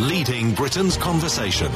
[0.00, 1.70] leading Britain's conversation.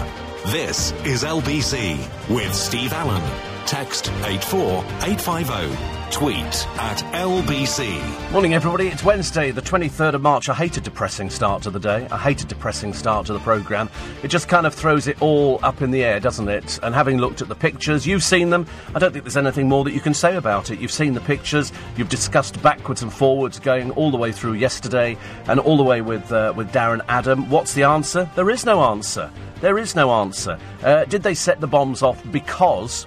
[0.47, 3.58] This is LBC with Steve Allen.
[3.69, 6.11] Text 84850.
[6.11, 6.39] Tweet
[6.79, 8.33] at LBC.
[8.33, 8.89] Morning, everybody.
[8.89, 10.49] It's Wednesday, the 23rd of March.
[10.49, 12.09] I hate a depressing start to the day.
[12.11, 13.91] I hate a depressing start to the programme.
[14.23, 16.81] It just kind of throws it all up in the air, doesn't it?
[16.83, 18.67] And having looked at the pictures, you've seen them.
[18.95, 20.81] I don't think there's anything more that you can say about it.
[20.81, 21.71] You've seen the pictures.
[21.99, 26.01] You've discussed backwards and forwards, going all the way through yesterday and all the way
[26.01, 27.51] with uh, with Darren Adam.
[27.51, 28.31] What's the answer?
[28.35, 29.31] There is no answer.
[29.61, 30.59] There is no answer.
[30.83, 33.07] Uh, did they set the bombs off because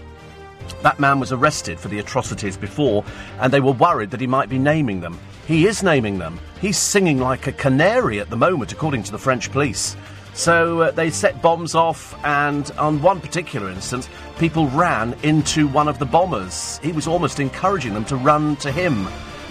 [0.82, 3.04] that man was arrested for the atrocities before,
[3.40, 5.20] and they were worried that he might be naming them.
[5.48, 6.40] He is naming them.
[6.60, 9.96] He's singing like a canary at the moment, according to the French police.
[10.34, 14.08] So uh, they set bombs off, and on one particular instance,
[14.40, 16.80] people ran into one of the bombers.
[16.82, 19.08] He was almost encouraging them to run to him.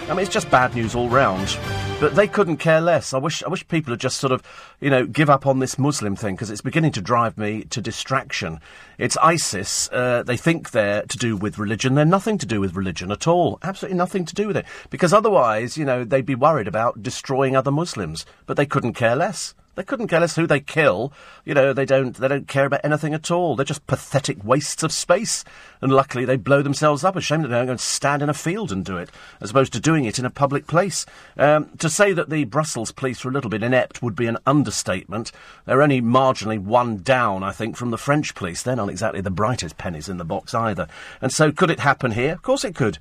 [0.09, 1.57] I mean, it's just bad news all round.
[1.99, 3.13] But they couldn't care less.
[3.13, 4.41] I wish, I wish people would just sort of,
[4.79, 7.79] you know, give up on this Muslim thing because it's beginning to drive me to
[7.79, 8.59] distraction.
[8.97, 9.87] It's ISIS.
[9.91, 11.93] Uh, they think they're to do with religion.
[11.93, 13.59] They're nothing to do with religion at all.
[13.61, 14.65] Absolutely nothing to do with it.
[14.89, 18.25] Because otherwise, you know, they'd be worried about destroying other Muslims.
[18.47, 19.53] But they couldn't care less.
[19.81, 21.11] They couldn't care less who they kill.
[21.43, 23.55] You know, they don't they don't care about anything at all.
[23.55, 25.43] They're just pathetic wastes of space.
[25.81, 27.15] And luckily they blow themselves up.
[27.15, 29.09] A shame that they don't go and stand in a field and do it,
[29.41, 31.07] as opposed to doing it in a public place.
[31.35, 34.37] Um, to say that the Brussels police were a little bit inept would be an
[34.45, 35.31] understatement.
[35.65, 38.61] They're only marginally one down, I think, from the French police.
[38.61, 40.87] They're not exactly the brightest pennies in the box either.
[41.21, 42.33] And so could it happen here?
[42.33, 42.99] Of course it could.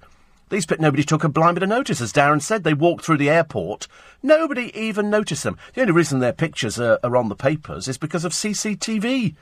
[0.51, 2.65] These but nobody took a blind bit of notice, as Darren said.
[2.65, 3.87] They walked through the airport.
[4.21, 5.57] Nobody even noticed them.
[5.75, 9.37] The only reason their pictures are, are on the papers is because of CCTV.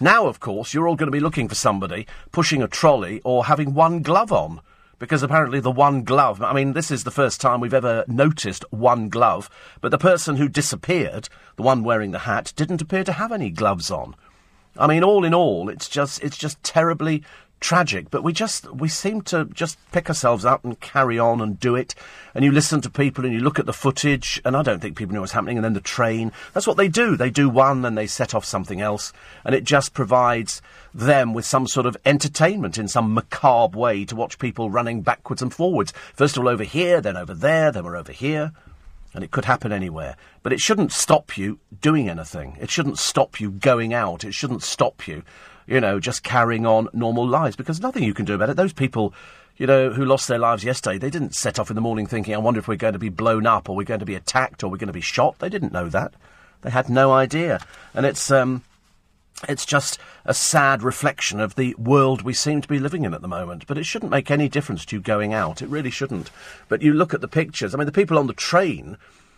[0.00, 3.44] Now, of course, you're all going to be looking for somebody pushing a trolley or
[3.44, 4.60] having one glove on.
[4.98, 8.64] Because apparently the one glove, I mean, this is the first time we've ever noticed
[8.70, 13.12] one glove, but the person who disappeared, the one wearing the hat, didn't appear to
[13.12, 14.14] have any gloves on.
[14.76, 17.22] I mean, all in all, it's just, it's just terribly
[17.64, 21.58] tragic, but we just we seem to just pick ourselves up and carry on and
[21.58, 21.94] do it.
[22.34, 24.98] And you listen to people and you look at the footage, and I don't think
[24.98, 25.56] people know what's happening.
[25.56, 27.16] And then the train, that's what they do.
[27.16, 29.14] They do one, then they set off something else,
[29.46, 30.60] and it just provides
[30.92, 35.40] them with some sort of entertainment in some macabre way to watch people running backwards
[35.40, 35.94] and forwards.
[36.12, 38.52] First of all over here, then over there, then we're over here.
[39.14, 40.16] And it could happen anywhere.
[40.42, 42.58] But it shouldn't stop you doing anything.
[42.60, 44.24] It shouldn't stop you going out.
[44.24, 45.22] It shouldn't stop you
[45.66, 48.56] you know, just carrying on normal lives because nothing you can do about it.
[48.56, 49.14] Those people,
[49.56, 52.34] you know, who lost their lives yesterday, they didn't set off in the morning thinking,
[52.34, 54.62] I wonder if we're going to be blown up or we're going to be attacked
[54.62, 55.38] or we're going to be shot.
[55.38, 56.14] They didn't know that.
[56.62, 57.60] They had no idea.
[57.92, 58.62] And it's, um,
[59.48, 63.20] it's just a sad reflection of the world we seem to be living in at
[63.20, 63.66] the moment.
[63.66, 65.62] But it shouldn't make any difference to you going out.
[65.62, 66.30] It really shouldn't.
[66.68, 67.74] But you look at the pictures.
[67.74, 68.96] I mean, the people on the train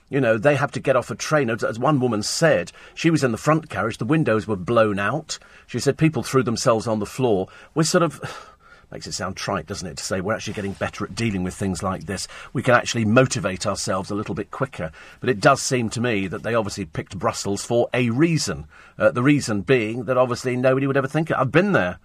[0.09, 1.50] you know, they have to get off a train.
[1.50, 5.39] As, one woman said, she was in the front carriage, the windows were blown out.
[5.67, 7.49] She said people threw themselves on the floor.
[7.75, 8.53] We're sort of.
[8.93, 11.55] Makes it sound trite, doesn't it, to say we're actually getting better at dealing with
[11.55, 12.28] things like this.
[12.53, 14.93] We can actually motivate ourselves a little bit quicker.
[15.19, 18.69] But it does seem to me that they obviously picked Brussels for a reason.
[18.97, 21.37] Uh, the reason being that obviously nobody would ever think it.
[21.37, 21.99] I've been there.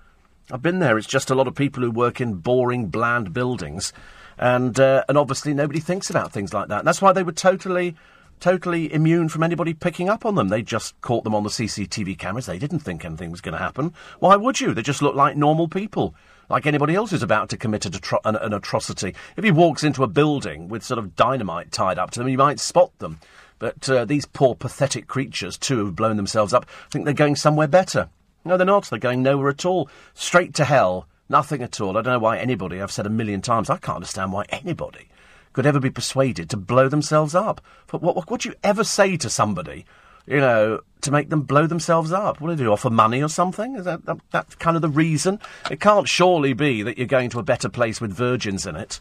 [0.52, 0.98] I've been there.
[0.98, 3.94] It's just a lot of people who work in boring, bland buildings
[4.42, 6.80] and uh, and obviously nobody thinks about things like that.
[6.80, 7.96] And that's why they were totally
[8.40, 10.50] totally immune from anybody picking up on them.
[10.50, 12.48] They just caught them on the CCTV cameras.
[12.48, 13.94] They didn't think anything was going to happen.
[14.20, 14.74] Why would you?
[14.74, 16.16] They just look like normal people,
[16.50, 19.14] like anybody else who's about to commit an, atrocity.
[19.38, 22.38] If he walks into a building with sort of dynamite tied up to them, you
[22.40, 23.20] might spot them.
[23.60, 27.68] But uh, these poor, pathetic creatures, too, who've blown themselves up, think they're going somewhere
[27.68, 28.10] better.
[28.44, 28.86] No, they're not.
[28.86, 29.88] They're going nowhere at all.
[30.16, 31.92] Straight to hell Nothing at all.
[31.92, 35.08] I don't know why anybody, I've said a million times, I can't understand why anybody
[35.54, 37.62] could ever be persuaded to blow themselves up.
[37.88, 39.86] But what, what would you ever say to somebody,
[40.28, 42.42] you know, to make them blow themselves up?
[42.42, 42.74] What do do?
[42.74, 43.78] Offer money or something?
[43.78, 45.40] Is that, that, kind of the reason?
[45.70, 49.00] It can't surely be that you're going to a better place with virgins in it.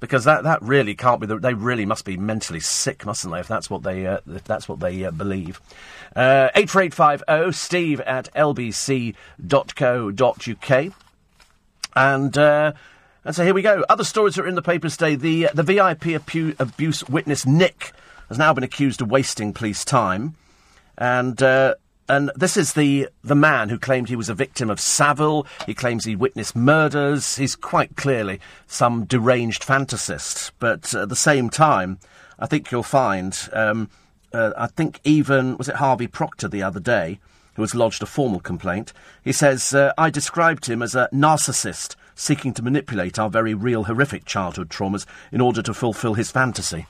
[0.00, 1.26] Because that, that really can't be.
[1.26, 3.40] The, they really must be mentally sick, mustn't they?
[3.40, 5.60] If that's what they uh, if that's what they uh, believe.
[6.16, 7.52] Uh, eight four eight five zero.
[7.52, 9.14] Steve at lbc.co.uk.
[11.94, 12.72] And uh,
[13.24, 13.84] and so here we go.
[13.88, 15.14] Other stories are in the papers today.
[15.14, 17.92] The the VIP apu- abuse witness Nick
[18.28, 20.34] has now been accused of wasting police time,
[20.96, 21.42] and.
[21.42, 21.74] Uh,
[22.08, 25.46] and this is the, the man who claimed he was a victim of Savile.
[25.66, 27.36] He claims he witnessed murders.
[27.36, 30.50] He's quite clearly some deranged fantasist.
[30.58, 32.00] But at the same time,
[32.38, 33.88] I think you'll find, um,
[34.34, 37.20] uh, I think even, was it Harvey Proctor the other day,
[37.54, 38.92] who has lodged a formal complaint.
[39.22, 43.84] He says, uh, I described him as a narcissist seeking to manipulate our very real
[43.84, 46.86] horrific childhood traumas in order to fulfil his fantasy.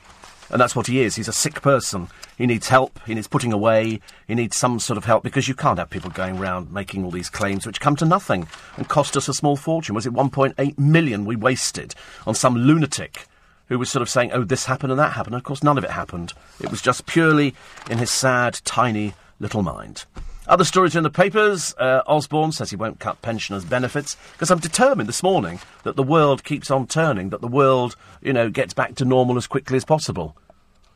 [0.50, 1.17] And that's what he is.
[1.17, 2.09] He's a sick person.
[2.37, 3.00] He needs help.
[3.06, 4.00] He needs putting away.
[4.29, 7.11] He needs some sort of help because you can't have people going around making all
[7.11, 9.94] these claims which come to nothing and cost us a small fortune.
[9.94, 11.94] Was it 1.8 million we wasted
[12.26, 13.26] on some lunatic
[13.69, 15.35] who was sort of saying, oh, this happened and that happened?
[15.35, 16.35] And of course, none of it happened.
[16.61, 17.55] It was just purely
[17.88, 20.05] in his sad, tiny little mind.
[20.49, 21.73] Other stories in the papers.
[21.79, 26.03] Uh, Osborne says he won't cut pensioners' benefits because I'm determined this morning that the
[26.03, 29.77] world keeps on turning, that the world, you know, gets back to normal as quickly
[29.77, 30.37] as possible.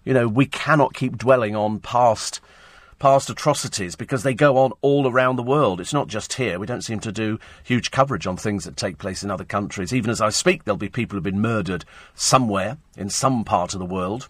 [0.04, 2.40] You know, we cannot keep dwelling on past
[2.98, 5.80] past atrocities because they go on all around the world.
[5.80, 6.58] It's not just here.
[6.58, 9.92] We don't seem to do huge coverage on things that take place in other countries.
[9.92, 11.84] Even as I speak, there'll be people who've been murdered
[12.14, 14.28] somewhere in some part of the world.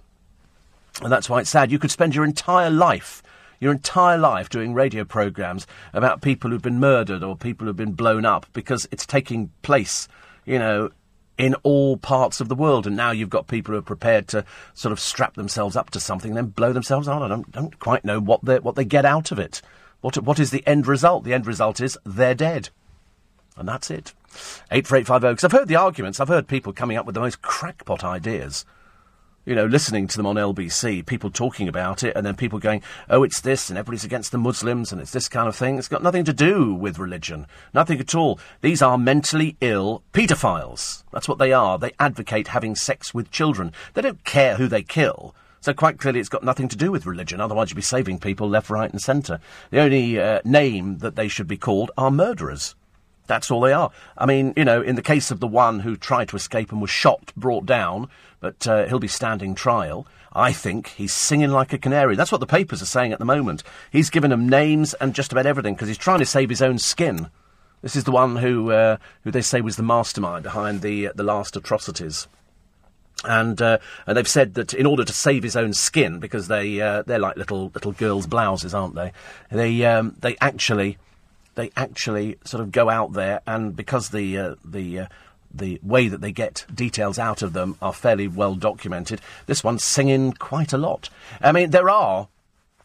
[1.01, 1.71] And that's why it's sad.
[1.71, 3.23] You could spend your entire life
[3.61, 7.93] your entire life doing radio programmes about people who've been murdered or people who've been
[7.93, 10.09] blown up because it's taking place,
[10.45, 10.91] you know,
[11.39, 12.87] in all parts of the world.
[12.87, 14.45] And now you've got people who are prepared to
[14.75, 17.23] sort of strap themselves up to something and then blow themselves out.
[17.23, 19.63] I don't, don't quite know what they, what they get out of it.
[20.01, 21.25] What, what is the end result?
[21.25, 22.71] The end result is they're dead.
[23.57, 24.13] And that's it.
[24.71, 25.33] 84850.
[25.33, 26.21] Because I've heard the arguments.
[26.21, 28.67] I've heard people coming up with the most crackpot ideas
[29.47, 32.83] you know, listening to them on LBC, people talking about it, and then people going,
[33.09, 35.79] oh, it's this, and everybody's against the Muslims, and it's this kind of thing.
[35.79, 37.47] It's got nothing to do with religion.
[37.73, 38.41] Nothing at all.
[38.61, 41.05] These are mentally ill paedophiles.
[41.13, 41.79] That's what they are.
[41.79, 43.73] They advocate having sex with children.
[43.95, 45.33] They don't care who they kill.
[45.61, 47.41] So quite clearly, it's got nothing to do with religion.
[47.41, 49.39] Otherwise, you'd be saving people left, right, and centre.
[49.71, 52.75] The only uh, name that they should be called are murderers.
[53.27, 53.91] That's all they are.
[54.17, 56.81] I mean, you know, in the case of the one who tried to escape and
[56.81, 58.09] was shot, brought down,
[58.41, 60.07] but uh, he'll be standing trial.
[60.33, 62.15] I think he's singing like a canary.
[62.15, 63.63] That's what the papers are saying at the moment.
[63.91, 66.79] He's given them names and just about everything because he's trying to save his own
[66.79, 67.31] skin.
[67.81, 71.13] This is the one who, uh, who they say was the mastermind behind the uh,
[71.15, 72.29] the last atrocities.
[73.25, 76.81] And uh, and they've said that in order to save his own skin, because they
[76.81, 79.13] uh, they're like little little girls' blouses, aren't they?
[79.51, 80.99] They um, they actually
[81.55, 85.07] they actually sort of go out there, and because the uh, the
[85.59, 89.85] the way that they get details out of them are fairly well documented, this one's
[89.85, 91.09] singing quite a lot.
[91.41, 92.29] I mean, there are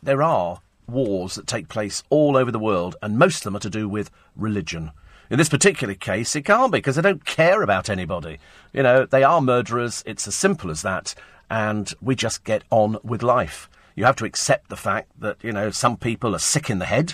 [0.04, 3.60] there are wars that take place all over the world, and most of them are
[3.60, 4.92] to do with religion.
[5.30, 8.40] In this particular case, it can't be because they don't care about anybody.
[8.74, 10.04] You know, they are murderers.
[10.06, 11.16] It's as simple as that,
[11.50, 13.70] and we just get on with life.
[13.96, 16.86] You have to accept the fact that you know some people are sick in the
[16.86, 17.14] head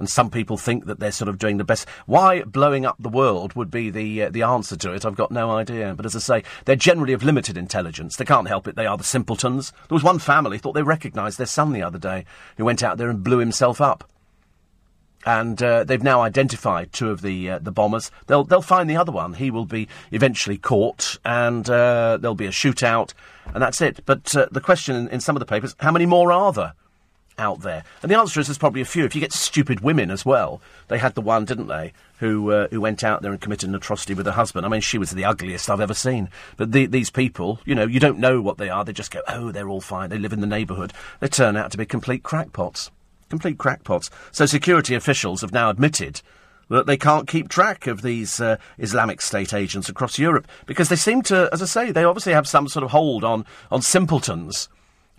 [0.00, 1.86] and some people think that they're sort of doing the best.
[2.06, 5.04] Why blowing up the world would be the uh, the answer to it?
[5.04, 5.94] I've got no idea.
[5.94, 8.16] But as I say, they're generally of limited intelligence.
[8.16, 8.74] They can't help it.
[8.74, 9.70] They are the simpletons.
[9.88, 12.24] There was one family thought they recognised their son the other day
[12.56, 14.10] who went out there and blew himself up.
[15.26, 18.10] And uh, they've now identified two of the uh, the bombers.
[18.26, 19.34] They'll they'll find the other one.
[19.34, 23.12] He will be eventually caught, and uh, there'll be a shootout,
[23.52, 24.00] and that's it.
[24.06, 26.72] But uh, the question in, in some of the papers: how many more are there?
[27.40, 27.82] Out there?
[28.02, 29.04] And the answer is there's probably a few.
[29.04, 32.68] If you get stupid women as well, they had the one, didn't they, who uh,
[32.68, 34.64] who went out there and committed an atrocity with her husband.
[34.64, 36.28] I mean, she was the ugliest I've ever seen.
[36.56, 38.84] But the, these people, you know, you don't know what they are.
[38.84, 40.10] They just go, oh, they're all fine.
[40.10, 40.92] They live in the neighbourhood.
[41.18, 42.90] They turn out to be complete crackpots.
[43.28, 44.10] Complete crackpots.
[44.30, 46.20] So security officials have now admitted
[46.68, 50.96] that they can't keep track of these uh, Islamic State agents across Europe because they
[50.96, 54.68] seem to, as I say, they obviously have some sort of hold on on simpletons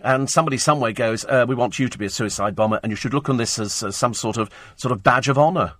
[0.02, 2.96] and somebody somewhere goes, uh, "We want you to be a suicide bomber, and you
[2.96, 5.74] should look on this as, as some sort of sort of badge of honour."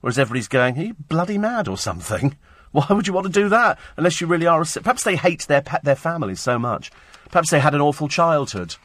[0.00, 2.36] Whereas everybody's going, "Are you bloody mad or something?"
[2.72, 4.64] Why would you want to do that unless you really are a?
[4.64, 6.90] Perhaps they hate their their families so much.
[7.30, 8.76] Perhaps they had an awful childhood.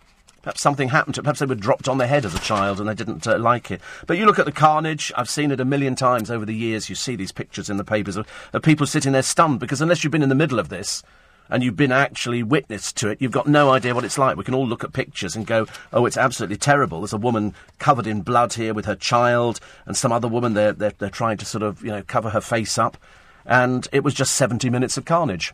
[0.42, 1.24] Perhaps something happened to.
[1.24, 3.70] Perhaps they were dropped on their head as a child and they didn't uh, like
[3.70, 3.82] it.
[4.06, 5.12] But you look at the carnage.
[5.18, 6.88] I've seen it a million times over the years.
[6.88, 10.04] You see these pictures in the papers of, of people sitting there stunned because unless
[10.04, 11.04] you've been in the middle of this,
[11.50, 14.38] and you've been actually witness to it, you've got no idea what it's like.
[14.38, 17.02] We can all look at pictures and go, oh, it's absolutely terrible.
[17.02, 20.74] There's a woman covered in blood here with her child, and some other woman, they're,
[20.74, 22.98] they're, they're trying to sort of, you know, cover her face up.
[23.46, 25.54] And it was just 70 minutes of carnage.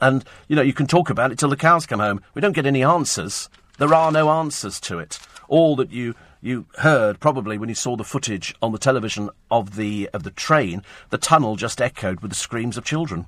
[0.00, 2.22] And, you know, you can talk about it till the cows come home.
[2.34, 3.48] We don't get any answers.
[3.78, 5.18] There are no answers to it.
[5.48, 9.76] All that you you heard probably when you saw the footage on the television of
[9.76, 13.26] the of the train, the tunnel just echoed with the screams of children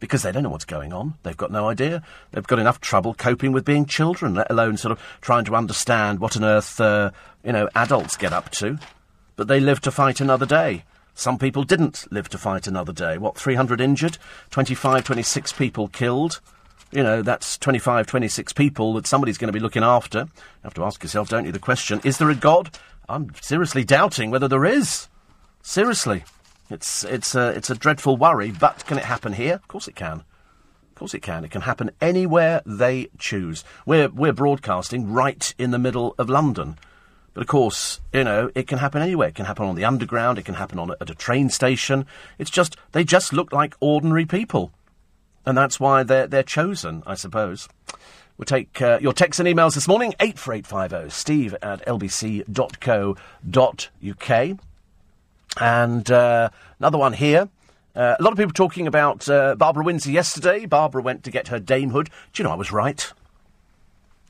[0.00, 1.14] because they don't know what's going on.
[1.22, 2.02] They've got no idea.
[2.32, 6.18] They've got enough trouble coping with being children, let alone sort of trying to understand
[6.18, 7.10] what on earth, uh,
[7.44, 8.78] you know, adults get up to.
[9.36, 10.84] But they live to fight another day.
[11.14, 13.18] Some people didn't live to fight another day.
[13.18, 14.16] What, 300 injured?
[14.50, 16.40] 25, 26 people killed?
[16.92, 20.20] You know, that's 25, 26 people that somebody's going to be looking after.
[20.20, 22.70] You have to ask yourself, don't you, the question, is there a God?
[23.08, 25.08] I'm seriously doubting whether there is.
[25.62, 26.24] Seriously.
[26.70, 29.54] It's, it's, a, it's a dreadful worry, but can it happen here?
[29.54, 30.22] Of course it can.
[30.90, 31.44] Of course it can.
[31.44, 33.64] It can happen anywhere they choose.
[33.84, 36.78] We're, we're broadcasting right in the middle of London.
[37.34, 39.28] But of course, you know, it can happen anywhere.
[39.28, 40.38] It can happen on the underground.
[40.38, 42.06] It can happen on a, at a train station.
[42.38, 44.72] It's just, they just look like ordinary people.
[45.46, 47.68] And that's why they're, they're chosen, I suppose.
[48.36, 52.46] We'll take uh, your texts and emails this morning, 84850 steve at lbc.co.uk.
[55.58, 57.48] And uh, another one here.
[57.94, 60.64] Uh, a lot of people talking about uh, Barbara Windsor yesterday.
[60.66, 62.06] Barbara went to get her damehood.
[62.32, 63.12] Do you know I was right?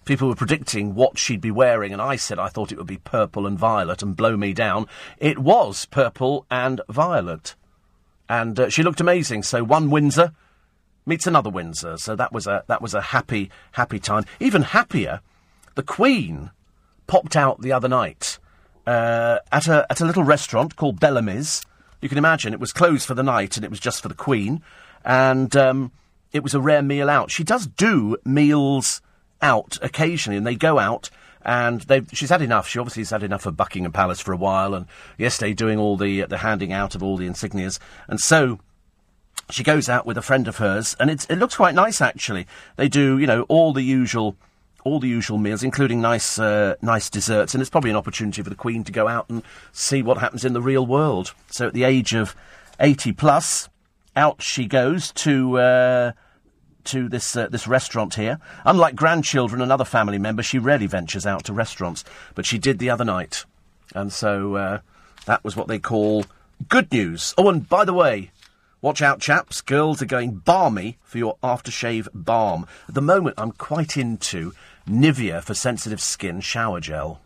[0.07, 2.97] People were predicting what she'd be wearing, and I said I thought it would be
[2.97, 4.87] purple and violet and blow me down.
[5.19, 7.55] It was purple and violet.
[8.29, 9.43] And uh, she looked amazing.
[9.43, 10.33] So one Windsor
[11.05, 11.99] meets another Windsor.
[11.99, 14.25] So that was a that was a happy happy time.
[14.41, 15.21] Even happier,
[15.75, 16.51] the Queen
[17.07, 18.39] popped out the other night
[18.91, 21.63] uh, at a at a little restaurant called Bellamy's.
[22.01, 24.15] You can imagine it was closed for the night and it was just for the
[24.15, 24.63] Queen,
[25.05, 25.93] and um,
[26.33, 27.31] it was a rare meal out.
[27.31, 29.01] She does do meals
[29.41, 31.11] out occasionally, and they go out.
[31.43, 32.69] And she's had enough.
[32.69, 35.97] She obviously has had enough of Buckingham Palace for a while, and yesterday doing all
[35.97, 37.79] the the handing out of all the insignias.
[38.09, 38.59] And so
[39.51, 42.47] she goes out with a friend of hers, and it looks quite nice actually.
[42.77, 44.37] They do, you know, all the usual,
[44.85, 48.51] all the usual meals, including nice, uh, nice desserts, and it's probably an opportunity for
[48.51, 51.35] the Queen to go out and see what happens in the real world.
[51.51, 52.35] So at the age of
[52.79, 53.69] eighty plus,
[54.17, 55.59] out she goes to.
[55.59, 56.13] Uh,
[56.83, 58.39] to this uh, this restaurant here.
[58.65, 62.79] Unlike grandchildren and other family members, she rarely ventures out to restaurants, but she did
[62.79, 63.45] the other night,
[63.95, 64.79] and so uh,
[65.27, 66.25] that was what they call
[66.71, 67.35] good news.
[67.37, 68.31] Oh, and by the way,
[68.81, 69.61] watch out, chaps!
[69.61, 72.67] Girls are going balmy for your aftershave balm.
[72.89, 74.55] At the moment, I'm quite into
[74.91, 77.21] Nivea for sensitive skin shower gel.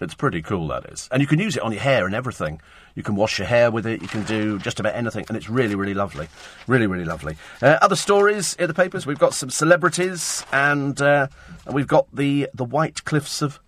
[0.00, 1.08] It's pretty cool, that is.
[1.12, 2.60] And you can use it on your hair and everything.
[2.96, 5.48] You can wash your hair with it, you can do just about anything, and it's
[5.48, 6.26] really, really lovely.
[6.66, 7.36] Really, really lovely.
[7.62, 11.28] Uh, other stories in the papers we've got some celebrities, and, uh,
[11.72, 13.60] we've got the, the White Cliffs of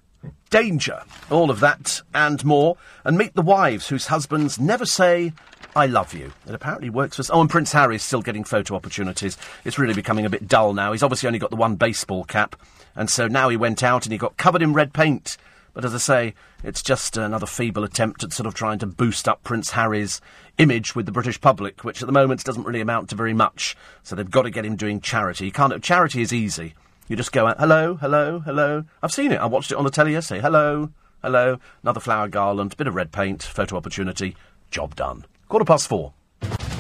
[0.51, 1.03] Danger.
[1.31, 2.77] All of that and more.
[3.05, 5.33] And meet the wives whose husbands never say,
[5.77, 6.33] I love you.
[6.47, 7.25] It apparently works for.
[7.33, 9.37] Oh, and Prince Harry's still getting photo opportunities.
[9.65, 10.93] It's really becoming a bit dull now.
[10.93, 12.57] He's obviously only got the one baseball cap,
[12.97, 15.37] and so now he went out and he got covered in red paint
[15.77, 16.35] but as I say,
[16.65, 20.23] it's just another feeble attempt at sort of trying to boost up Prince Harry's
[20.57, 23.77] image with the British public, which at the moment doesn't really amount to very much.
[24.03, 25.45] So they've got to get him doing charity.
[25.45, 25.83] You can't.
[25.83, 26.73] Charity is easy.
[27.09, 28.85] You just go out, hello, hello, hello.
[29.03, 29.37] I've seen it.
[29.37, 30.41] I watched it on the telly yesterday.
[30.41, 31.59] Hello, hello.
[31.83, 34.35] Another flower garland, bit of red paint, photo opportunity,
[34.71, 35.27] job done.
[35.51, 36.15] Quarter past four.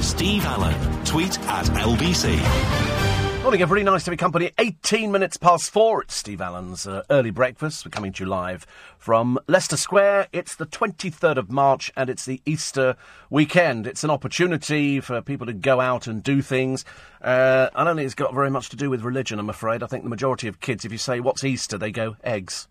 [0.01, 1.05] Steve Allen.
[1.05, 2.96] Tweet at LBC.
[3.47, 3.85] Morning, everybody.
[3.85, 4.51] Nice to be company.
[4.59, 6.03] 18 minutes past four.
[6.03, 7.87] It's Steve Allen's uh, early breakfast.
[7.87, 8.67] We're coming to you live
[8.99, 10.27] from Leicester Square.
[10.33, 12.97] It's the 23rd of March and it's the Easter
[13.31, 13.87] weekend.
[13.87, 16.85] It's an opportunity for people to go out and do things.
[17.23, 19.85] Uh, I don't think it's got very much to do with religion, I'm afraid.
[19.85, 21.79] I think the majority of kids, if you say, What's Easter?
[21.79, 22.67] they go, Eggs.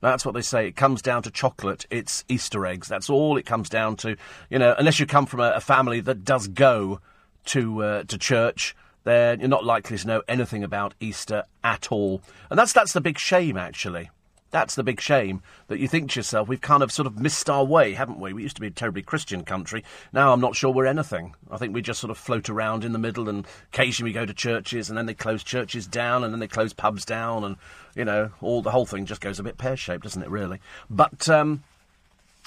[0.00, 0.66] That's what they say.
[0.68, 1.84] It comes down to chocolate.
[1.90, 2.88] It's Easter eggs.
[2.88, 4.16] That's all it comes down to.
[4.48, 7.00] You know, unless you come from a, a family that does go
[7.46, 12.20] to uh, to church then you're not likely to know anything about Easter at all.
[12.50, 14.10] And that's that's the big shame, actually.
[14.54, 17.50] That's the big shame that you think to yourself, we've kind of sort of missed
[17.50, 18.32] our way, haven't we?
[18.32, 19.82] We used to be a terribly Christian country.
[20.12, 21.34] Now I'm not sure we're anything.
[21.50, 24.24] I think we just sort of float around in the middle and occasionally we go
[24.24, 27.56] to churches and then they close churches down and then they close pubs down and,
[27.96, 30.60] you know, all the whole thing just goes a bit pear shaped, doesn't it, really?
[30.88, 31.64] But, um,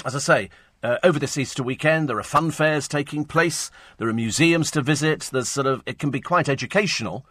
[0.05, 0.49] as I say,
[0.83, 3.71] uh, over this Easter weekend, there are fun fairs taking place.
[3.97, 5.29] There are museums to visit.
[5.31, 7.25] There's sort of it can be quite educational,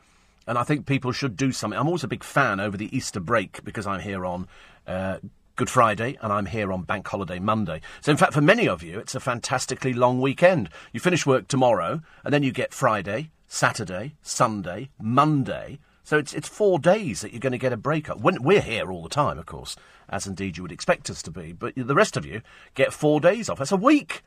[0.46, 1.78] and I think people should do something.
[1.78, 4.48] I'm always a big fan over the Easter break because I'm here on.
[4.86, 5.18] Uh,
[5.56, 7.80] Good Friday, and I'm here on Bank Holiday Monday.
[8.02, 10.68] So, in fact, for many of you, it's a fantastically long weekend.
[10.92, 15.78] You finish work tomorrow, and then you get Friday, Saturday, Sunday, Monday.
[16.06, 18.20] So it's it's four days that you're going to get a break up.
[18.20, 19.76] When, we're here all the time, of course
[20.08, 21.52] as indeed you would expect us to be.
[21.52, 22.42] But the rest of you
[22.74, 23.58] get four days off.
[23.58, 24.22] That's a week.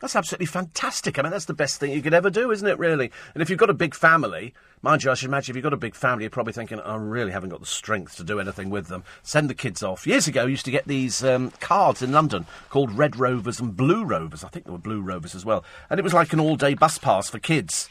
[0.00, 1.16] That's absolutely fantastic.
[1.16, 3.12] I mean, that's the best thing you could ever do, isn't it, really?
[3.34, 4.52] And if you've got a big family,
[4.82, 6.96] mind you, I should imagine if you've got a big family, you're probably thinking, I
[6.96, 9.04] really haven't got the strength to do anything with them.
[9.22, 10.04] Send the kids off.
[10.04, 13.76] Years ago, I used to get these um, cards in London called Red Rovers and
[13.76, 14.42] Blue Rovers.
[14.42, 15.62] I think there were Blue Rovers as well.
[15.88, 17.88] And it was like an all day bus pass for kids.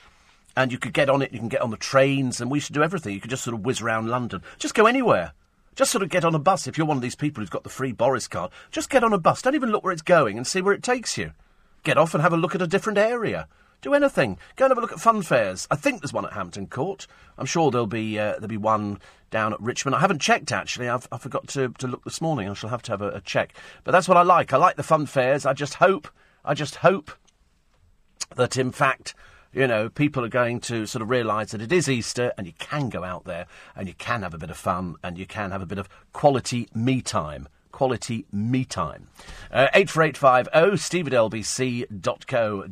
[0.56, 2.68] And you could get on it, you can get on the trains, and we used
[2.68, 3.14] to do everything.
[3.14, 4.42] You could just sort of whiz around London.
[4.58, 5.34] Just go anywhere.
[5.76, 6.68] Just sort of get on a bus.
[6.68, 9.14] If you're one of these people who's got the free Boris card, just get on
[9.14, 9.42] a bus.
[9.42, 11.32] Don't even look where it's going and see where it takes you.
[11.84, 13.48] Get off and have a look at a different area.
[13.82, 14.38] Do anything.
[14.58, 15.68] Go and have a look at fun fairs.
[15.72, 17.08] I think there's one at Hampton Court.
[17.38, 19.00] I'm sure there'll be uh, there'll be one
[19.32, 19.96] down at Richmond.
[19.96, 20.88] I haven't checked actually.
[20.88, 22.48] I've, I forgot to, to look this morning.
[22.48, 23.56] I shall have to have a, a check.
[23.84, 24.54] But that's what I like.
[24.54, 25.46] I like the fun fairs.
[25.46, 26.10] I just hope.
[26.46, 27.12] I just hope
[28.36, 29.16] that in fact
[29.54, 32.54] You know, people are going to sort of realise that it is Easter and you
[32.58, 35.52] can go out there and you can have a bit of fun and you can
[35.52, 37.50] have a bit of quality me time.
[37.74, 39.08] Quality me time.
[39.52, 42.66] Uh, 84850 steve at lbc.co.uk.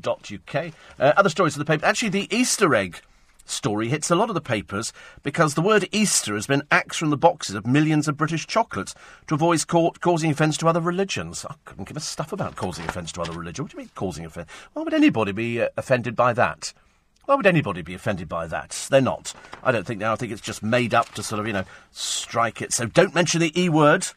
[1.00, 1.86] Uh, other stories of the paper.
[1.86, 3.01] Actually, the Easter egg
[3.50, 7.10] story hits a lot of the papers because the word Easter has been axed from
[7.10, 8.96] the boxes of millions of British chocolates
[9.27, 11.46] to avoid ca- causing offence to other religions.
[11.50, 13.65] I couldn't give a stuff about causing offence to other religions.
[13.65, 14.50] What do you mean causing offence?
[14.74, 16.74] Why would anybody be uh, offended by that?
[17.25, 18.88] Why would anybody be offended by that?
[18.89, 19.34] They're not.
[19.62, 20.13] I don't think they are.
[20.13, 22.74] I think it's just made up to sort of, you know, strike it.
[22.74, 24.08] So don't mention the E word.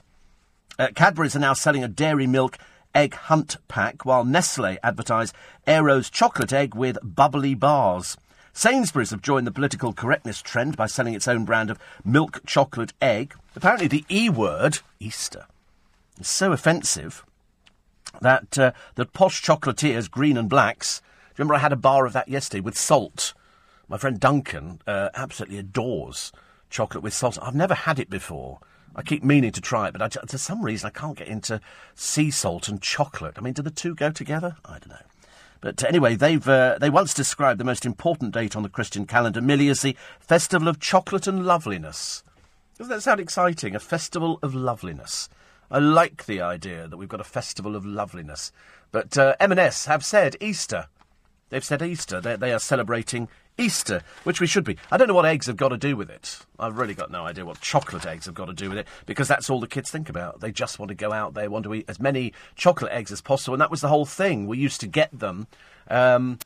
[0.78, 2.56] Uh, Cadbury's are now selling a dairy milk
[2.94, 5.32] egg hunt pack, while Nestle advertise
[5.66, 8.16] Aero's chocolate egg with bubbly bars.
[8.52, 12.92] Sainsbury's have joined the political correctness trend by selling its own brand of milk chocolate
[13.00, 13.34] egg.
[13.56, 15.46] Apparently, the E word, Easter,
[16.20, 17.24] is so offensive
[18.20, 21.00] that uh, the posh chocolatiers, green and blacks,
[21.36, 23.32] remember I had a bar of that yesterday with salt.
[23.88, 26.30] My friend Duncan uh, absolutely adores
[26.68, 27.38] chocolate with salt.
[27.40, 28.58] I've never had it before.
[28.94, 31.60] I keep meaning to try it, but I, for some reason I can't get into
[31.94, 33.34] sea salt and chocolate.
[33.38, 34.56] I mean, do the two go together?
[34.64, 34.96] I don't know.
[35.62, 39.40] But anyway, they've uh, they once described the most important date on the Christian calendar,
[39.40, 42.24] Millie, as the Festival of Chocolate and Loveliness.
[42.76, 43.76] Doesn't that sound exciting?
[43.76, 45.28] A Festival of Loveliness.
[45.70, 48.50] I like the idea that we've got a Festival of Loveliness.
[48.90, 50.88] But uh, M&S have said Easter.
[51.50, 52.20] They've said Easter.
[52.20, 53.28] They, they are celebrating
[53.62, 54.76] Easter, which we should be.
[54.90, 56.40] I don't know what eggs have got to do with it.
[56.58, 59.28] I've really got no idea what chocolate eggs have got to do with it because
[59.28, 60.40] that's all the kids think about.
[60.40, 63.20] They just want to go out, they want to eat as many chocolate eggs as
[63.20, 64.46] possible, and that was the whole thing.
[64.46, 65.46] We used to get them.
[65.88, 66.38] Um,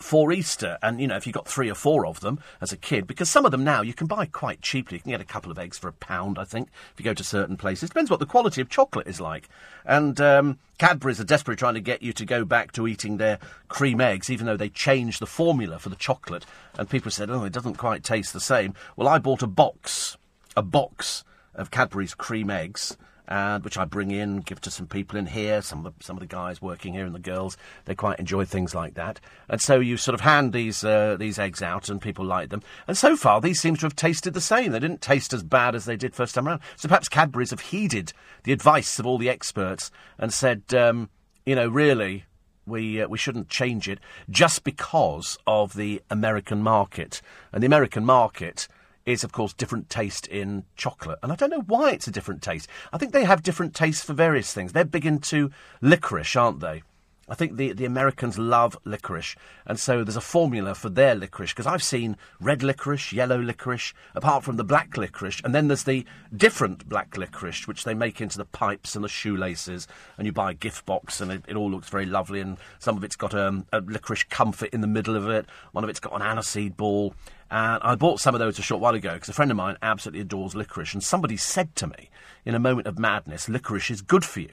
[0.00, 2.76] for Easter, and you know, if you got three or four of them as a
[2.76, 4.96] kid, because some of them now you can buy quite cheaply.
[4.96, 7.14] You can get a couple of eggs for a pound, I think, if you go
[7.14, 7.90] to certain places.
[7.90, 9.48] Depends what the quality of chocolate is like.
[9.84, 13.38] And um, Cadbury's are desperately trying to get you to go back to eating their
[13.68, 16.46] cream eggs, even though they changed the formula for the chocolate.
[16.78, 18.74] And people said, oh, it doesn't quite taste the same.
[18.96, 20.16] Well, I bought a box,
[20.56, 22.96] a box of Cadbury's cream eggs
[23.30, 25.62] and which I bring in, give to some people in here.
[25.62, 28.44] Some of the, some of the guys working here and the girls, they quite enjoy
[28.44, 29.20] things like that.
[29.48, 32.62] And so you sort of hand these uh, these eggs out, and people like them.
[32.88, 34.72] And so far, these seem to have tasted the same.
[34.72, 36.60] They didn't taste as bad as they did first time around.
[36.76, 41.08] So perhaps Cadbury's have heeded the advice of all the experts and said, um,
[41.46, 42.24] you know, really.
[42.66, 47.20] We, uh, we shouldn't change it just because of the American market.
[47.52, 48.68] And the American market
[49.12, 51.18] is, of course, different taste in chocolate.
[51.22, 52.68] And I don't know why it's a different taste.
[52.92, 54.72] I think they have different tastes for various things.
[54.72, 56.82] They're big into licorice, aren't they?
[57.30, 61.52] I think the, the Americans love licorice, and so there's a formula for their licorice.
[61.52, 65.84] Because I've seen red licorice, yellow licorice, apart from the black licorice, and then there's
[65.84, 66.04] the
[66.36, 69.86] different black licorice, which they make into the pipes and the shoelaces,
[70.18, 72.40] and you buy a gift box, and it, it all looks very lovely.
[72.40, 75.84] And some of it's got um, a licorice comfort in the middle of it, one
[75.84, 77.14] of it's got an aniseed ball.
[77.50, 79.76] And I bought some of those a short while ago because a friend of mine
[79.82, 82.10] absolutely adores licorice, and somebody said to me
[82.44, 84.52] in a moment of madness, licorice is good for you.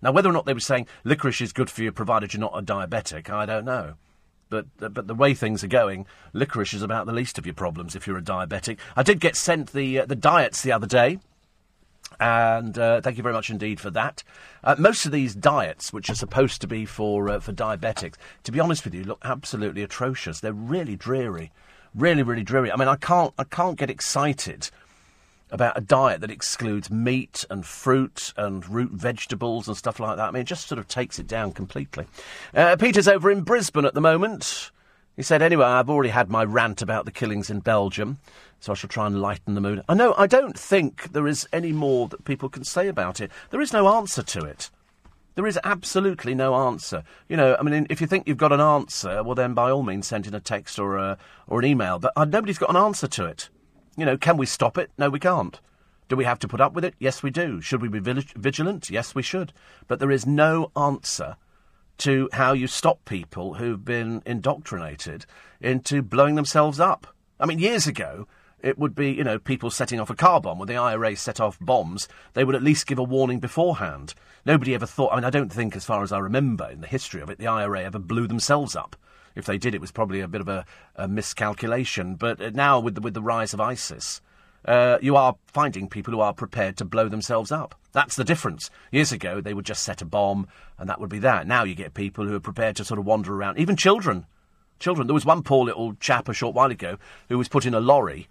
[0.00, 2.56] Now, whether or not they were saying licorice is good for you provided you're not
[2.56, 3.94] a diabetic, I don't know.
[4.48, 7.54] But, uh, but the way things are going, licorice is about the least of your
[7.54, 8.78] problems if you're a diabetic.
[8.94, 11.18] I did get sent the, uh, the diets the other day.
[12.18, 14.22] And uh, thank you very much indeed for that.
[14.64, 18.52] Uh, most of these diets, which are supposed to be for uh, for diabetics, to
[18.52, 20.40] be honest with you, look absolutely atrocious.
[20.40, 21.52] They're really dreary,
[21.94, 22.72] really, really dreary.
[22.72, 24.70] I mean, I can't I can't get excited
[25.50, 30.28] about a diet that excludes meat and fruit and root vegetables and stuff like that.
[30.28, 32.06] I mean, it just sort of takes it down completely.
[32.54, 34.70] Uh, Peter's over in Brisbane at the moment.
[35.16, 38.18] He said, anyway, I've already had my rant about the killings in Belgium,
[38.60, 39.82] so I shall try and lighten the mood.
[39.88, 43.30] I know, I don't think there is any more that people can say about it.
[43.50, 44.68] There is no answer to it.
[45.34, 47.02] There is absolutely no answer.
[47.28, 49.82] You know, I mean, if you think you've got an answer, well, then by all
[49.82, 51.98] means send in a text or, a, or an email.
[51.98, 53.48] But uh, nobody's got an answer to it.
[53.96, 54.90] You know, can we stop it?
[54.98, 55.58] No, we can't.
[56.08, 56.94] Do we have to put up with it?
[56.98, 57.62] Yes, we do.
[57.62, 58.90] Should we be vigilant?
[58.90, 59.52] Yes, we should.
[59.88, 61.36] But there is no answer
[61.98, 65.26] to how you stop people who've been indoctrinated
[65.60, 67.06] into blowing themselves up.
[67.38, 68.26] I mean, years ago,
[68.60, 70.58] it would be, you know, people setting off a car bomb.
[70.58, 74.14] When the IRA set off bombs, they would at least give a warning beforehand.
[74.44, 76.86] Nobody ever thought, I mean, I don't think, as far as I remember in the
[76.86, 78.96] history of it, the IRA ever blew themselves up.
[79.34, 80.64] If they did, it was probably a bit of a,
[80.96, 82.14] a miscalculation.
[82.14, 84.22] But uh, now, with the, with the rise of ISIS,
[84.64, 87.74] uh, you are finding people who are prepared to blow themselves up.
[87.96, 88.68] That's the difference.
[88.92, 91.46] Years ago, they would just set a bomb, and that would be that.
[91.46, 94.26] Now you get people who are prepared to sort of wander around, even children.
[94.78, 95.06] Children.
[95.06, 96.98] There was one poor little chap a short while ago
[97.30, 98.28] who was put in a lorry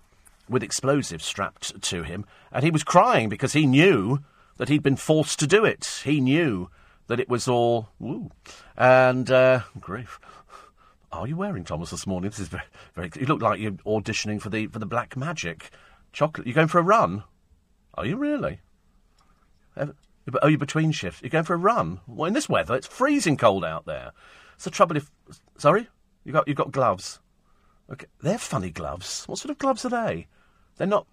[0.48, 4.20] with explosives strapped to him, and he was crying because he knew
[4.58, 6.02] that he'd been forced to do it.
[6.04, 6.70] He knew
[7.08, 8.30] that it was all, woo.
[8.78, 10.20] and uh, grief.
[11.12, 12.30] are you wearing, Thomas, this morning?
[12.30, 13.10] This is very, very.
[13.20, 15.72] You look like you're auditioning for the for the Black Magic
[16.14, 16.46] chocolate.
[16.46, 17.24] You going for a run?
[17.96, 18.60] Are you really?
[19.76, 19.94] Have-
[20.42, 21.22] Are you between shifts?
[21.22, 22.00] You're going for a run?
[22.08, 24.12] Well, in this weather, it's freezing cold out there.
[24.56, 25.12] It's the trouble if.
[25.58, 25.88] Sorry,
[26.24, 27.20] you got you got gloves.
[27.92, 29.26] Okay, they're funny gloves.
[29.26, 30.28] What sort of gloves are they?
[30.78, 31.06] They're not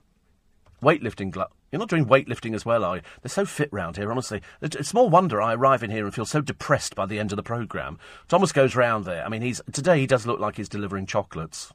[0.82, 1.52] weightlifting gloves.
[1.70, 3.02] You're not doing weightlifting as well, are you?
[3.22, 4.42] They're so fit round here, honestly.
[4.60, 7.36] It's small wonder I arrive in here and feel so depressed by the end of
[7.36, 7.98] the programme.
[8.28, 9.24] Thomas goes round there.
[9.24, 11.72] I mean, he's today he does look like he's delivering chocolates.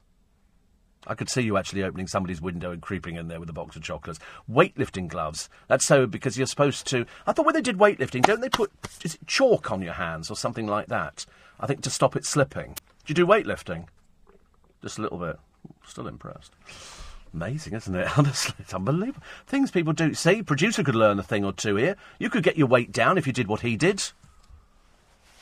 [1.06, 3.76] I could see you actually opening somebody's window and creeping in there with a box
[3.76, 4.20] of chocolates.
[4.50, 5.48] Weightlifting gloves.
[5.68, 7.06] That's so because you're supposed to.
[7.26, 8.72] I thought when they did weightlifting, don't they put
[9.04, 11.24] is it chalk on your hands or something like that?
[11.60, 12.74] I think to stop it slipping.
[13.04, 13.86] Do you do weightlifting?
[14.82, 15.38] Just a little bit.
[15.86, 16.52] Still impressed.
[17.32, 18.06] Amazing, isn't it?
[18.18, 19.22] Honestly, it's unbelievable.
[19.46, 20.14] Things people do.
[20.14, 21.96] See, producer could learn a thing or two here.
[22.18, 24.02] You could get your weight down if you did what he did.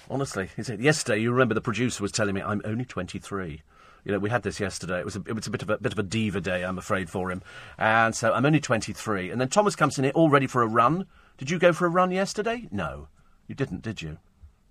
[0.09, 1.21] Honestly, he said yesterday.
[1.21, 3.62] You remember the producer was telling me I'm only 23.
[4.07, 5.01] You know, we had this yesterday.
[5.01, 6.79] It was a, it was a bit of a bit of a diva day, I'm
[6.79, 7.42] afraid for him.
[7.77, 9.31] And so I'm only 23.
[9.31, 11.07] And then Thomas comes in here all ready for a run.
[11.38, 12.69] Did you go for a run yesterday?
[12.71, 13.09] No,
[13.49, 14.19] you didn't, did you?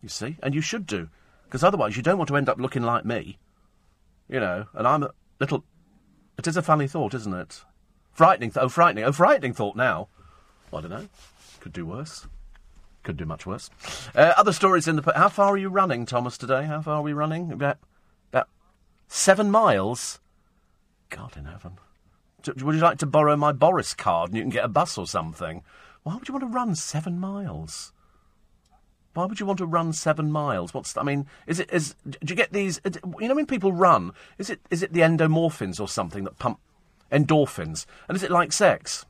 [0.01, 1.09] You see, and you should do,
[1.43, 3.37] because otherwise you don't want to end up looking like me.
[4.29, 5.65] You know, and I'm a little.
[6.37, 7.65] It is a funny thought, isn't it?
[8.13, 8.51] Frightening.
[8.51, 9.03] Th- oh, frightening.
[9.03, 10.07] Oh, frightening thought now.
[10.71, 11.09] I don't know.
[11.59, 12.25] Could do worse.
[13.03, 13.69] Could do much worse.
[14.15, 15.13] Uh, other stories in the.
[15.13, 16.63] How far are you running, Thomas, today?
[16.63, 17.51] How far are we running?
[17.51, 17.79] About,
[19.07, 20.19] seven miles?
[21.09, 21.79] God in heaven.
[22.43, 24.97] D- would you like to borrow my Boris card and you can get a bus
[24.97, 25.63] or something?
[26.03, 27.91] Why would you want to run seven miles?
[29.15, 30.73] Why would you want to run seven miles?
[30.73, 31.25] What's I mean?
[31.47, 31.95] Is it is?
[32.07, 32.81] Do you get these?
[33.19, 36.59] You know when people run, is it is it the endomorphins or something that pump
[37.11, 37.85] endorphins?
[38.07, 39.05] And is it like sex?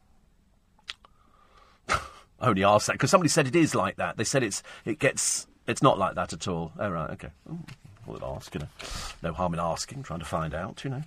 [1.90, 2.00] I
[2.42, 4.16] only asked that because somebody said it is like that.
[4.18, 6.72] They said it's it gets it's not like that at all.
[6.78, 7.30] Oh right, okay.
[7.50, 7.60] Oh,
[8.08, 8.68] I would ask, you know.
[9.24, 11.04] No harm in asking, trying to find out, you know.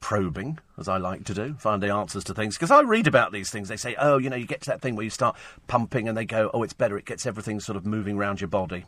[0.00, 2.56] Probing, as I like to do, find the answers to things.
[2.56, 3.68] Because I read about these things.
[3.68, 6.16] They say, oh, you know, you get to that thing where you start pumping and
[6.16, 6.98] they go, oh, it's better.
[6.98, 8.84] It gets everything sort of moving around your body.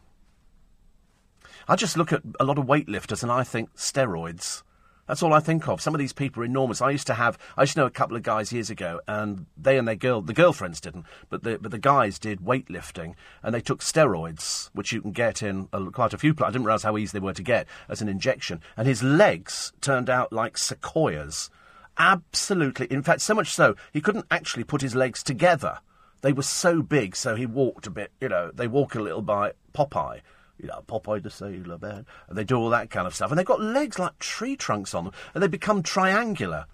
[1.69, 4.63] I just look at a lot of weightlifters and I think steroids.
[5.07, 5.81] That's all I think of.
[5.81, 6.83] Some of these people are enormous.
[6.83, 9.47] I used to have, I used to know a couple of guys years ago, and
[9.57, 13.55] they and their girl, the girlfriends didn't, but the but the guys did weightlifting, and
[13.55, 16.35] they took steroids, which you can get in a, quite a few.
[16.43, 19.73] I didn't realise how easy they were to get as an injection, and his legs
[19.81, 21.51] turned out like sequoias.
[21.99, 22.87] Absolutely.
[22.91, 25.79] In fact, so much so he couldn't actually put his legs together.
[26.21, 28.11] They were so big, so he walked a bit.
[28.21, 30.21] You know, they walk a little by Popeye
[30.59, 33.31] you know, Popeye the Sailor Man, and they do all that kind of stuff.
[33.31, 36.67] And they've got legs like tree trunks on them, and they become triangular.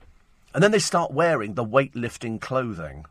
[0.54, 3.06] And then they start wearing the weightlifting clothing.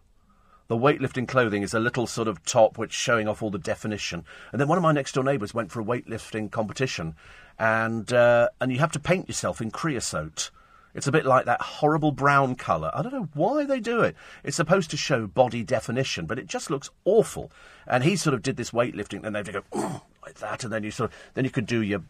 [0.68, 4.24] The weightlifting clothing is a little sort of top which showing off all the definition.
[4.52, 7.16] And then one of my next door neighbours went for a weightlifting competition,
[7.60, 10.52] and uh, and you have to paint yourself in creosote.
[10.94, 12.92] It's a bit like that horrible brown colour.
[12.94, 14.16] I don't know why they do it.
[14.44, 17.52] It's supposed to show body definition, but it just looks awful.
[17.88, 19.64] And he sort of did this weightlifting, and they go
[20.24, 22.04] like that, and then you sort of then you could do your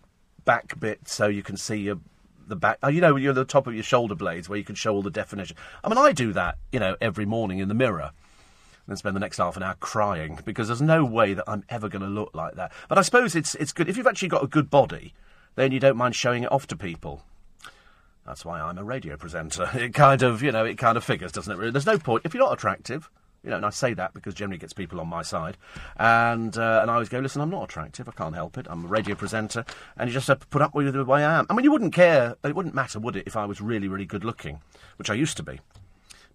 [0.46, 2.00] back bit so you can see your
[2.48, 2.78] the back.
[2.84, 5.02] Oh, you know, you're the top of your shoulder blades where you can show all
[5.02, 5.58] the definition.
[5.84, 8.12] I mean, I do that, you know, every morning in the mirror.
[8.12, 11.64] And then spend the next half an hour crying because there's no way that I'm
[11.70, 12.72] ever going to look like that.
[12.90, 15.14] But I suppose it's it's good if you've actually got a good body,
[15.56, 17.24] then you don't mind showing it off to people.
[18.26, 19.70] That's why I'm a radio presenter.
[19.76, 21.58] It kind of, you know, it kind of figures, doesn't it?
[21.58, 23.10] Really, there's no point if you're not attractive.
[23.44, 25.58] You know, and I say that because generally gets people on my side,
[25.98, 28.08] and uh, and I always go, listen, I'm not attractive.
[28.08, 28.68] I can't help it.
[28.70, 29.66] I'm a radio presenter,
[29.98, 31.48] and you just have to put up with the way I am.
[31.50, 32.36] I mean, you wouldn't care.
[32.44, 34.62] It wouldn't matter, would it, if I was really, really good looking,
[34.98, 35.60] which I used to be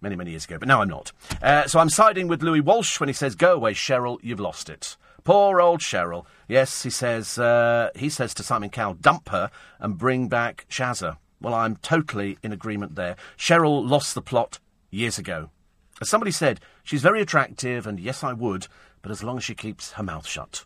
[0.00, 1.12] many, many years ago, but now I'm not.
[1.40, 4.18] Uh, so I'm siding with Louis Walsh when he says, "Go away, Cheryl.
[4.22, 6.24] You've lost it." Poor old Cheryl.
[6.48, 7.38] Yes, he says.
[7.38, 12.38] Uh, he says to Simon Cowell, "Dump her and bring back Shazza." Well, I'm totally
[12.42, 13.14] in agreement there.
[13.38, 14.58] Cheryl lost the plot
[14.90, 15.50] years ago.
[16.00, 18.68] As somebody said, she's very attractive, and yes, I would,
[19.02, 20.64] but as long as she keeps her mouth shut.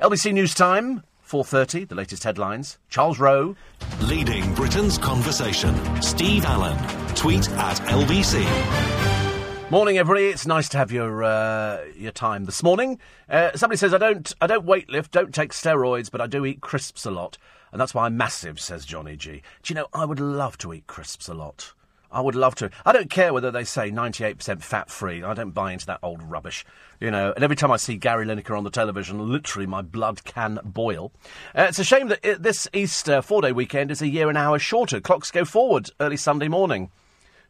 [0.00, 2.78] LBC News Time, 4.30, the latest headlines.
[2.88, 3.54] Charles Rowe.
[4.00, 6.02] Leading Britain's conversation.
[6.02, 6.76] Steve Allen.
[7.14, 9.70] Tweet at LBC.
[9.70, 10.26] Morning, everybody.
[10.26, 12.98] It's nice to have your uh, your time this morning.
[13.30, 16.60] Uh, somebody says I don't I don't weightlift, don't take steroids, but I do eat
[16.60, 17.38] crisps a lot,
[17.70, 18.60] and that's why I'm massive.
[18.60, 19.40] Says Johnny G.
[19.62, 21.72] Do you know I would love to eat crisps a lot.
[22.12, 22.70] I would love to.
[22.84, 25.22] I don't care whether they say 98% fat free.
[25.22, 26.64] I don't buy into that old rubbish.
[27.00, 30.22] You know, and every time I see Gary Lineker on the television, literally my blood
[30.24, 31.12] can boil.
[31.56, 34.36] Uh, it's a shame that it, this Easter four day weekend is a year and
[34.36, 35.00] an hour shorter.
[35.00, 36.90] Clocks go forward early Sunday morning,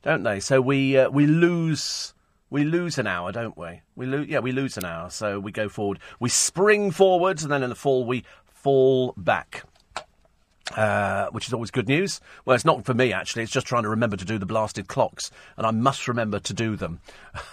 [0.03, 0.41] don't they?
[0.41, 2.15] So we, uh, we lose.
[2.49, 3.81] We lose an hour, don't we?
[3.97, 5.09] We lose, yeah, we lose an hour.
[5.09, 5.99] So we go forward.
[6.21, 9.65] We spring forwards, and then in the fall we fall back.
[10.77, 12.21] Uh, which is always good news.
[12.45, 13.43] Well, it's not for me, actually.
[13.43, 16.55] It's just trying to remember to do the blasted clocks, and I must remember to
[16.55, 17.01] do them.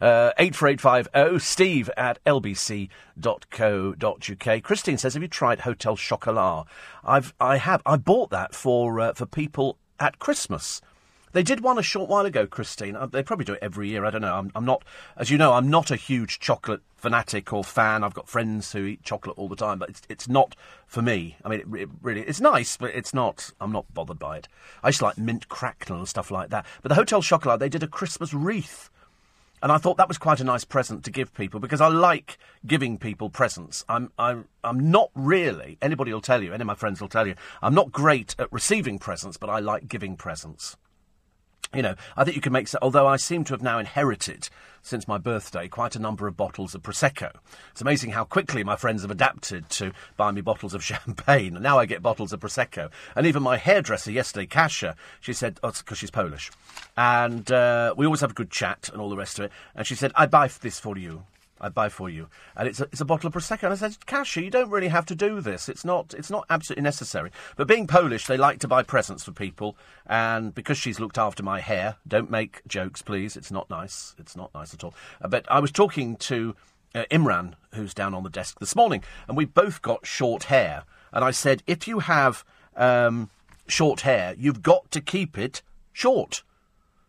[0.00, 2.88] uh, 84850 steve at lbc.co.uk.
[4.62, 6.66] Christine says, have you tried Hotel Chocolat?
[7.04, 7.82] I've, I have.
[7.84, 10.80] I bought that for, uh, for people at Christmas.
[11.32, 12.96] They did one a short while ago, Christine.
[12.96, 14.04] Uh, they probably do it every year.
[14.04, 14.34] I don't know.
[14.34, 14.84] I'm, I'm, not,
[15.16, 18.02] as you know, I'm not a huge chocolate fanatic or fan.
[18.02, 21.36] I've got friends who eat chocolate all the time, but it's, it's not for me.
[21.44, 23.50] I mean, it, it really, it's nice, but it's not.
[23.60, 24.48] I'm not bothered by it.
[24.82, 26.64] I to like mint cracknel and stuff like that.
[26.82, 28.90] But the Hotel Chocolat, they did a Christmas wreath.
[29.60, 32.38] And I thought that was quite a nice present to give people because I like
[32.64, 33.84] giving people presents.
[33.88, 37.26] I'm, I'm, I'm not really, anybody will tell you, any of my friends will tell
[37.26, 40.76] you, I'm not great at receiving presents, but I like giving presents
[41.74, 42.68] you know, I think you can make.
[42.80, 44.48] Although I seem to have now inherited,
[44.82, 47.30] since my birthday, quite a number of bottles of prosecco.
[47.72, 51.58] It's amazing how quickly my friends have adapted to buy me bottles of champagne.
[51.60, 55.72] Now I get bottles of prosecco, and even my hairdresser yesterday, Kasia, she said, "Oh,
[55.72, 56.50] because she's Polish,"
[56.96, 59.52] and uh, we always have a good chat and all the rest of it.
[59.74, 61.24] And she said, "I buy this for you."
[61.60, 63.64] I buy for you, and it's a, it's a bottle of prosecco.
[63.64, 65.68] And I said, Kasia, you don't really have to do this.
[65.68, 67.30] It's not it's not absolutely necessary.
[67.56, 71.42] But being Polish, they like to buy presents for people, and because she's looked after
[71.42, 73.36] my hair, don't make jokes, please.
[73.36, 74.14] It's not nice.
[74.18, 74.94] It's not nice at all.
[75.20, 76.54] Uh, but I was talking to
[76.94, 80.84] uh, Imran, who's down on the desk this morning, and we both got short hair.
[81.12, 82.44] And I said, if you have
[82.76, 83.30] um,
[83.66, 86.42] short hair, you've got to keep it short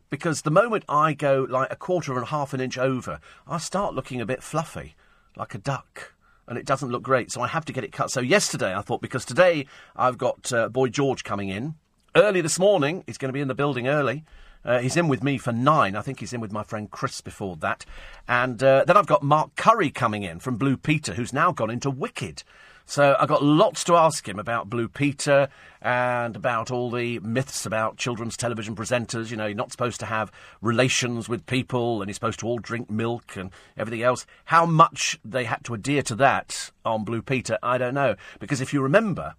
[0.09, 3.57] because the moment I go like a quarter and a half an inch over, I
[3.57, 4.95] start looking a bit fluffy,
[5.35, 6.13] like a duck.
[6.47, 8.09] And it doesn't look great, so I have to get it cut.
[8.09, 11.75] So yesterday I thought, because today I've got uh, Boy George coming in.
[12.15, 14.25] Early this morning, he's going to be in the building early.
[14.65, 15.95] Uh, he's in with me for nine.
[15.95, 17.85] I think he's in with my friend Chris before that.
[18.27, 21.69] And uh, then I've got Mark Curry coming in from Blue Peter, who's now gone
[21.69, 22.43] into Wicked.
[22.89, 25.49] So I've got lots to ask him about Blue Peter
[25.79, 29.29] and about all the myths about children's television presenters.
[29.29, 32.57] You know, you're not supposed to have relations with people and you're supposed to all
[32.57, 34.25] drink milk and everything else.
[34.45, 38.15] How much they had to adhere to that on Blue Peter, I don't know.
[38.39, 39.35] Because if you remember,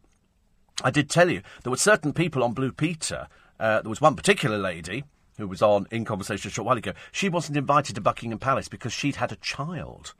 [0.84, 3.26] I did tell you there were certain people on Blue Peter.
[3.58, 5.02] Uh, there was one particular lady
[5.38, 6.92] who was on in conversation a short while ago.
[7.10, 10.14] She wasn't invited to Buckingham Palace because she'd had a child.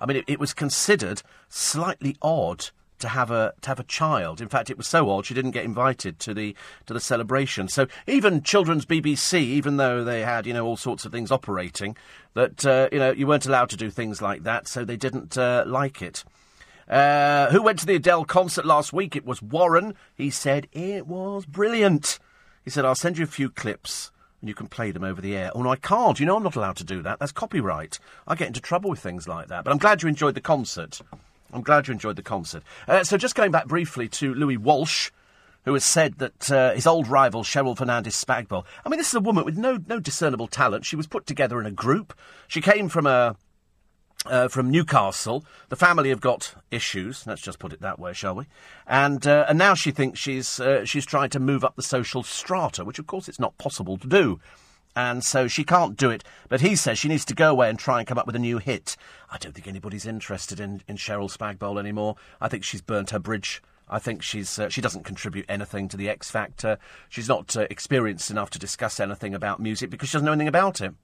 [0.00, 4.40] I mean, it, it, was considered slightly odd to have a to have a child.
[4.40, 6.54] In fact, it was so odd she didn't get invited to the
[6.86, 7.68] to the celebration.
[7.68, 11.96] So even children's BBC, even though they had you know all sorts of things operating,
[12.34, 15.36] that uh, you know you weren't allowed to do things like that, so they didn't
[15.38, 16.24] uh, like it.
[16.88, 19.14] Uh, who went to the Adele concert last week?
[19.14, 19.94] It was Warren.
[20.14, 22.18] He said it was brilliant.
[22.64, 25.36] He said, "I'll send you a few clips." And you can play them over the
[25.36, 25.50] air.
[25.54, 26.18] Oh, no, I can't.
[26.18, 27.18] You know I'm not allowed to do that.
[27.18, 27.98] That's copyright.
[28.26, 29.64] I get into trouble with things like that.
[29.64, 31.00] But I'm glad you enjoyed the concert.
[31.52, 32.62] I'm glad you enjoyed the concert.
[32.86, 35.10] Uh, so just going back briefly to Louis Walsh,
[35.64, 39.14] who has said that uh, his old rival, Cheryl Fernandez Spagbol, I mean, this is
[39.14, 40.84] a woman with no, no discernible talent.
[40.84, 42.14] She was put together in a group.
[42.46, 43.36] She came from a
[44.26, 45.44] uh, from Newcastle.
[45.68, 47.26] The family have got issues.
[47.26, 48.46] Let's just put it that way, shall we?
[48.86, 52.22] And uh, and now she thinks she's uh, she's trying to move up the social
[52.22, 54.40] strata, which of course it's not possible to do.
[54.96, 56.24] And so she can't do it.
[56.48, 58.40] But he says she needs to go away and try and come up with a
[58.40, 58.96] new hit.
[59.30, 62.16] I don't think anybody's interested in, in Cheryl Spagbol anymore.
[62.40, 63.62] I think she's burnt her bridge.
[63.88, 66.78] I think she's uh, she doesn't contribute anything to the X Factor.
[67.08, 70.48] She's not uh, experienced enough to discuss anything about music because she doesn't know anything
[70.48, 70.94] about it.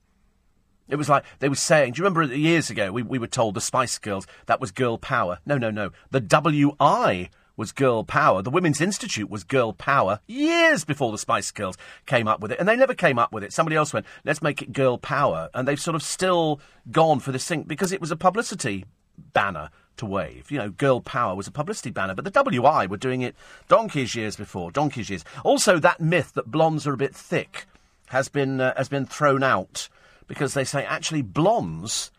[0.87, 3.55] It was like they were saying, do you remember years ago we, we were told
[3.55, 5.39] the Spice Girls, that was girl power?
[5.45, 5.91] No, no, no.
[6.11, 8.41] The WI was girl power.
[8.41, 12.59] The Women's Institute was girl power years before the Spice Girls came up with it.
[12.59, 13.53] And they never came up with it.
[13.53, 15.49] Somebody else went, let's make it girl power.
[15.53, 16.59] And they've sort of still
[16.91, 18.85] gone for this thing because it was a publicity
[19.33, 20.51] banner to wave.
[20.51, 23.35] You know, girl power was a publicity banner, but the WI were doing it
[23.67, 25.23] donkey's years before, donkey's years.
[25.43, 27.65] Also, that myth that blondes are a bit thick
[28.09, 29.89] has been uh, has been thrown out
[30.27, 32.11] because they say actually blondes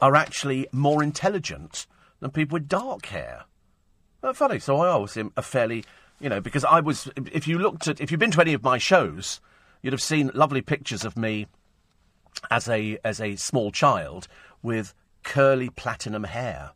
[0.00, 1.86] are actually more intelligent
[2.20, 3.44] than people with dark hair.
[4.22, 4.58] Uh, funny.
[4.58, 5.84] So I always am a fairly,
[6.20, 7.08] you know, because I was.
[7.16, 9.40] If you looked at, if you've been to any of my shows,
[9.82, 11.46] you'd have seen lovely pictures of me
[12.50, 14.26] as a as a small child
[14.62, 16.72] with curly platinum hair.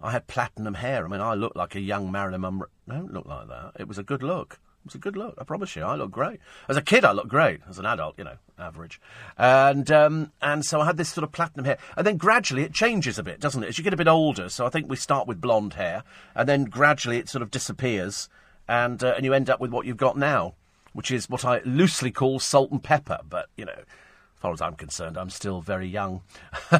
[0.00, 1.04] I had platinum hair.
[1.04, 2.68] I mean, I looked like a young Marilyn Monroe.
[2.88, 3.72] I Don't look like that.
[3.78, 4.58] It was a good look.
[4.80, 5.34] It was a good look.
[5.38, 6.40] I promise you, I look great.
[6.66, 7.60] As a kid, I looked great.
[7.68, 8.98] As an adult, you know, average.
[9.36, 12.72] And um, and so I had this sort of platinum hair, and then gradually it
[12.72, 13.68] changes a bit, doesn't it?
[13.68, 16.02] As you get a bit older, so I think we start with blonde hair,
[16.34, 18.30] and then gradually it sort of disappears,
[18.66, 20.54] and uh, and you end up with what you've got now,
[20.94, 23.18] which is what I loosely call salt and pepper.
[23.28, 23.84] But you know, as
[24.38, 26.22] far as I'm concerned, I'm still very young.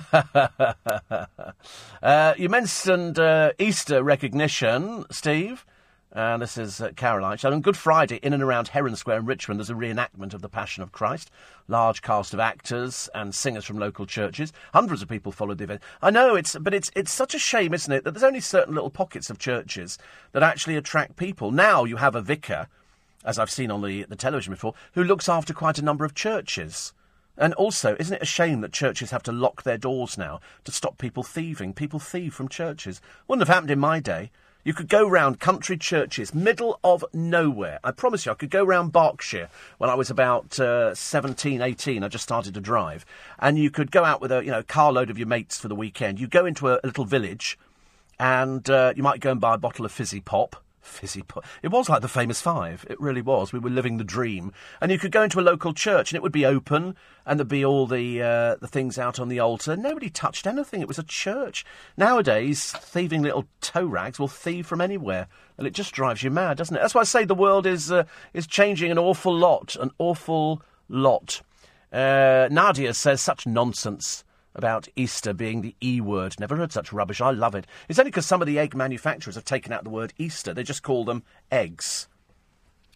[2.03, 5.67] uh, you mentioned uh, Easter recognition, Steve.
[6.13, 7.39] And this is uh, Caroline.
[7.39, 10.43] So on Good Friday, in and around Heron Square in Richmond, there's a reenactment of
[10.43, 11.31] the Passion of Christ.
[11.69, 14.53] Large cast of actors and singers from local churches.
[14.75, 15.83] Hundreds of people followed the event.
[16.03, 18.75] I know it's, but it's it's such a shame, isn't it, that there's only certain
[18.75, 19.99] little pockets of churches
[20.33, 21.53] that actually attract people.
[21.53, 22.67] Now you have a vicar,
[23.25, 26.17] as I've seen on the the television before, who looks after quite a number of
[26.17, 26.93] churches.
[27.39, 30.73] And also, isn't it a shame that churches have to lock their doors now to
[30.73, 31.73] stop people thieving?
[31.73, 33.01] People thieve from churches.
[33.29, 34.33] Wouldn't have happened in my day.
[34.63, 37.81] You could go round country churches, middle of nowhere.
[37.83, 42.05] I promise you, I could go round Berkshire when I was about uh, 17, 18.
[42.05, 43.07] I just started to drive.
[43.39, 45.75] And you could go out with a you know carload of your mates for the
[45.75, 46.21] weekend.
[46.21, 47.59] You go into a, a little village
[48.19, 51.45] and uh, you might go and buy a bottle of fizzy pop fizzy pop.
[51.63, 52.87] It was like the famous five.
[52.89, 53.53] It really was.
[53.53, 54.53] We were living the dream.
[54.81, 57.49] And you could go into a local church and it would be open and there'd
[57.49, 59.77] be all the uh, the things out on the altar.
[59.77, 60.81] Nobody touched anything.
[60.81, 61.65] It was a church.
[61.97, 65.29] Nowadays, thieving little toe rags will thieve from anywhere.
[65.59, 66.81] And it just drives you mad, doesn't it?
[66.81, 69.77] That's why I say the world is uh, is changing an awful lot.
[69.77, 71.43] An awful lot.
[71.93, 76.39] Uh, Nadia says such nonsense about Easter being the E word.
[76.39, 77.21] Never heard such rubbish.
[77.21, 77.67] I love it.
[77.89, 80.53] It's only because some of the egg manufacturers have taken out the word Easter.
[80.53, 82.09] They just call them eggs.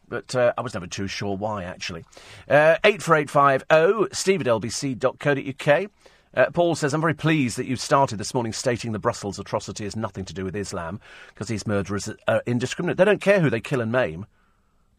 [0.09, 2.05] But uh, I was never too sure why, actually.
[2.49, 5.91] Uh, 84850 steve at lbc.co.uk.
[6.37, 9.85] Uh, Paul says, I'm very pleased that you started this morning stating the Brussels atrocity
[9.85, 12.97] has nothing to do with Islam, because these murderers are indiscriminate.
[12.97, 14.27] They don't care who they kill and maim.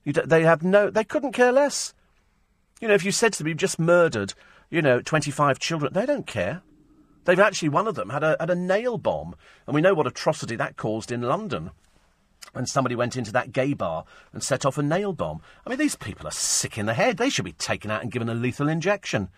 [0.06, 1.94] they have no, they couldn't care less.
[2.80, 4.34] You know, if you said to them, you've just murdered
[4.70, 5.94] you know, 25 children.
[5.94, 6.62] They don't care.
[7.26, 9.36] They've actually, one of them had a, had a nail bomb.
[9.66, 11.72] And we know what atrocity that caused in London
[12.54, 15.42] when somebody went into that gay bar and set off a nail bomb.
[15.66, 17.18] I mean, these people are sick in the head.
[17.18, 19.30] They should be taken out and given a lethal injection,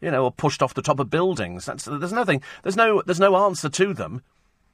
[0.00, 1.64] you know, or pushed off the top of buildings.
[1.66, 4.22] That's, there's nothing, there's no, there's no answer to them.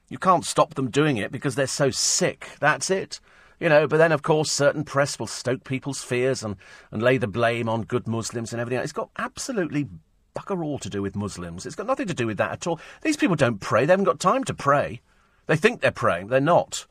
[0.09, 2.49] You can't stop them doing it because they're so sick.
[2.59, 3.19] That's it.
[3.63, 6.57] You know, but then, of course, certain press will stoke people's fears and,
[6.91, 8.83] and lay the blame on good Muslims and everything.
[8.83, 9.87] It's got absolutely
[10.35, 11.65] bugger all to do with Muslims.
[11.65, 12.77] It's got nothing to do with that at all.
[13.03, 13.85] These people don't pray.
[13.85, 14.99] They haven't got time to pray.
[15.45, 16.27] They think they're praying.
[16.27, 16.85] They're not.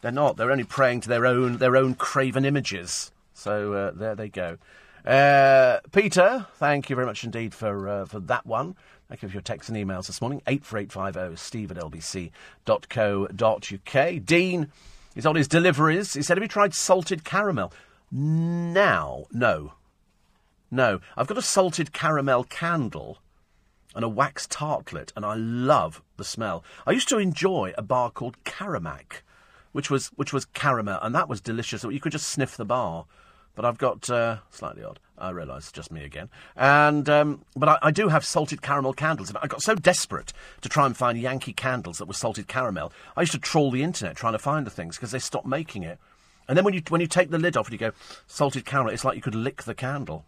[0.00, 0.36] They're not.
[0.36, 3.10] They're only praying to their own their own craven images.
[3.34, 4.58] So uh, there they go.
[5.04, 8.76] Uh, Peter, thank you very much indeed for uh, for that one.
[9.08, 10.42] Thank you for your texts and emails this morning.
[10.46, 12.30] 84850 steve at lbc.co.uk.
[14.24, 14.70] Dean
[15.14, 16.14] He's on his deliveries.
[16.14, 17.72] He said, Have you tried salted caramel?
[18.10, 19.74] Now, no.
[20.70, 21.00] No.
[21.16, 23.18] I've got a salted caramel candle
[23.94, 26.62] and a wax tartlet, and I love the smell.
[26.86, 29.22] I used to enjoy a bar called Caramac,
[29.72, 31.84] which was which was caramel, and that was delicious.
[31.84, 33.06] You could just sniff the bar.
[33.54, 35.00] But I've got uh, slightly odd.
[35.20, 36.28] I realise it's just me again.
[36.56, 39.28] And um, but I, I, do have salted caramel candles.
[39.28, 42.92] and I got so desperate to try and find Yankee candles that were salted caramel.
[43.16, 45.82] I used to trawl the internet trying to find the things because they stopped making
[45.82, 45.98] it.
[46.48, 47.92] And then when you when you take the lid off and you go
[48.26, 50.24] salted caramel, it's like you could lick the candle.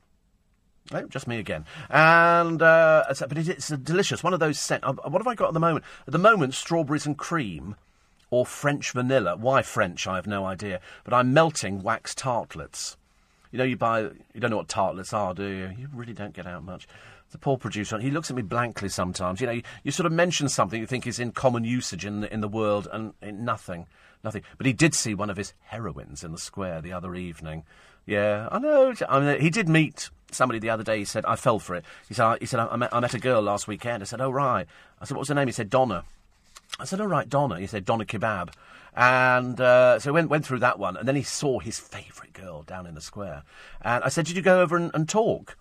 [1.08, 1.66] Just me again.
[1.88, 4.22] And uh, but it, it's delicious.
[4.22, 4.82] One of those scent.
[4.84, 5.84] Uh, what have I got at the moment?
[6.06, 7.76] At the moment, strawberries and cream.
[8.32, 9.36] Or French vanilla.
[9.36, 10.06] Why French?
[10.06, 10.80] I have no idea.
[11.02, 12.96] But I'm melting wax tartlets.
[13.50, 15.70] You know, you buy, you don't know what tartlets are, do you?
[15.76, 16.86] You really don't get out much.
[17.30, 19.40] The poor producer, he looks at me blankly sometimes.
[19.40, 22.20] You know, you, you sort of mention something you think is in common usage in
[22.20, 23.86] the, in the world, and nothing,
[24.24, 24.42] nothing.
[24.56, 27.64] But he did see one of his heroines in the square the other evening.
[28.06, 28.94] Yeah, I know.
[29.08, 30.98] I mean, he did meet somebody the other day.
[30.98, 31.84] He said, I fell for it.
[32.08, 34.02] He said, I, he said I, met, I met a girl last weekend.
[34.02, 34.66] I said, oh, right.
[35.00, 35.46] I said, what was her name?
[35.46, 36.04] He said, Donna.
[36.78, 37.58] I said, all right, Donna.
[37.58, 38.50] He said, Donna Kebab.
[38.94, 42.62] And uh, so went went through that one, and then he saw his favourite girl
[42.62, 43.44] down in the square.
[43.80, 45.56] And I said, "Did you go over and, and talk?"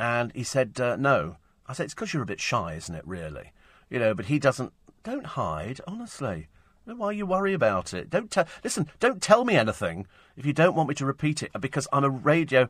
[0.00, 3.06] And he said, uh, "No." I said, "It's because you're a bit shy, isn't it?
[3.06, 3.52] Really,
[3.88, 4.72] you know." But he doesn't.
[5.04, 6.48] Don't hide, honestly.
[6.84, 8.10] Why you worry about it?
[8.10, 8.46] Don't tell.
[8.64, 12.04] Listen, don't tell me anything if you don't want me to repeat it, because I'm
[12.04, 12.68] a radio.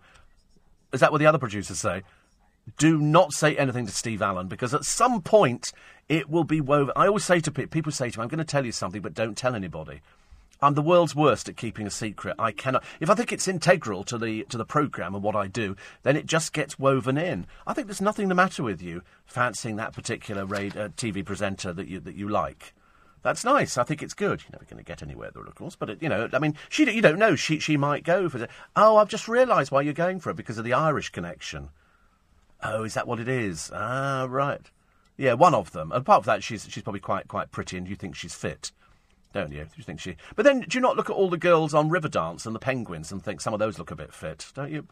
[0.92, 2.02] Is that what the other producers say?
[2.76, 5.72] Do not say anything to Steve Allen because at some point
[6.08, 6.92] it will be woven.
[6.96, 9.00] I always say to people, people say to me, I'm going to tell you something,
[9.00, 10.00] but don't tell anybody.
[10.62, 12.36] I'm the world's worst at keeping a secret.
[12.38, 12.84] I cannot.
[13.00, 15.74] If I think it's integral to the to the program and what I do,
[16.04, 17.46] then it just gets woven in.
[17.66, 21.72] I think there's nothing the matter with you fancying that particular radio, uh, TV presenter
[21.72, 22.74] that you that you like.
[23.22, 23.76] That's nice.
[23.76, 24.42] I think it's good.
[24.42, 25.76] You're never going to get anywhere there, of course.
[25.76, 27.34] But it, you know, I mean, she you don't know.
[27.34, 28.44] She she might go for.
[28.44, 28.50] it.
[28.76, 31.70] oh, I've just realised why you're going for it because of the Irish connection.
[32.62, 33.72] Oh, is that what it is?
[33.74, 34.70] Ah, right.
[35.16, 35.92] Yeah, one of them.
[35.92, 38.72] Apart from that, she's she's probably quite quite pretty, and you think she's fit,
[39.32, 39.66] don't you?
[39.76, 40.16] You think she?
[40.36, 43.12] But then, do you not look at all the girls on Riverdance and the Penguins
[43.12, 44.86] and think some of those look a bit fit, don't you?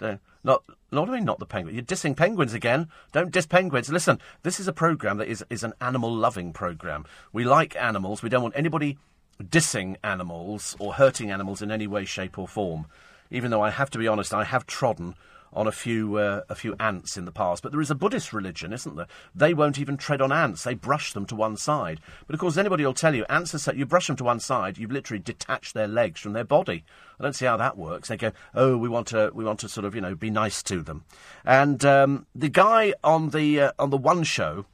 [0.00, 0.62] Not,
[0.92, 1.74] not I mean not the penguin.
[1.74, 2.88] You're dissing penguins again.
[3.12, 3.90] Don't diss penguins.
[3.90, 7.04] Listen, this is a program that is is an animal loving program.
[7.32, 8.22] We like animals.
[8.22, 8.98] We don't want anybody
[9.42, 12.86] dissing animals or hurting animals in any way, shape, or form.
[13.30, 15.14] Even though I have to be honest, I have trodden
[15.56, 17.62] on a few uh, a few ants in the past.
[17.62, 19.06] But there is a Buddhist religion, isn't there?
[19.34, 22.00] They won't even tread on ants; they brush them to one side.
[22.26, 24.38] But of course, anybody will tell you ants are so, you brush them to one
[24.38, 26.84] side, you've literally detached their legs from their body.
[27.18, 28.08] I don't see how that works.
[28.08, 30.62] They go, oh, we want to we want to sort of you know be nice
[30.64, 31.04] to them.
[31.44, 34.66] And um, the guy on the uh, on the one show,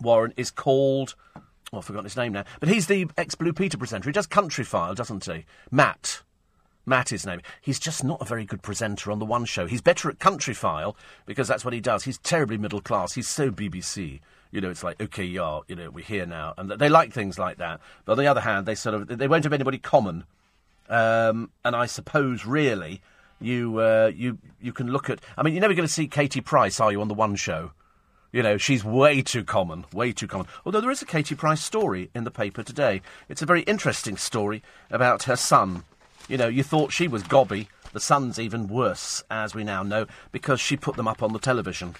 [0.00, 1.14] Warren, is called.
[1.72, 2.44] Oh, I've forgotten his name now.
[2.60, 4.08] But he's the ex Blue Peter presenter.
[4.08, 5.46] He does Countryfile, doesn't he?
[5.70, 6.22] Matt.
[6.84, 7.40] Matt is name.
[7.60, 9.66] He's just not a very good presenter on the one show.
[9.66, 10.94] He's better at Countryfile
[11.26, 12.04] because that's what he does.
[12.04, 13.12] He's terribly middle class.
[13.12, 14.20] He's so BBC.
[14.50, 16.54] You know, it's like, okay, yeah, you know, we're here now.
[16.58, 17.80] And they like things like that.
[18.04, 20.24] But on the other hand, they sort of, they won't have anybody common.
[20.88, 23.00] Um, and I suppose, really,
[23.40, 26.42] you, uh, you, you can look at, I mean, you're never going to see Katie
[26.42, 27.72] Price, are you, on the one show?
[28.32, 30.46] You know, she's way too common, way too common.
[30.66, 33.02] Although there is a Katie Price story in the paper today.
[33.28, 35.84] It's a very interesting story about her son
[36.32, 37.68] you know, you thought she was gobby.
[37.92, 41.38] The Sun's even worse, as we now know, because she put them up on the
[41.38, 41.94] television.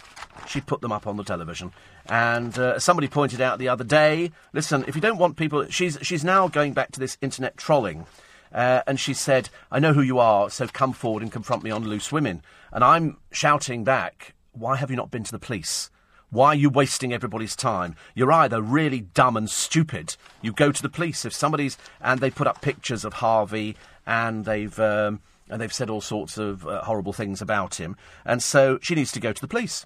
[0.49, 1.71] She put them up on the television.
[2.07, 5.67] And uh, somebody pointed out the other day listen, if you don't want people.
[5.69, 8.07] She's, she's now going back to this internet trolling.
[8.55, 11.71] Uh, and she said, I know who you are, so come forward and confront me
[11.71, 12.41] on loose women.
[12.73, 15.91] And I'm shouting back, why have you not been to the police?
[16.33, 17.95] Why are you wasting everybody's time?
[18.15, 20.17] You're either really dumb and stupid.
[20.41, 21.27] You go to the police.
[21.27, 21.77] If somebody's.
[22.01, 23.77] And they put up pictures of Harvey
[24.07, 24.79] and they've.
[24.79, 27.95] Um, and they've said all sorts of uh, horrible things about him.
[28.25, 29.85] And so she needs to go to the police.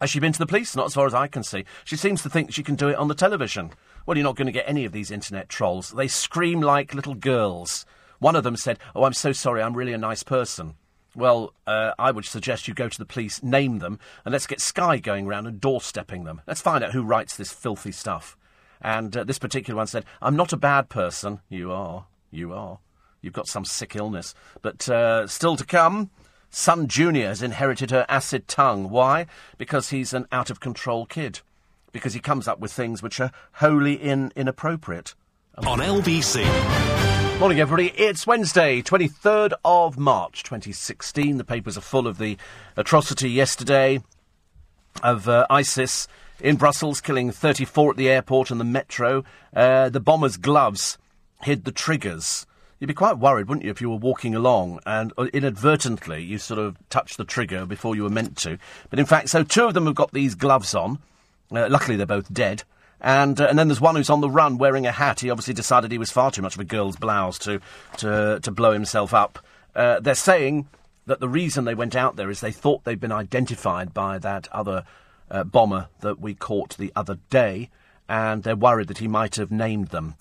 [0.00, 0.74] Has she been to the police?
[0.74, 1.64] Not as far as I can see.
[1.84, 3.72] She seems to think she can do it on the television.
[4.06, 5.90] Well, you're not going to get any of these internet trolls.
[5.90, 7.84] They scream like little girls.
[8.18, 10.74] One of them said, Oh, I'm so sorry, I'm really a nice person.
[11.14, 14.60] Well, uh, I would suggest you go to the police, name them, and let's get
[14.60, 16.42] Sky going round and doorstepping them.
[16.46, 18.36] Let's find out who writes this filthy stuff.
[18.80, 21.40] And uh, this particular one said, I'm not a bad person.
[21.48, 22.06] You are.
[22.30, 22.78] You are.
[23.24, 24.34] You've got some sick illness.
[24.60, 26.10] But uh, still to come,
[26.50, 28.90] Son Junior has inherited her acid tongue.
[28.90, 29.26] Why?
[29.56, 31.40] Because he's an out of control kid.
[31.90, 35.14] Because he comes up with things which are wholly in- inappropriate.
[35.56, 36.44] On LBC.
[37.40, 37.88] Morning, everybody.
[37.96, 41.38] It's Wednesday, 23rd of March, 2016.
[41.38, 42.36] The papers are full of the
[42.76, 44.02] atrocity yesterday
[45.02, 46.08] of uh, ISIS
[46.40, 49.24] in Brussels, killing 34 at the airport and the metro.
[49.54, 50.98] Uh, the bomber's gloves
[51.42, 52.46] hid the triggers.
[52.84, 56.36] You'd be quite worried, wouldn't you, if you were walking along and uh, inadvertently you
[56.36, 58.58] sort of touched the trigger before you were meant to.
[58.90, 60.98] But in fact, so two of them have got these gloves on.
[61.50, 62.62] Uh, luckily, they're both dead.
[63.00, 65.20] And, uh, and then there's one who's on the run wearing a hat.
[65.20, 67.58] He obviously decided he was far too much of a girl's blouse to,
[67.96, 69.38] to, to blow himself up.
[69.74, 70.68] Uh, they're saying
[71.06, 74.46] that the reason they went out there is they thought they'd been identified by that
[74.52, 74.84] other
[75.30, 77.70] uh, bomber that we caught the other day,
[78.10, 80.16] and they're worried that he might have named them.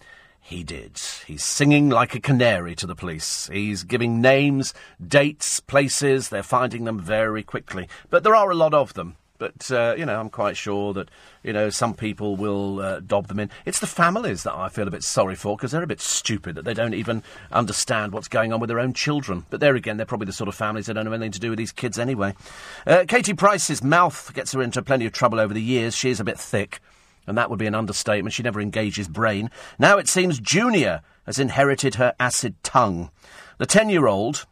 [0.46, 1.00] He did.
[1.26, 3.50] He's singing like a canary to the police.
[3.52, 4.74] He's giving names,
[5.06, 6.28] dates, places.
[6.28, 7.88] They're finding them very quickly.
[8.10, 9.16] But there are a lot of them.
[9.38, 11.10] But, uh, you know, I'm quite sure that,
[11.44, 13.50] you know, some people will uh, dob them in.
[13.66, 16.56] It's the families that I feel a bit sorry for because they're a bit stupid
[16.56, 19.46] that they don't even understand what's going on with their own children.
[19.50, 21.50] But there again, they're probably the sort of families that don't have anything to do
[21.50, 22.36] with these kids anyway.
[22.86, 25.96] Uh, Katie Price's mouth gets her into plenty of trouble over the years.
[25.96, 26.80] She is a bit thick
[27.28, 28.34] and that would be an understatement.
[28.34, 29.50] She never engages brain.
[29.80, 33.10] Now it seems Junior has inherited her acid tongue.
[33.58, 34.46] The 10 year old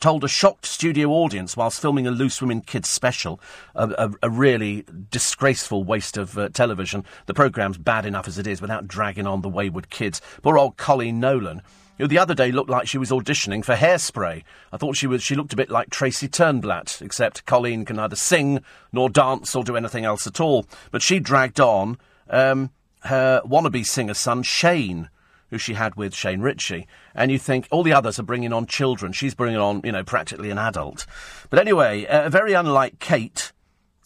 [0.00, 3.40] told a shocked studio audience whilst filming a Loose Women Kids special,
[3.74, 7.04] a, a, a really disgraceful waste of uh, television.
[7.26, 10.20] The programme's bad enough as it is without dragging on the wayward kids.
[10.42, 11.62] Poor old Colleen Nolan
[11.98, 14.44] who the other day looked like she was auditioning for Hairspray.
[14.72, 15.22] I thought she was.
[15.22, 18.60] She looked a bit like Tracy Turnblad, except Colleen can neither sing
[18.92, 20.66] nor dance or do anything else at all.
[20.90, 21.98] But she dragged on
[22.30, 22.70] um,
[23.02, 25.10] her wannabe singer son Shane,
[25.50, 26.86] who she had with Shane Richie.
[27.14, 29.12] And you think all the others are bringing on children.
[29.12, 31.06] She's bringing on, you know, practically an adult.
[31.50, 33.52] But anyway, uh, very unlike Kate,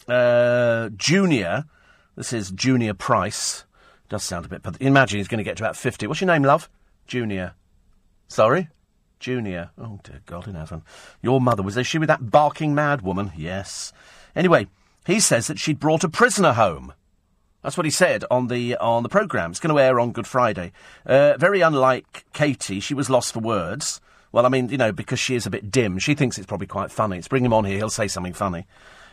[0.07, 1.65] uh, Junior.
[2.15, 3.65] This is Junior Price.
[4.09, 4.61] Does sound a bit.
[4.79, 6.05] Imagine he's going to get to about fifty.
[6.05, 6.69] What's your name, love?
[7.07, 7.55] Junior.
[8.27, 8.69] Sorry?
[9.19, 9.71] Junior.
[9.77, 10.83] Oh, dear God in heaven.
[11.21, 13.31] Your mother, was there she with that barking mad woman?
[13.37, 13.93] Yes.
[14.35, 14.67] Anyway,
[15.05, 16.93] he says that she'd brought a prisoner home.
[17.61, 19.51] That's what he said on the on the programme.
[19.51, 20.73] It's going to air on Good Friday.
[21.05, 24.01] Uh, very unlike Katie, she was lost for words.
[24.33, 26.67] Well, I mean, you know, because she is a bit dim, she thinks it's probably
[26.67, 27.15] quite funny.
[27.17, 28.65] Let's bring him on here, he'll say something funny.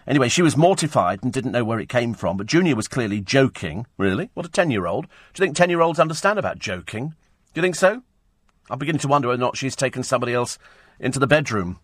[0.06, 3.20] Anyway, she was mortified and didn't know where it came from, but Junior was clearly
[3.20, 3.86] joking.
[3.98, 4.30] Really?
[4.34, 5.04] What a 10 year old.
[5.34, 7.10] Do you think 10 year olds understand about joking?
[7.52, 8.02] Do you think so?
[8.70, 10.58] I'm beginning to wonder whether or not she's taken somebody else
[10.98, 11.80] into the bedroom.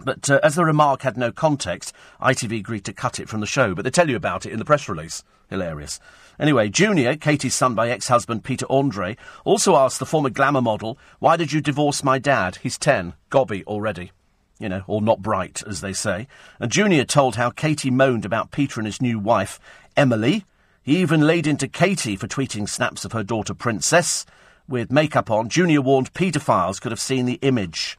[0.00, 3.46] But uh, as the remark had no context, ITV agreed to cut it from the
[3.46, 3.74] show.
[3.74, 5.24] But they tell you about it in the press release.
[5.48, 6.00] Hilarious.
[6.38, 11.36] Anyway, Junior, Katie's son by ex-husband Peter Andre, also asked the former glamour model, "Why
[11.36, 12.56] did you divorce my dad?
[12.56, 14.12] He's ten, gobby already."
[14.58, 16.28] You know, or not bright, as they say.
[16.58, 19.60] And Junior told how Katie moaned about Peter and his new wife,
[19.96, 20.44] Emily.
[20.82, 24.24] He even laid into Katie for tweeting snaps of her daughter Princess.
[24.68, 27.96] With makeup on, Junior warned paedophiles could have seen the image.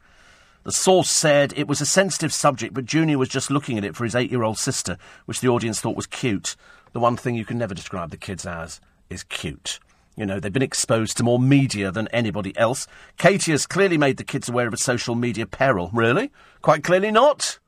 [0.63, 3.95] The source said it was a sensitive subject, but Junior was just looking at it
[3.95, 6.57] for his eight year old sister, which the audience thought was cute.
[6.91, 9.80] The one thing you can never describe the kids as is cute.
[10.18, 12.86] You know, they've been exposed to more media than anybody else.
[13.18, 15.89] Katie has clearly made the kids aware of a social media peril.
[15.93, 16.32] Really?
[16.61, 17.59] Quite clearly not.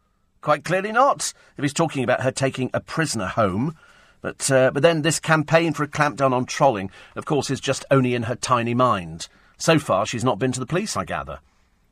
[0.41, 1.34] Quite clearly not.
[1.58, 3.78] If he's talking about her taking a prisoner home.
[4.22, 7.86] But, uh, but then this campaign for a clampdown on trolling, of course, is just
[7.89, 9.28] only in her tiny mind.
[9.57, 11.39] So far, she's not been to the police, I gather.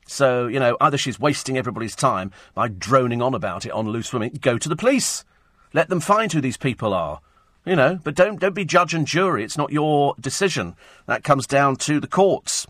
[0.07, 4.13] So, you know, either she's wasting everybody's time by droning on about it on loose
[4.13, 5.25] women, go to the police.
[5.73, 7.19] Let them find who these people are.
[7.65, 9.43] You know, but don't don't be judge and jury.
[9.43, 10.77] It's not your decision.
[11.05, 12.65] That comes down to the courts.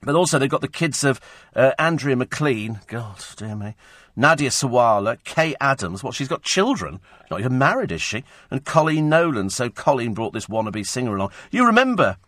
[0.00, 1.20] But also they've got the kids of
[1.54, 2.80] uh, Andrea McLean.
[2.86, 3.74] God, dear me.
[4.14, 6.02] Nadia Sawalha, Kaye Adams.
[6.02, 7.00] What, she's got children?
[7.30, 8.24] Not even married, is she?
[8.50, 9.50] And Colleen Nolan.
[9.50, 11.32] So Colleen brought this wannabe singer along.
[11.50, 12.18] You remember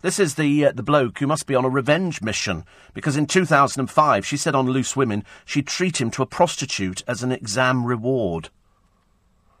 [0.00, 2.64] this is the uh, the bloke who must be on a revenge mission
[2.94, 7.22] because in 2005 she said on Loose Women she'd treat him to a prostitute as
[7.22, 8.50] an exam reward.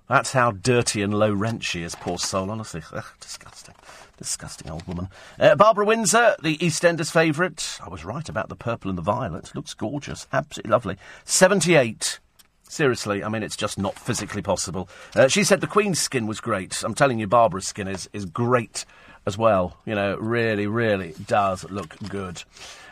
[0.08, 2.82] That's how dirty and low rent she is, poor soul, honestly.
[2.92, 3.74] Ugh, disgusting.
[4.18, 5.08] Disgusting old woman.
[5.38, 7.78] Uh, Barbara Windsor, the EastEnders favourite.
[7.80, 9.54] I was right about the purple and the violet.
[9.54, 10.26] Looks gorgeous.
[10.32, 10.96] Absolutely lovely.
[11.24, 12.18] 78.
[12.64, 14.88] Seriously, I mean, it's just not physically possible.
[15.14, 16.82] Uh, she said the Queen's skin was great.
[16.82, 18.84] I'm telling you, Barbara's skin is, is great
[19.24, 19.78] as well.
[19.86, 22.42] You know, really, really does look good.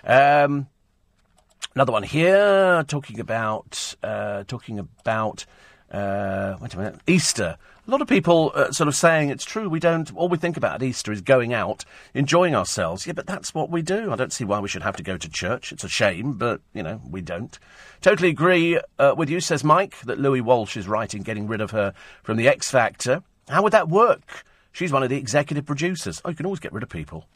[0.05, 0.69] Um,
[1.75, 5.45] another one here, talking about, uh, talking about
[5.91, 7.57] uh, wait a minute, Easter.
[7.87, 9.69] A lot of people uh, sort of saying it's true.
[9.69, 10.13] We don't.
[10.17, 11.85] All we think about at Easter is going out,
[12.15, 13.07] enjoying ourselves.
[13.07, 14.11] Yeah, but that's what we do.
[14.11, 15.71] I don't see why we should have to go to church.
[15.71, 17.57] It's a shame, but you know we don't.
[18.01, 21.61] Totally agree uh, with you, says Mike, that Louis Walsh is right in getting rid
[21.61, 23.23] of her from the X Factor.
[23.49, 24.45] How would that work?
[24.73, 26.21] She's one of the executive producers.
[26.25, 27.29] Oh, you can always get rid of people.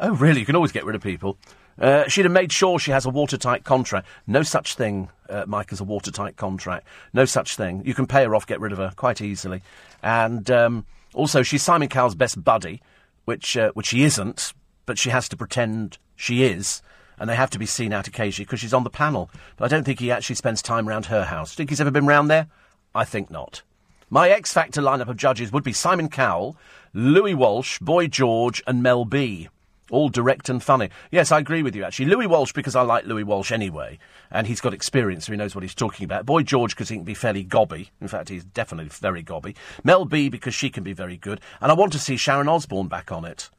[0.00, 0.40] Oh, really?
[0.40, 1.38] You can always get rid of people.
[1.78, 4.06] Uh, she'd have made sure she has a watertight contract.
[4.26, 6.86] No such thing, uh, Mike, as a watertight contract.
[7.12, 7.82] No such thing.
[7.84, 9.62] You can pay her off, get rid of her quite easily.
[10.02, 12.80] And um, also, she's Simon Cowell's best buddy,
[13.24, 14.52] which uh, which she isn't,
[14.86, 16.82] but she has to pretend she is.
[17.18, 19.30] And they have to be seen out occasionally because she's on the panel.
[19.56, 21.50] But I don't think he actually spends time around her house.
[21.50, 22.48] Do you Think he's ever been round there?
[22.94, 23.62] I think not.
[24.10, 26.56] My X Factor lineup of judges would be Simon Cowell,
[26.92, 29.48] Louis Walsh, Boy George, and Mel B.
[29.90, 30.88] All direct and funny.
[31.10, 32.06] Yes, I agree with you, actually.
[32.06, 33.98] Louis Walsh, because I like Louis Walsh anyway,
[34.30, 36.24] and he's got experience, so he knows what he's talking about.
[36.24, 37.90] Boy George, because he can be fairly gobby.
[38.00, 39.54] In fact, he's definitely very gobby.
[39.82, 41.40] Mel B, because she can be very good.
[41.60, 43.50] And I want to see Sharon Osbourne back on it.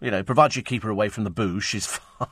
[0.00, 1.86] You know, provided you keep her away from the booze, she's
[2.18, 2.28] fine.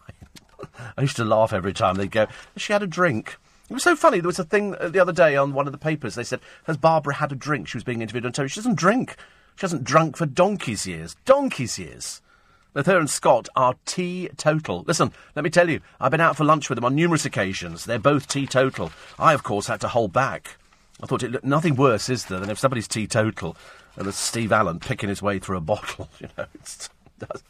[0.96, 3.38] I used to laugh every time they'd go, she had a drink.
[3.68, 4.20] It was so funny.
[4.20, 6.14] There was a thing uh, the other day on one of the papers.
[6.14, 7.66] They said, Has Barbara had a drink?
[7.66, 8.54] She was being interviewed on television.
[8.54, 9.16] She doesn't drink.
[9.56, 11.16] She hasn't drunk for donkey's years.
[11.24, 12.22] Donkey's years.
[12.76, 14.84] Both her and Scott are teetotal.
[14.86, 17.86] Listen, let me tell you, I've been out for lunch with them on numerous occasions.
[17.86, 18.92] They're both teetotal.
[19.18, 20.58] I, of course, had to hold back.
[21.02, 23.56] I thought it looked nothing worse, is there, than if somebody's teetotal
[23.96, 26.10] and there's Steve Allen picking his way through a bottle.
[26.20, 26.90] You know, it's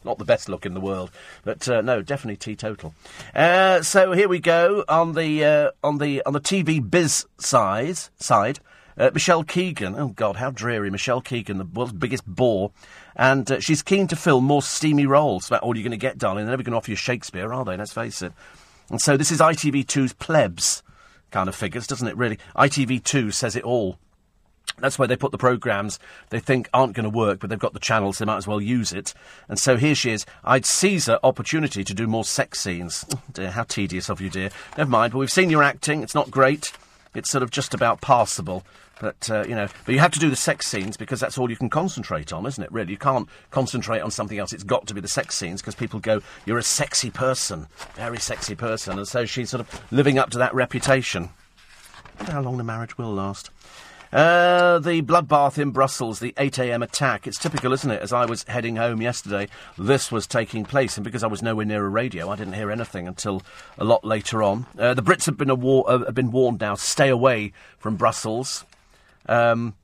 [0.05, 1.11] not the best look in the world,
[1.43, 2.95] but uh, no, definitely teetotal.
[3.35, 8.11] Uh, so here we go on the uh, on the on the TV biz size
[8.17, 8.61] side.
[8.99, 10.91] Uh, Michelle Keegan, oh God, how dreary!
[10.91, 12.73] Michelle Keegan, the world's biggest bore,
[13.15, 15.49] and uh, she's keen to fill more steamy roles.
[15.49, 16.47] About all you're going to get, darling.
[16.47, 17.77] They're never going to offer you Shakespeare, are they?
[17.77, 18.33] Let's face it.
[18.89, 20.83] And so this is ITV2's plebs
[21.31, 22.17] kind of figures, doesn't it?
[22.17, 23.99] Really, ITV2 says it all.
[24.79, 25.99] That's where they put the programmes
[26.31, 28.61] they think aren't going to work, but they've got the channels, they might as well
[28.61, 29.15] use it.
[29.49, 30.27] And so here she is.
[30.45, 33.05] I'd seize her opportunity to do more sex scenes.
[33.15, 34.51] Oh dear, how tedious of you, dear.
[34.77, 36.03] Never mind, but we've seen your acting.
[36.03, 36.73] It's not great.
[37.15, 38.65] It's sort of just about passable.
[39.01, 41.51] But, uh, you know, but you have to do the sex scenes because that's all
[41.51, 42.93] you can concentrate on, isn't it, really?
[42.93, 44.53] You can't concentrate on something else.
[44.53, 48.19] It's got to be the sex scenes because people go, you're a sexy person, very
[48.19, 48.99] sexy person.
[48.99, 51.29] And so she's sort of living up to that reputation.
[52.19, 53.51] I wonder how long the marriage will last.
[54.13, 57.27] Uh, the bloodbath in Brussels, the 8am attack.
[57.27, 58.01] It's typical, isn't it?
[58.01, 61.67] As I was heading home yesterday, this was taking place, and because I was nowhere
[61.67, 63.43] near a radio, I didn't hear anything until
[63.77, 64.65] a lot later on.
[64.79, 68.65] Uh, the Brits have been, war- uh, have been warned now, stay away from Brussels.
[69.29, 69.75] Um,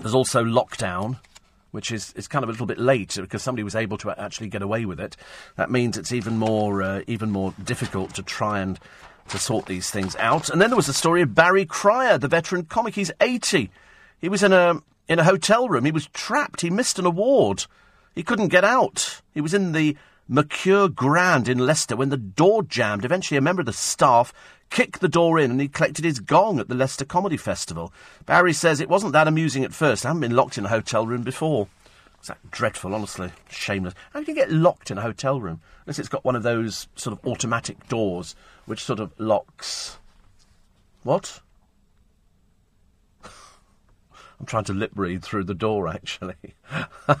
[0.00, 1.18] there's also lockdown,
[1.70, 4.48] which is, is kind of a little bit late because somebody was able to actually
[4.48, 5.16] get away with it.
[5.56, 8.78] That means it's even more uh, even more difficult to try and
[9.28, 10.50] to sort these things out.
[10.50, 12.94] And then there was the story of Barry Cryer, the veteran comic.
[12.94, 13.70] He's 80.
[14.20, 15.84] He was in a in a hotel room.
[15.84, 16.60] He was trapped.
[16.60, 17.66] He missed an award.
[18.14, 19.20] He couldn't get out.
[19.32, 19.96] He was in the
[20.28, 23.04] Mercure Grand in Leicester when the door jammed.
[23.04, 24.32] Eventually, a member of the staff
[24.70, 27.92] kicked the door in and he collected his gong at the Leicester Comedy Festival.
[28.24, 30.04] Barry says it wasn't that amusing at first.
[30.04, 31.68] I haven't been locked in a hotel room before.
[32.18, 33.30] It's that dreadful, honestly.
[33.50, 33.94] Shameless.
[34.12, 35.60] How can you get locked in a hotel room?
[35.84, 39.98] Unless it's got one of those sort of automatic doors which sort of locks.
[41.02, 41.40] What?
[43.24, 46.34] I'm trying to lip read through the door, actually.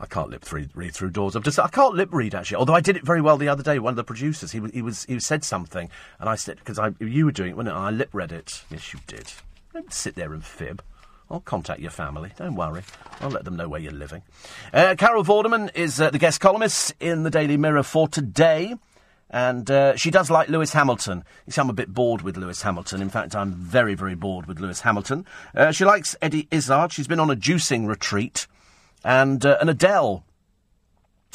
[0.00, 1.34] I can't lip read, through doors.
[1.34, 2.56] I'm just, I can't lip read actually.
[2.56, 3.78] Although I did it very well the other day.
[3.78, 5.90] One of the producers, he was, he was, he said something,
[6.20, 8.62] and I said because you were doing it, when I lip read it.
[8.70, 9.32] Yes, you did.
[9.72, 10.82] Don't sit there and fib.
[11.30, 12.32] I'll contact your family.
[12.36, 12.82] Don't worry.
[13.20, 14.22] I'll let them know where you're living.
[14.72, 18.74] Uh, Carol Vorderman is uh, the guest columnist in the Daily Mirror for today.
[19.30, 21.22] And uh, she does like Lewis Hamilton.
[21.46, 23.02] You see, I'm a bit bored with Lewis Hamilton.
[23.02, 25.26] In fact, I'm very, very bored with Lewis Hamilton.
[25.54, 26.92] Uh, she likes Eddie Izzard.
[26.92, 28.46] She's been on a juicing retreat.
[29.04, 30.24] And, uh, and Adele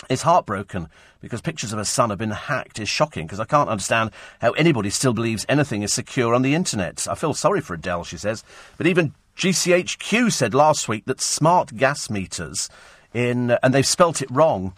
[0.10, 0.90] is heartbroken
[1.22, 4.12] because pictures of her son have been hacked is shocking because I can't understand
[4.42, 7.08] how anybody still believes anything is secure on the internet.
[7.10, 8.44] I feel sorry for Adele, she says.
[8.78, 12.70] But even GCHQ said last week that smart gas meters
[13.14, 14.74] in, uh, and they've spelt it wrong.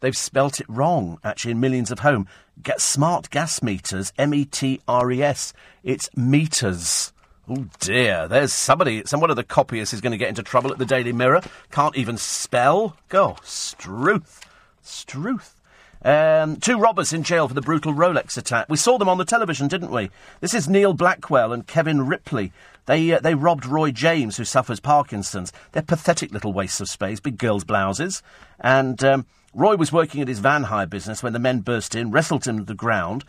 [0.00, 2.26] They've spelt it wrong, actually, in millions of home.
[2.62, 5.52] Get smart gas meters, M E T R E S.
[5.82, 7.11] It's meters.
[7.48, 10.70] Oh dear, there's somebody, some one of the copyists is going to get into trouble
[10.70, 11.42] at the Daily Mirror.
[11.72, 12.96] Can't even spell.
[13.08, 14.40] Go, Struth.
[14.80, 15.56] Struth.
[16.04, 18.68] Um, two robbers in jail for the brutal Rolex attack.
[18.68, 20.10] We saw them on the television, didn't we?
[20.40, 22.52] This is Neil Blackwell and Kevin Ripley.
[22.86, 25.52] They uh, they robbed Roy James, who suffers Parkinson's.
[25.72, 28.22] They're pathetic little wastes of space, big girls' blouses.
[28.60, 32.12] And um, Roy was working at his van hire business when the men burst in,
[32.12, 33.24] wrestled him to the ground,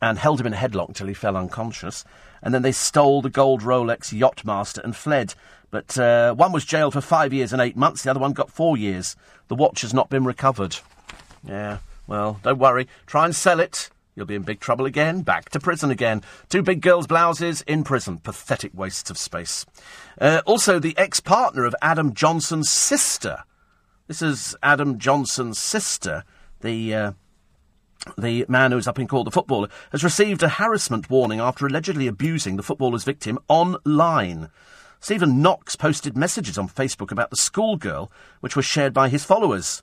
[0.00, 2.04] and held him in a headlock till he fell unconscious.
[2.42, 5.34] And then they stole the gold Rolex Yachtmaster and fled.
[5.70, 8.02] But uh, one was jailed for five years and eight months.
[8.02, 9.16] The other one got four years.
[9.48, 10.78] The watch has not been recovered.
[11.46, 12.88] Yeah, well, don't worry.
[13.06, 13.90] Try and sell it.
[14.14, 15.20] You'll be in big trouble again.
[15.20, 16.22] Back to prison again.
[16.48, 18.18] Two big girls' blouses in prison.
[18.18, 19.66] Pathetic wastes of space.
[20.18, 23.44] Uh, also, the ex-partner of Adam Johnson's sister.
[24.06, 26.24] This is Adam Johnson's sister,
[26.60, 27.12] the uh,
[28.18, 32.06] the man who's up in court, the footballer, has received a harassment warning after allegedly
[32.06, 34.50] abusing the footballer's victim online.
[35.00, 39.82] Stephen Knox posted messages on Facebook about the schoolgirl, which were shared by his followers.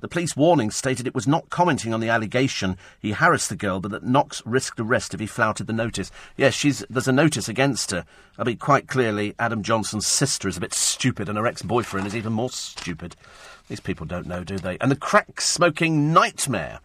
[0.00, 3.80] The police warning stated it was not commenting on the allegation he harassed the girl,
[3.80, 6.12] but that Knox risked arrest if he flouted the notice.
[6.36, 8.04] Yes, there's a notice against her.
[8.38, 12.14] I mean, quite clearly, Adam Johnson's sister is a bit stupid, and her ex-boyfriend is
[12.14, 13.16] even more stupid.
[13.68, 14.78] These people don't know, do they?
[14.80, 16.78] And the crack-smoking nightmare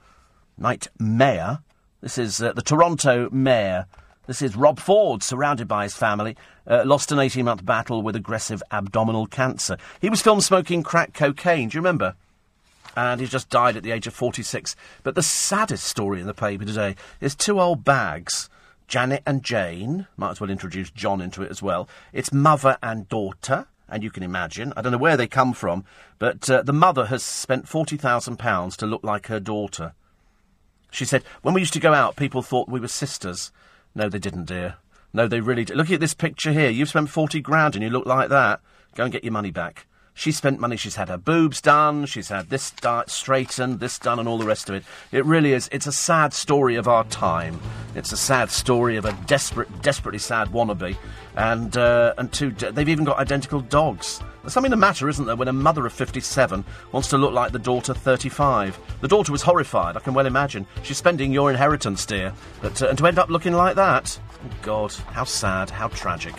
[0.57, 1.59] Nightmare.
[2.01, 3.87] This is uh, the Toronto mayor.
[4.25, 8.15] This is Rob Ford, surrounded by his family, uh, lost an 18 month battle with
[8.15, 9.77] aggressive abdominal cancer.
[9.99, 12.15] He was filmed smoking crack cocaine, do you remember?
[12.95, 14.75] And he just died at the age of 46.
[15.03, 18.49] But the saddest story in the paper today is two old bags.
[18.87, 21.89] Janet and Jane, might as well introduce John into it as well.
[22.13, 24.71] It's mother and daughter, and you can imagine.
[24.77, 25.83] I don't know where they come from,
[26.19, 29.93] but uh, the mother has spent £40,000 to look like her daughter.
[30.93, 33.51] She said, when we used to go out, people thought we were sisters.
[33.95, 34.75] No, they didn't, dear.
[35.11, 35.75] No, they really did.
[35.75, 36.69] Look at this picture here.
[36.69, 38.61] You've spent 40 grand and you look like that.
[38.95, 39.87] Go and get your money back.
[40.13, 40.77] She spent money.
[40.77, 42.05] She's had her boobs done.
[42.05, 44.83] She's had this di- straightened, this done, and all the rest of it.
[45.11, 45.67] It really is.
[45.71, 47.59] It's a sad story of our time.
[47.95, 50.95] It's a sad story of a desperate, desperately sad wannabe.
[51.35, 54.21] And uh, and two, they've even got identical dogs.
[54.43, 57.53] There's something the matter, isn't there, when a mother of 57 wants to look like
[57.53, 58.77] the daughter 35?
[58.99, 59.95] The daughter was horrified.
[59.95, 60.67] I can well imagine.
[60.83, 64.19] She's spending your inheritance, dear, but uh, and to end up looking like that.
[64.43, 66.37] Oh God, how sad, how tragic.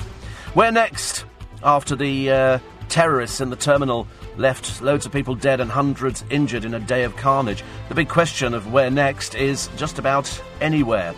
[0.53, 1.25] Where next?
[1.63, 2.59] After the uh,
[2.91, 7.05] terrorists in the terminal left loads of people dead and hundreds injured in a day
[7.05, 7.65] of carnage.
[7.89, 11.15] The big question of where next is just about anywhere.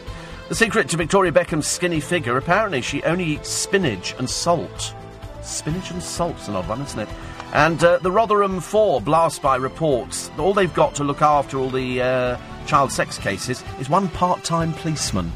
[0.49, 4.95] The secret to Victoria Beckham's skinny figure apparently she only eats spinach and salt.
[5.47, 7.09] Spinach and salt's an odd one, isn't it?
[7.53, 10.31] And uh, the Rotherham Four blast by reports.
[10.39, 14.45] All they've got to look after all the uh, child sex cases is one part
[14.45, 15.27] time policeman.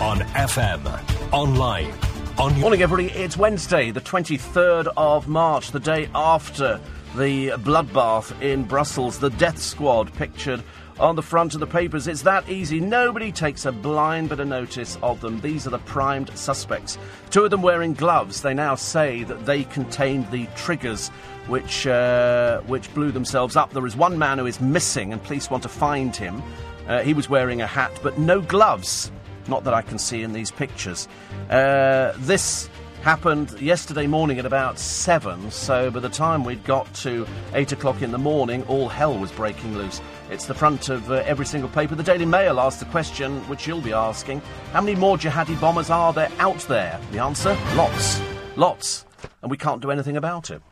[0.00, 1.92] On FM, online
[2.38, 3.10] on Morning, everybody.
[3.10, 6.80] It's Wednesday, the 23rd of March, the day after
[7.16, 9.20] the bloodbath in Brussels.
[9.20, 10.62] The death squad pictured
[10.98, 12.06] on the front of the papers.
[12.06, 12.80] It's that easy.
[12.80, 15.40] Nobody takes a blind bit of notice of them.
[15.40, 16.98] These are the primed suspects.
[17.30, 18.42] Two of them wearing gloves.
[18.42, 21.08] They now say that they contained the triggers
[21.48, 23.72] which, uh, which blew themselves up.
[23.72, 26.42] There is one man who is missing, and police want to find him.
[26.88, 29.10] Uh, he was wearing a hat, but no gloves.
[29.46, 31.06] Not that I can see in these pictures.
[31.50, 32.70] Uh, this
[33.04, 38.00] happened yesterday morning at about 7, so by the time we'd got to 8 o'clock
[38.00, 40.00] in the morning, all hell was breaking loose.
[40.30, 41.94] It's the front of uh, every single paper.
[41.96, 44.40] The Daily Mail asked the question, which you'll be asking
[44.72, 46.98] how many more jihadi bombers are there out there?
[47.12, 48.22] The answer lots.
[48.56, 49.04] Lots.
[49.42, 50.62] And we can't do anything about it.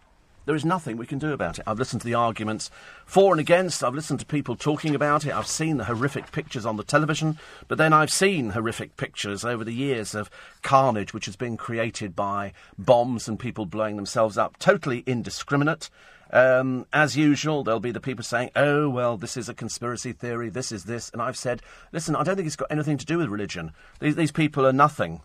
[0.44, 1.64] There is nothing we can do about it.
[1.66, 2.70] I've listened to the arguments
[3.06, 3.84] for and against.
[3.84, 5.32] I've listened to people talking about it.
[5.32, 7.38] I've seen the horrific pictures on the television.
[7.68, 10.30] But then I've seen horrific pictures over the years of
[10.62, 14.58] carnage which has been created by bombs and people blowing themselves up.
[14.58, 15.90] Totally indiscriminate.
[16.32, 20.48] Um, as usual, there'll be the people saying, oh, well, this is a conspiracy theory,
[20.48, 21.10] this is this.
[21.10, 21.60] And I've said,
[21.92, 23.72] listen, I don't think it's got anything to do with religion.
[24.00, 25.20] These, these people are nothing.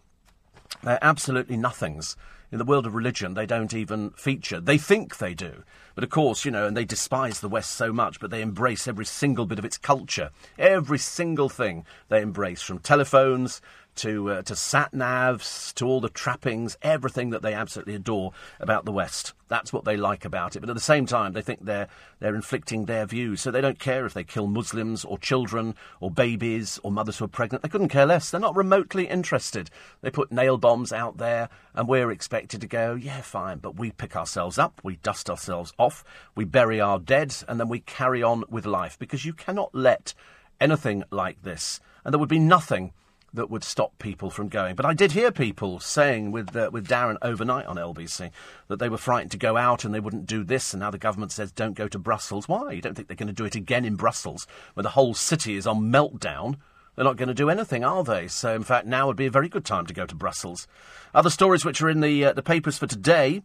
[0.84, 2.18] They're absolutely nothings
[2.52, 4.60] in the world of religion, they don't even feature.
[4.60, 5.64] They think they do.
[5.96, 8.88] But of course, you know, and they despise the West so much, but they embrace
[8.88, 10.32] every single bit of its culture.
[10.58, 13.62] Every single thing they embrace, from telephones
[13.98, 18.86] to, uh, to sat navs, to all the trappings, everything that they absolutely adore about
[18.86, 19.34] the West.
[19.50, 20.60] That's what they like about it.
[20.60, 21.88] But at the same time, they think they're,
[22.20, 23.42] they're inflicting their views.
[23.42, 27.26] So they don't care if they kill Muslims or children or babies or mothers who
[27.26, 27.64] are pregnant.
[27.64, 28.30] They couldn't care less.
[28.30, 29.70] They're not remotely interested.
[30.02, 33.60] They put nail bombs out there, and we're expected to go, yeah, fine.
[33.60, 36.04] But we pick ourselves up, we dust ourselves off,
[36.36, 39.00] we bury our dead, and then we carry on with life.
[39.00, 40.14] Because you cannot let
[40.60, 42.92] anything like this, and there would be nothing
[43.34, 44.76] that would stop people from going.
[44.76, 48.32] But I did hear people saying with uh, with Darren overnight on LBC
[48.68, 50.98] that they were frightened to go out and they wouldn't do this, and now the
[50.98, 52.48] government says don't go to Brussels.
[52.48, 52.72] Why?
[52.72, 55.56] You don't think they're going to do it again in Brussels, where the whole city
[55.56, 56.58] is on meltdown?
[56.96, 58.28] They're not going to do anything, are they?
[58.28, 60.68] So, in fact, now would be a very good time to go to Brussels.
[61.14, 63.44] Other stories which are in the uh, the papers for today.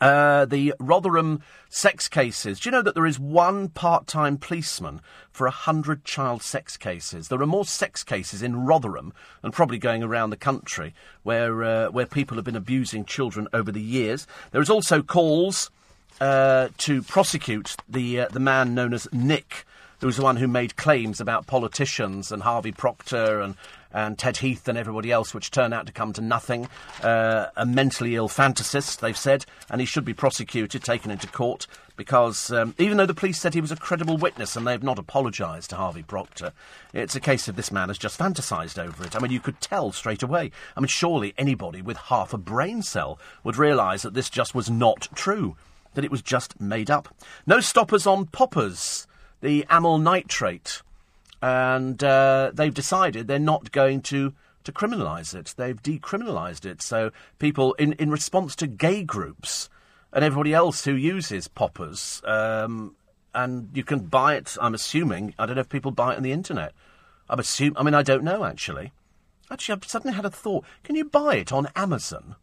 [0.00, 2.60] Uh, the Rotherham sex cases.
[2.60, 6.76] Do you know that there is one part time policeman for a hundred child sex
[6.76, 7.28] cases?
[7.28, 9.12] There are more sex cases in Rotherham
[9.42, 13.72] and probably going around the country where, uh, where people have been abusing children over
[13.72, 14.26] the years.
[14.50, 15.70] There is also calls
[16.20, 19.64] uh, to prosecute the, uh, the man known as Nick
[20.02, 23.54] who was the one who made claims about politicians and Harvey Proctor and
[23.92, 26.68] and Ted Heath and everybody else, which turn out to come to nothing.
[27.02, 31.66] Uh, a mentally ill fantasist, they've said, and he should be prosecuted, taken into court,
[31.96, 34.98] because um, even though the police said he was a credible witness and they've not
[34.98, 36.52] apologised to Harvey Proctor,
[36.92, 39.14] it's a case of this man has just fantasised over it.
[39.14, 40.50] I mean, you could tell straight away.
[40.76, 44.70] I mean, surely anybody with half a brain cell would realise that this just was
[44.70, 45.56] not true,
[45.94, 47.14] that it was just made up.
[47.46, 49.06] No stoppers on poppers.
[49.40, 50.82] The amyl nitrate
[51.42, 54.32] and uh, they've decided they're not going to
[54.64, 55.54] to criminalise it.
[55.56, 56.80] They've decriminalised it.
[56.80, 59.68] So people, in, in response to gay groups
[60.12, 62.94] and everybody else who uses poppers, um,
[63.34, 64.56] and you can buy it.
[64.60, 65.34] I'm assuming.
[65.38, 66.74] I don't know if people buy it on the internet.
[67.28, 67.40] I'm.
[67.76, 68.92] I mean, I don't know actually.
[69.50, 70.64] Actually, I've suddenly had a thought.
[70.84, 72.36] Can you buy it on Amazon?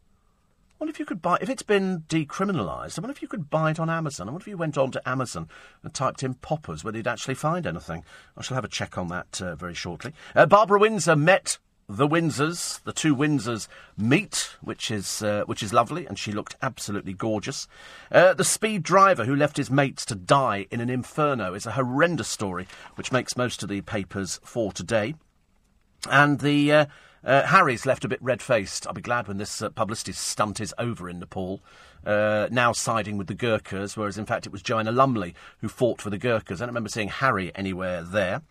[0.80, 2.98] Wonder if you could buy if it's been decriminalised.
[2.98, 4.30] I wonder if you could buy it on Amazon.
[4.30, 5.50] I wonder if you went on to Amazon
[5.84, 8.04] and typed in poppers, whether you'd actually find anything.
[8.38, 10.14] I shall have a check on that uh, very shortly.
[10.36, 11.58] Uh, Barbara Windsor met
[11.90, 12.82] the Windsors.
[12.84, 13.68] The two Windsors
[13.98, 17.68] meet, which is uh, which is lovely, and she looked absolutely gorgeous.
[18.12, 21.72] Uh, the speed driver who left his mates to die in an inferno is a
[21.72, 25.16] horrendous story, which makes most of the papers for today.
[26.10, 26.88] And the
[27.24, 28.88] uh, Harry's left a bit red faced.
[28.88, 31.62] I'll be glad when this uh, publicity stunt is over in Nepal.
[32.06, 36.02] Uh, now siding with the Gurkhas, whereas in fact it was Joanna Lumley who fought
[36.02, 36.58] for the Gurkhas.
[36.58, 38.42] I don't remember seeing Harry anywhere there.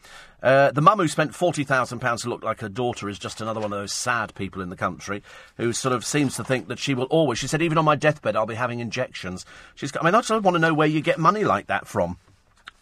[0.42, 3.72] Uh, the mum who spent £40,000 to look like her daughter is just another one
[3.72, 5.22] of those sad people in the country
[5.56, 7.38] who sort of seems to think that she will always.
[7.38, 9.44] She said, even on my deathbed, I'll be having injections.
[9.74, 9.96] She's.
[9.96, 12.18] I mean, I just want to know where you get money like that from.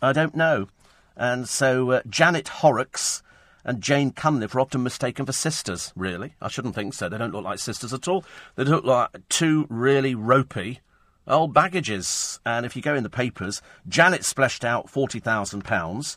[0.03, 0.69] I don't know.
[1.17, 3.23] And so uh, Janet Horrocks
[3.67, 6.35] and Jane Cunliffe were often mistaken for sisters, really.
[6.41, 7.09] I shouldn't think so.
[7.09, 8.25] They don't look like sisters at all.
[8.55, 10.81] They look like two really ropey
[11.27, 12.39] old baggages.
[12.47, 16.17] And if you go in the papers, Janet splashed out £40,000,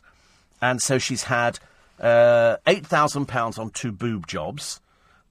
[0.62, 1.58] and so she's had
[1.98, 4.80] uh, £8,000 on two boob jobs.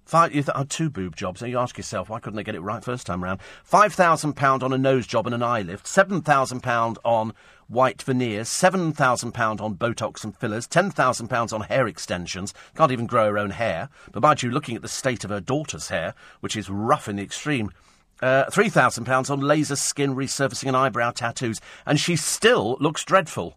[0.06, 1.42] Five, you th- oh, two boob jobs.
[1.42, 3.40] And you ask yourself, why couldn't they get it right first time round?
[3.72, 5.86] £5,000 on a nose job and an eye lift.
[5.86, 7.34] £7,000 on
[7.70, 13.38] white veneers, £7,000 on Botox and fillers, £10,000 on hair extensions, can't even grow her
[13.38, 13.90] own hair.
[14.12, 17.16] But mind you, looking at the state of her daughter's hair, which is rough in
[17.18, 17.72] the extreme,
[18.22, 23.56] uh, £3,000 on laser skin resurfacing and eyebrow tattoos, and she still looks dreadful.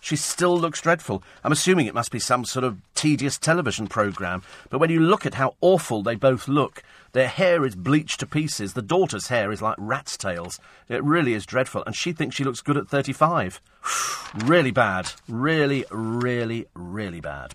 [0.00, 1.22] She still looks dreadful.
[1.44, 4.42] I'm assuming it must be some sort of tedious television programme.
[4.68, 6.82] But when you look at how awful they both look,
[7.12, 8.72] their hair is bleached to pieces.
[8.72, 10.58] The daughter's hair is like rat's tails.
[10.88, 11.82] It really is dreadful.
[11.84, 13.60] And she thinks she looks good at 35.
[14.44, 15.12] really bad.
[15.28, 17.54] Really, really, really bad.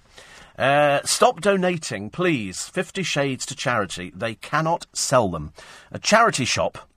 [0.58, 2.68] Uh, stop donating, please.
[2.68, 4.12] Fifty Shades to charity.
[4.16, 5.53] They cannot sell them.
[5.91, 6.89] A charity shop.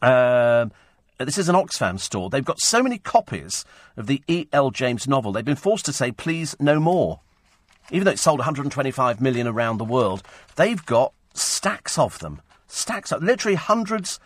[0.00, 0.70] Um,
[1.18, 2.30] this is an Oxfam store.
[2.30, 3.64] They've got so many copies
[3.96, 4.70] of the E.L.
[4.70, 7.20] James novel, they've been forced to say, please, no more.
[7.90, 10.22] Even though it sold 125 million around the world,
[10.56, 12.40] they've got stacks of them.
[12.66, 14.18] Stacks of, literally hundreds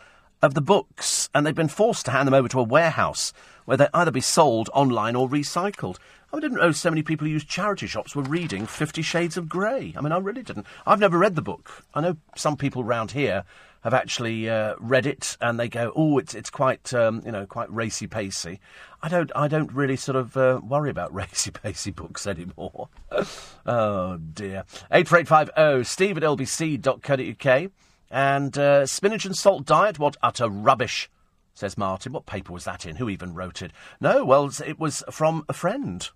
[0.42, 3.32] of the books, and they've been forced to hand them over to a warehouse
[3.64, 5.98] where they either be sold online or recycled.
[6.32, 9.48] I didn't know so many people who use charity shops were reading Fifty Shades of
[9.48, 9.94] Grey.
[9.96, 10.66] I mean, I really didn't.
[10.86, 11.84] I've never read the book.
[11.94, 13.44] I know some people round here
[13.82, 17.46] have actually uh, read it and they go, "Oh, it's it's quite um, you know
[17.46, 18.60] quite racy pacey."
[19.02, 22.88] I don't I don't really sort of uh, worry about racy pacey books anymore.
[23.66, 24.64] oh dear.
[24.90, 25.82] Eight four eight five zero.
[25.82, 27.70] Steve at lbc.co.uk
[28.10, 29.98] and uh, spinach and salt diet.
[29.98, 31.10] What utter rubbish,
[31.54, 32.12] says Martin.
[32.12, 32.96] What paper was that in?
[32.96, 33.72] Who even wrote it?
[34.00, 36.08] No, well, it was from a friend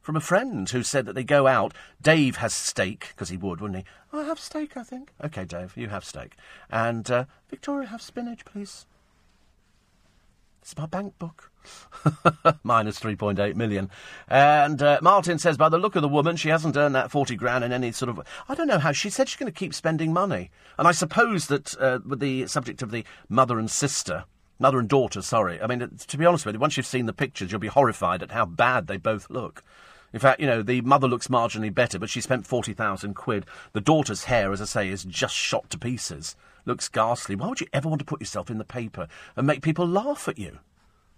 [0.00, 1.74] from a friend who said that they go out.
[2.00, 4.16] Dave has steak, because he would, wouldn't he?
[4.16, 5.12] I have steak, I think.
[5.22, 6.36] OK, Dave, you have steak.
[6.70, 8.86] And uh, Victoria, have spinach, please.
[10.70, 11.50] It's my bank book.
[12.62, 13.90] Minus 3.8 million.
[14.28, 17.34] And uh, Martin says, by the look of the woman, she hasn't earned that 40
[17.34, 18.20] grand in any sort of.
[18.48, 18.92] I don't know how.
[18.92, 20.52] She said she's going to keep spending money.
[20.78, 24.26] And I suppose that uh, with the subject of the mother and sister,
[24.60, 25.60] mother and daughter, sorry.
[25.60, 28.22] I mean, to be honest with you, once you've seen the pictures, you'll be horrified
[28.22, 29.64] at how bad they both look.
[30.12, 33.44] In fact, you know, the mother looks marginally better, but she spent 40,000 quid.
[33.72, 36.36] The daughter's hair, as I say, is just shot to pieces.
[36.66, 37.36] Looks ghastly.
[37.36, 40.28] Why would you ever want to put yourself in the paper and make people laugh
[40.28, 40.58] at you?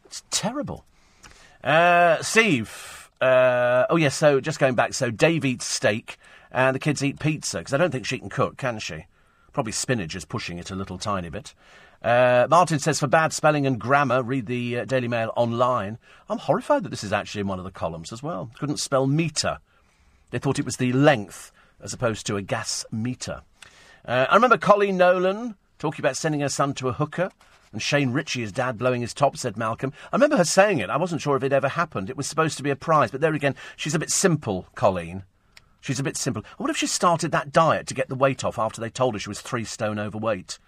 [0.05, 0.85] It's terrible.
[1.63, 3.11] Uh, Steve.
[3.21, 4.95] Uh, oh, yes, so just going back.
[4.95, 6.17] So Dave eats steak
[6.51, 9.07] and the kids eat pizza, because I don't think she can cook, can she?
[9.53, 11.55] Probably spinach is pushing it a little tiny bit.
[12.03, 15.99] Uh, Martin says, for bad spelling and grammar, read the uh, Daily Mail online.
[16.29, 18.51] I'm horrified that this is actually in one of the columns as well.
[18.59, 19.59] Couldn't spell meter.
[20.31, 23.43] They thought it was the length as opposed to a gas meter.
[24.05, 27.31] Uh, I remember Colleen Nolan talking about sending her son to a hooker.
[27.73, 29.95] And Shane Richie, his dad, blowing his top, said Malcolm.
[30.13, 30.91] I remember her saying it.
[30.91, 32.11] I wasn't sure if it ever happened.
[32.11, 33.11] It was supposed to be a prize.
[33.11, 35.25] But there again, she's a bit simple, Colleen.
[35.81, 36.45] She's a bit simple.
[36.45, 39.15] I wonder if she started that diet to get the weight off after they told
[39.15, 40.59] her she was three stone overweight.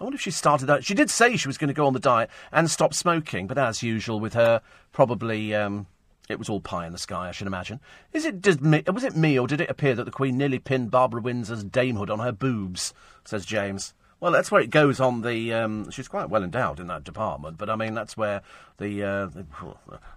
[0.00, 0.84] I wonder if she started that.
[0.84, 3.58] She did say she was going to go on the diet and stop smoking, but
[3.58, 5.86] as usual with her, probably um,
[6.28, 7.80] it was all pie in the sky, I should imagine.
[8.12, 10.58] Is it did me, was it me, or did it appear that the Queen nearly
[10.58, 12.94] pinned Barbara Windsor's damehood on her boobs?
[13.24, 13.94] Says James.
[14.20, 15.52] Well, that's where it goes on the.
[15.52, 18.42] Um, she's quite well endowed in that department, but I mean that's where
[18.78, 19.28] the, uh,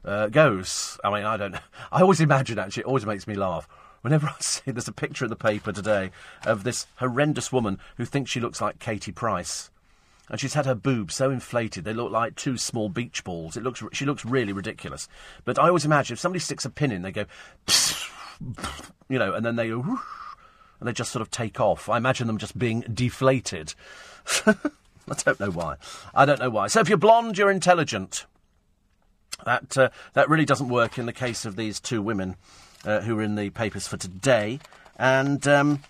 [0.06, 0.98] uh, goes.
[1.04, 1.56] I mean, I don't.
[1.92, 3.68] I always imagine actually, it always makes me laugh
[4.02, 6.12] Whenever I see there's a picture in the paper today
[6.46, 9.70] of this horrendous woman who thinks she looks like Katie Price.
[10.30, 13.56] And she's had her boobs so inflated they look like two small beach balls.
[13.56, 15.08] It looks she looks really ridiculous.
[15.46, 17.26] But I always imagine if somebody sticks a pin in, they go,
[19.10, 20.00] you know, and then they go,
[20.80, 21.88] and they just sort of take off.
[21.90, 23.74] I imagine them just being deflated.
[24.46, 25.78] I don't know why.
[26.14, 26.68] I don't know why.
[26.68, 28.26] So if you're blonde, you're intelligent.
[29.46, 32.36] That uh, that really doesn't work in the case of these two women
[32.84, 34.60] uh, who were in the papers for today.
[34.98, 35.84] And um,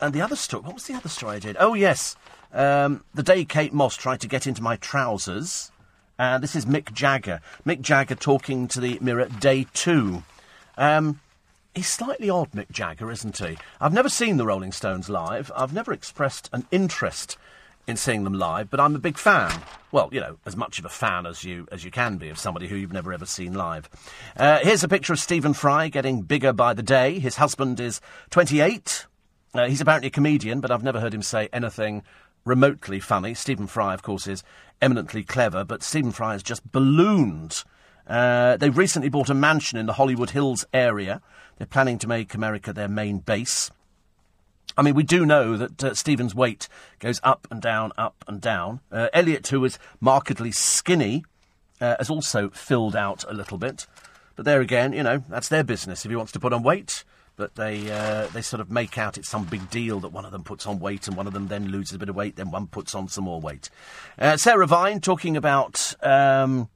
[0.00, 0.64] and the other story.
[0.64, 1.56] What was the other story I did?
[1.60, 2.16] Oh yes,
[2.52, 5.70] um, the day Kate Moss tried to get into my trousers.
[6.18, 7.40] Uh, this is Mick Jagger.
[7.66, 10.22] Mick Jagger talking to the Mirror day two.
[10.76, 11.20] Um,
[11.74, 13.58] he's slightly odd, Mick Jagger, isn't he?
[13.80, 15.50] I've never seen the Rolling Stones live.
[15.56, 17.36] I've never expressed an interest
[17.86, 19.62] in seeing them live, but I'm a big fan.
[19.90, 22.38] Well, you know, as much of a fan as you as you can be of
[22.38, 23.88] somebody who you've never ever seen live.
[24.36, 27.18] Uh, here's a picture of Stephen Fry getting bigger by the day.
[27.18, 28.00] His husband is
[28.30, 29.06] 28.
[29.54, 32.02] Uh, he's apparently a comedian, but I've never heard him say anything
[32.44, 33.34] remotely funny.
[33.34, 34.42] Stephen Fry, of course, is
[34.80, 37.64] eminently clever, but Stephen Fry has just ballooned.
[38.06, 41.22] Uh, they've recently bought a mansion in the Hollywood Hills area.
[41.56, 43.70] They're planning to make America their main base.
[44.76, 46.68] I mean, we do know that uh, Stephen's weight
[46.98, 48.80] goes up and down, up and down.
[48.90, 51.24] Uh, Elliot, who is markedly skinny,
[51.80, 53.86] uh, has also filled out a little bit.
[54.34, 56.04] But there again, you know, that's their business.
[56.04, 57.04] If he wants to put on weight,
[57.36, 60.32] but they uh, they sort of make out it's some big deal that one of
[60.32, 62.50] them puts on weight and one of them then loses a bit of weight, then
[62.50, 63.70] one puts on some more weight.
[64.18, 66.68] Uh, Sarah Vine talking about um,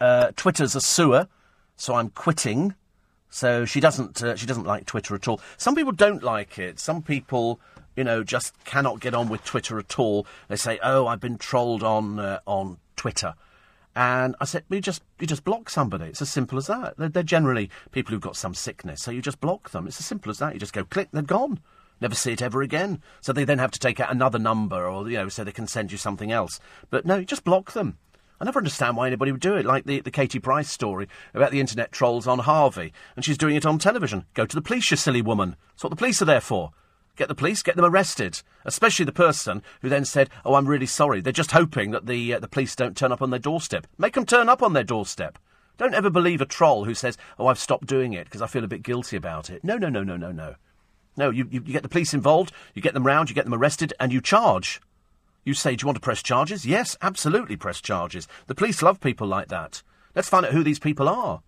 [0.00, 1.28] uh, Twitter's a sewer,
[1.76, 2.74] so I'm quitting.
[3.30, 5.40] So she doesn't uh, she doesn't like Twitter at all.
[5.56, 6.80] Some people don't like it.
[6.80, 7.60] Some people,
[7.94, 10.26] you know, just cannot get on with Twitter at all.
[10.48, 13.34] They say, "Oh, I've been trolled on uh, on Twitter."
[13.96, 16.06] And I said, you just you just block somebody.
[16.06, 16.96] It's as simple as that.
[16.96, 19.86] They're, they're generally people who've got some sickness, so you just block them.
[19.86, 20.54] It's as simple as that.
[20.54, 21.60] You just go click, they're gone.
[22.00, 23.02] Never see it ever again.
[23.20, 25.66] So they then have to take out another number, or you know, so they can
[25.66, 26.60] send you something else.
[26.88, 27.98] But no, you just block them.
[28.40, 31.50] I never understand why anybody would do it, like the, the Katie Price story about
[31.50, 34.24] the internet trolls on Harvey, and she's doing it on television.
[34.32, 35.56] Go to the police, you silly woman.
[35.72, 36.70] That's what the police are there for.
[37.20, 38.40] Get the police, get them arrested.
[38.64, 42.32] Especially the person who then said, "Oh, I'm really sorry." They're just hoping that the
[42.32, 43.86] uh, the police don't turn up on their doorstep.
[43.98, 45.38] Make them turn up on their doorstep.
[45.76, 48.64] Don't ever believe a troll who says, "Oh, I've stopped doing it because I feel
[48.64, 50.54] a bit guilty about it." No, no, no, no, no, no.
[51.14, 53.52] No, you, you, you get the police involved, you get them round, you get them
[53.52, 54.80] arrested, and you charge.
[55.44, 56.64] You say, do you want to press charges?
[56.64, 58.28] Yes, absolutely press charges.
[58.46, 59.82] The police love people like that.
[60.14, 61.42] Let's find out who these people are.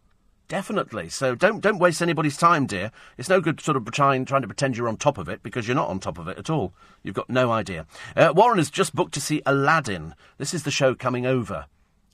[0.52, 1.08] Definitely.
[1.08, 2.92] So don't don't waste anybody's time, dear.
[3.16, 5.66] It's no good sort of trying trying to pretend you're on top of it because
[5.66, 6.74] you're not on top of it at all.
[7.02, 7.86] You've got no idea.
[8.14, 10.14] Uh, Warren has just booked to see Aladdin.
[10.36, 11.64] This is the show coming over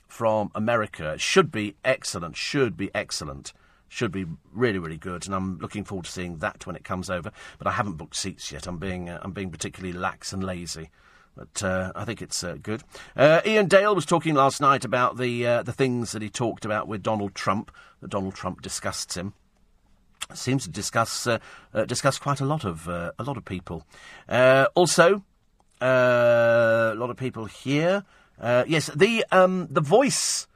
[0.07, 1.14] from America.
[1.14, 2.36] It should be excellent.
[2.36, 3.53] Should be excellent.
[3.89, 7.11] Should be really really good, and I'm looking forward to seeing that when it comes
[7.11, 7.32] over.
[7.59, 8.68] But I haven't booked seats yet.
[8.68, 10.91] I'm being uh, I'm being particularly lax and lazy.
[11.39, 12.82] But uh, I think it's uh, good.
[13.16, 16.64] Uh, Iain Dale was talking last night about the uh, the things that he talked
[16.64, 17.70] about with Donald Trump.
[18.01, 19.34] That Donald Trump disgusts him.
[20.34, 21.39] Seems to discuss uh,
[21.72, 23.86] uh, discuss quite a lot of a lot of people.
[24.28, 25.22] also,
[25.80, 28.03] a lot of people here.
[28.43, 30.49] yes, the um, the voice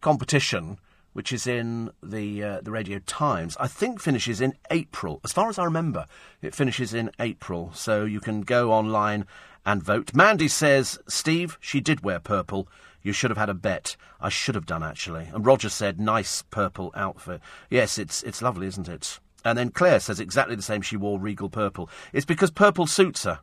[0.00, 0.78] competition
[1.12, 5.20] which is in the the Radio Times, I think finishes in April.
[5.22, 6.06] As far as I remember,
[6.42, 9.24] it finishes in April, so you can go online
[9.66, 10.14] and vote.
[10.14, 12.68] Mandy says, Steve, she did wear purple.
[13.02, 13.96] You should have had a bet.
[14.20, 15.28] I should have done, actually.
[15.32, 17.40] And Roger said, nice purple outfit.
[17.70, 19.18] Yes, it's, it's lovely, isn't it?
[19.44, 20.80] And then Claire says exactly the same.
[20.80, 21.90] She wore regal purple.
[22.12, 23.40] It's because purple suits her.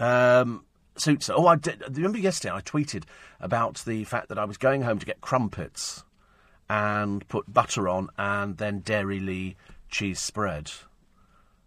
[0.00, 0.64] Um,
[0.96, 1.34] suits her.
[1.36, 1.82] Oh, I did.
[1.96, 3.04] Remember yesterday I tweeted
[3.38, 6.04] about the fact that I was going home to get crumpets
[6.68, 9.54] and put butter on and then Dairylea
[9.88, 10.70] cheese spread.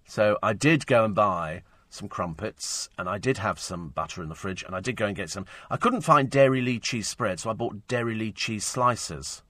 [0.06, 1.64] So I did go and buy
[1.94, 5.06] some crumpets, and I did have some butter in the fridge, and I did go
[5.06, 5.46] and get some.
[5.70, 9.44] I couldn't find Dairylea cheese spread, so I bought Dairylea cheese slices.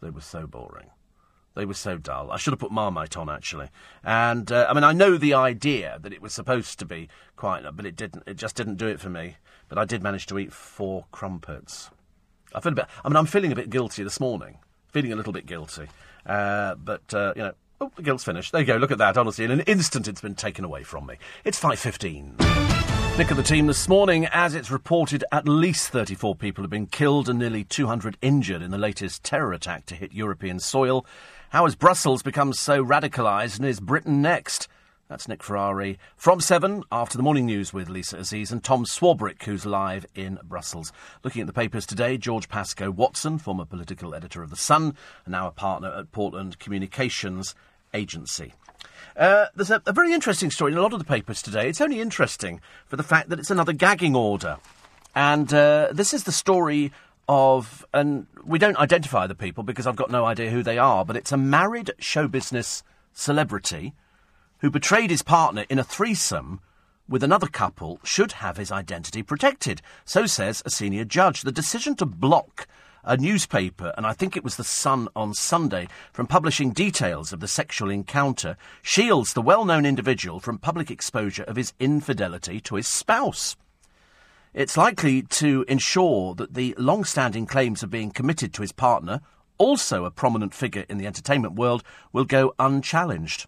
[0.00, 0.90] They were so boring.
[1.54, 2.30] They were so dull.
[2.30, 3.68] I should have put Marmite on actually.
[4.02, 7.64] And uh, I mean, I know the idea that it was supposed to be quite,
[7.76, 8.24] but it didn't.
[8.26, 9.36] It just didn't do it for me.
[9.68, 11.90] But I did manage to eat four crumpets.
[12.54, 12.86] I feel a bit.
[13.04, 14.58] I mean, I'm feeling a bit guilty this morning.
[14.88, 15.88] Feeling a little bit guilty.
[16.24, 17.52] Uh, but uh, you know,
[17.82, 18.52] Oh, the guilt's finished.
[18.52, 18.76] There you go.
[18.76, 19.16] Look at that.
[19.16, 21.16] Honestly, in an instant, it's been taken away from me.
[21.44, 23.18] It's 5.15.
[23.18, 26.86] Nick of the team this morning, as it's reported, at least 34 people have been
[26.86, 31.04] killed and nearly 200 injured in the latest terror attack to hit European soil.
[31.50, 34.68] How has Brussels become so radicalised and is Britain next?
[35.08, 39.42] That's Nick Ferrari from 7 after the morning news with Lisa Aziz and Tom Swarbrick,
[39.42, 40.92] who's live in Brussels.
[41.24, 45.32] Looking at the papers today, George Pascoe Watson, former political editor of The Sun, and
[45.32, 47.56] now a partner at Portland Communications
[47.94, 48.54] Agency.
[49.16, 51.68] Uh, there's a, a, very interesting story in a lot of the papers today.
[51.68, 54.56] It's only interesting for the fact that it's another gagging order.
[55.14, 56.92] And uh, this is the story
[57.28, 61.04] of, and we don't identify the people because I've got no idea who they are,
[61.04, 62.82] but it's a married show business
[63.12, 63.92] celebrity
[64.58, 66.60] who betrayed his partner in a threesome
[67.08, 69.82] with another couple should have his identity protected.
[70.04, 71.42] So says a senior judge.
[71.42, 72.66] The decision to block
[73.04, 77.40] a newspaper, and I think it was The Sun on Sunday, from publishing details of
[77.40, 82.76] the sexual encounter shields the well known individual from public exposure of his infidelity to
[82.76, 83.56] his spouse.
[84.54, 89.20] It's likely to ensure that the long standing claims of being committed to his partner,
[89.58, 91.82] also a prominent figure in the entertainment world,
[92.12, 93.46] will go unchallenged.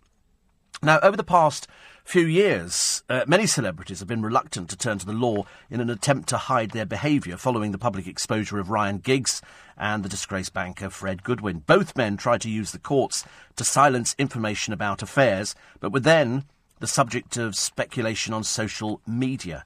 [0.82, 1.68] Now, over the past
[2.04, 5.90] few years, uh, many celebrities have been reluctant to turn to the law in an
[5.90, 9.40] attempt to hide their behaviour following the public exposure of Ryan Giggs
[9.76, 11.60] and the disgraced banker Fred Goodwin.
[11.66, 13.24] Both men tried to use the courts
[13.56, 16.44] to silence information about affairs, but were then
[16.78, 19.64] the subject of speculation on social media.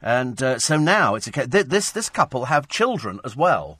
[0.00, 1.46] And uh, so now it's a.
[1.46, 3.78] This this couple have children as well.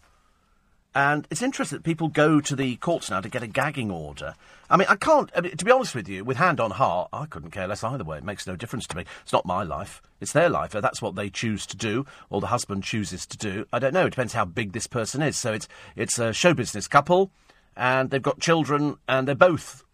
[0.96, 4.34] And it's interesting that people go to the courts now to get a gagging order.
[4.70, 7.08] I mean, I can't, I mean, to be honest with you, with hand on heart,
[7.12, 8.18] I couldn't care less either way.
[8.18, 9.04] It makes no difference to me.
[9.22, 10.00] It's not my life.
[10.20, 10.70] It's their life.
[10.70, 13.66] That's what they choose to do, or the husband chooses to do.
[13.72, 14.06] I don't know.
[14.06, 15.36] It depends how big this person is.
[15.36, 17.32] So it's, it's a show business couple,
[17.76, 19.84] and they've got children, and they're both,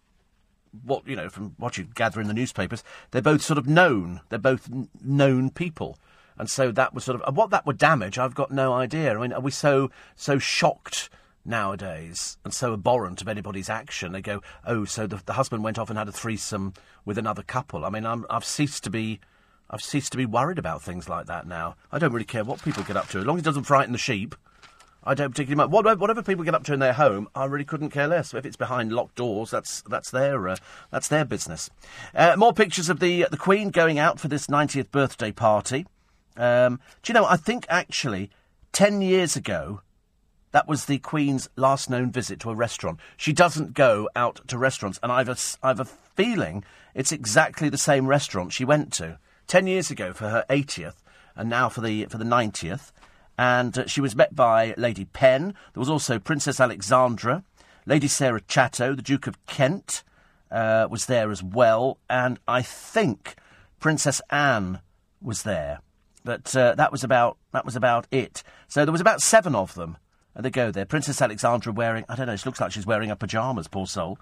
[0.85, 4.21] what, you know, from what you gather in the newspapers, they're both sort of known.
[4.29, 4.69] They're both
[5.03, 5.97] known people.
[6.41, 8.17] And so that was sort of what that would damage.
[8.17, 9.15] I've got no idea.
[9.15, 11.11] I mean, are we so so shocked
[11.45, 14.11] nowadays and so abhorrent of anybody's action?
[14.11, 16.73] They go, oh, so the, the husband went off and had a threesome
[17.05, 17.85] with another couple.
[17.85, 19.19] I mean, i have ceased to be.
[19.69, 21.75] I've ceased to be worried about things like that now.
[21.91, 23.91] I don't really care what people get up to, as long as it doesn't frighten
[23.91, 24.33] the sheep.
[25.03, 25.71] I don't particularly mind.
[25.71, 28.33] Whatever, whatever people get up to in their home, I really couldn't care less.
[28.33, 30.55] If it's behind locked doors, that's that's their uh,
[30.89, 31.69] that's their business.
[32.15, 35.85] Uh, more pictures of the the Queen going out for this 90th birthday party.
[36.41, 37.25] Um, do you know?
[37.25, 38.31] I think actually,
[38.71, 39.81] ten years ago,
[40.51, 42.99] that was the Queen's last known visit to a restaurant.
[43.15, 46.63] She doesn't go out to restaurants, and I've a, I've a feeling
[46.95, 50.97] it's exactly the same restaurant she went to ten years ago for her 80th,
[51.35, 52.91] and now for the for the 90th
[53.37, 55.55] and uh, she was met by Lady Penn.
[55.73, 57.43] There was also Princess Alexandra,
[57.87, 60.03] Lady Sarah Chatto, the Duke of Kent
[60.51, 63.35] uh, was there as well, and I think
[63.79, 64.81] Princess Anne
[65.21, 65.79] was there.
[66.23, 68.43] But uh, that was about that was about it.
[68.67, 69.97] So there was about seven of them.
[70.33, 70.85] And they go there.
[70.85, 72.35] Princess Alexandra wearing I don't know.
[72.35, 73.67] She looks like she's wearing her pajamas.
[73.67, 74.17] Poor soul.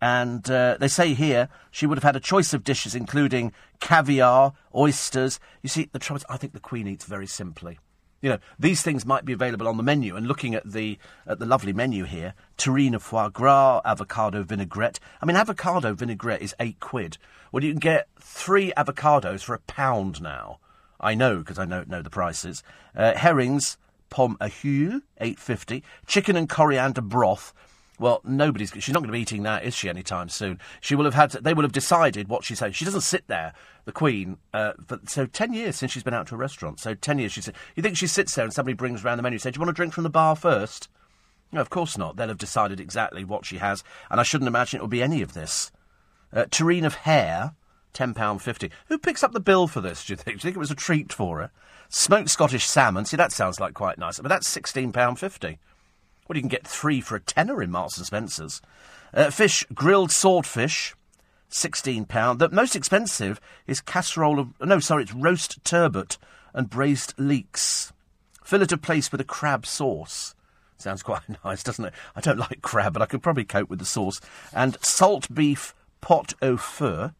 [0.00, 4.52] And uh, they say here she would have had a choice of dishes, including caviar,
[4.74, 5.40] oysters.
[5.62, 7.78] You see, the trouble is, I think the Queen eats very simply.
[8.20, 10.16] You know, these things might be available on the menu.
[10.16, 14.98] And looking at the at the lovely menu here, terrine foie gras, avocado vinaigrette.
[15.22, 17.18] I mean, avocado vinaigrette is eight quid.
[17.52, 20.58] Well, you can get three avocados for a pound now.
[21.00, 22.62] I know because I know, know the prices.
[22.94, 23.78] Uh, herrings,
[24.10, 25.82] pom à huile, eight fifty.
[26.06, 27.52] Chicken and coriander broth.
[27.98, 28.70] Well, nobody's.
[28.70, 29.88] She's not going to be eating that, is she?
[29.88, 30.58] Anytime soon.
[30.82, 31.30] She will have had.
[31.30, 32.74] To, they will have decided what she's had.
[32.74, 33.54] She doesn't sit there,
[33.86, 34.36] the Queen.
[34.52, 36.78] Uh, for, so ten years since she's been out to a restaurant.
[36.78, 37.32] So ten years.
[37.32, 37.40] She.
[37.74, 39.38] You think she sits there and somebody brings around the menu?
[39.38, 40.88] Say, do you want a drink from the bar first?
[41.52, 42.16] No, of course not.
[42.16, 45.22] They'll have decided exactly what she has, and I shouldn't imagine it will be any
[45.22, 45.70] of this.
[46.32, 47.54] Uh, tureen of hare,
[47.96, 48.70] £10.50.
[48.88, 50.26] Who picks up the bill for this, do you think?
[50.26, 51.50] Do you think it was a treat for her?
[51.88, 53.04] Smoked Scottish salmon.
[53.04, 54.18] See, that sounds like quite nice.
[54.18, 55.58] But that's £16.50.
[56.28, 58.60] Well, you can get three for a tenner in Marks and Spencer's.
[59.14, 60.94] Uh, fish, grilled swordfish,
[61.50, 62.38] £16.
[62.38, 64.60] The most expensive is casserole of.
[64.60, 66.18] No, sorry, it's roast turbot
[66.52, 67.92] and braised leeks.
[68.44, 70.34] Fillet of plaice with a crab sauce.
[70.78, 71.94] Sounds quite nice, doesn't it?
[72.14, 74.20] I don't like crab, but I could probably cope with the sauce.
[74.52, 77.12] And salt beef pot au feu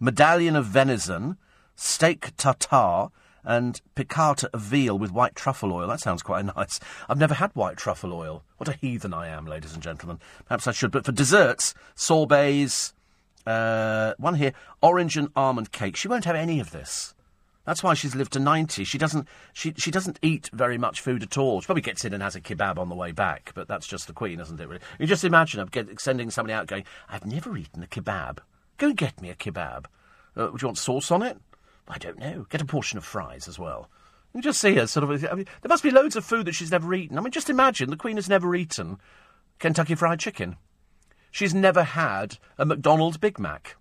[0.00, 1.36] medallion of venison,
[1.74, 3.08] steak tartare,
[3.46, 5.86] and piccata of veal with white truffle oil.
[5.86, 6.80] That sounds quite nice.
[7.08, 8.42] I've never had white truffle oil.
[8.58, 10.18] What a heathen I am, ladies and gentlemen.
[10.46, 10.90] Perhaps I should.
[10.90, 12.92] But for desserts, sorbets,
[13.46, 15.96] uh, one here, orange and almond cake.
[15.96, 17.14] She won't have any of this.
[17.64, 18.84] That's why she's lived to ninety.
[18.84, 19.26] She doesn't.
[19.52, 21.60] She she doesn't eat very much food at all.
[21.60, 23.50] She probably gets in and has a kebab on the way back.
[23.54, 24.68] But that's just the queen, isn't it?
[24.68, 24.80] Really?
[25.00, 28.38] You just imagine her sending somebody out going, "I've never eaten a kebab.
[28.78, 29.86] Go and get me a kebab.
[30.36, 31.38] Uh, would you want sauce on it?
[31.88, 32.46] I don't know.
[32.50, 33.88] Get a portion of fries as well.
[34.34, 35.24] You just see her sort of.
[35.24, 37.16] I mean, there must be loads of food that she's never eaten.
[37.16, 38.98] I mean, just imagine the Queen has never eaten
[39.58, 40.56] Kentucky Fried Chicken.
[41.30, 43.76] She's never had a McDonald's Big Mac.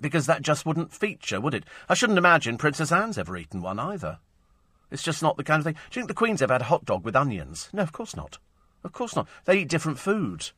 [0.00, 1.64] Because that just wouldn't feature, would it?
[1.88, 4.18] I shouldn't imagine Princess Anne's ever eaten one either.
[4.90, 5.74] It's just not the kind of thing.
[5.74, 7.68] Do you think the Queen's ever had a hot dog with onions?
[7.72, 8.38] No, of course not.
[8.84, 9.28] Of course not.
[9.44, 10.50] They eat different food.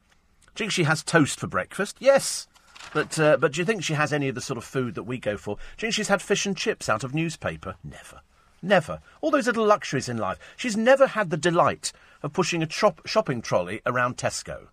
[0.55, 1.97] Do you think she has toast for breakfast?
[1.99, 2.47] Yes.
[2.93, 5.05] But uh, but do you think she has any of the sort of food that
[5.05, 5.57] we go for?
[5.57, 7.77] Do you think she's had fish and chips out of newspaper?
[7.83, 8.21] Never.
[8.63, 9.01] Never.
[9.21, 10.39] All those little luxuries in life.
[10.57, 14.69] She's never had the delight of pushing a chop- shopping trolley around Tesco.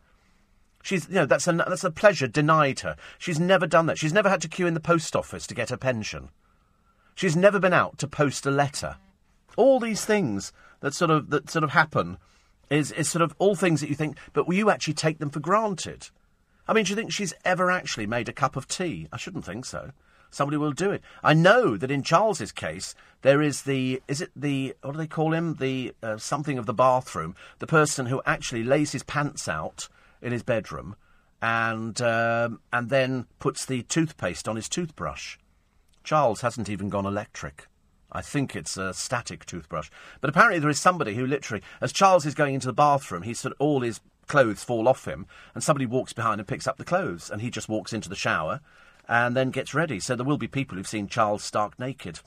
[0.84, 2.95] She's, you know, that's a, that's a pleasure denied her.
[3.18, 3.97] She's never done that.
[3.97, 6.30] She's never had to queue in the post office to get her pension.
[7.16, 8.95] She's never been out to post a letter.
[9.57, 12.18] All these things that sort of that sort of happen
[12.70, 15.39] is, is sort of all things that you think, but you actually take them for
[15.39, 16.10] granted?
[16.70, 19.07] I mean, do you think she's ever actually made a cup of tea?
[19.11, 19.89] I shouldn't think so.
[20.30, 21.01] Somebody will do it.
[21.24, 22.93] I know that in Charles's case,
[23.24, 25.55] there is the is it the what do they call him?
[25.55, 27.36] The uh, something of the bathroom.
[27.57, 29.89] The person who actually lays his pants out
[30.22, 30.95] in his bedroom,
[31.41, 35.39] and um, and then puts the toothpaste on his toothbrush.
[36.03, 37.67] Charles hasn't even gone electric.
[38.11, 39.89] I think it's a static toothbrush.
[40.22, 43.39] But apparently there is somebody who literally, as Charles is going into the bathroom, he's
[43.39, 46.77] sort of, all his clothes fall off him, and somebody walks behind and picks up
[46.77, 48.61] the clothes, and he just walks into the shower
[49.10, 49.99] and then gets ready.
[49.99, 52.19] So there will be people who've seen Charles stark naked.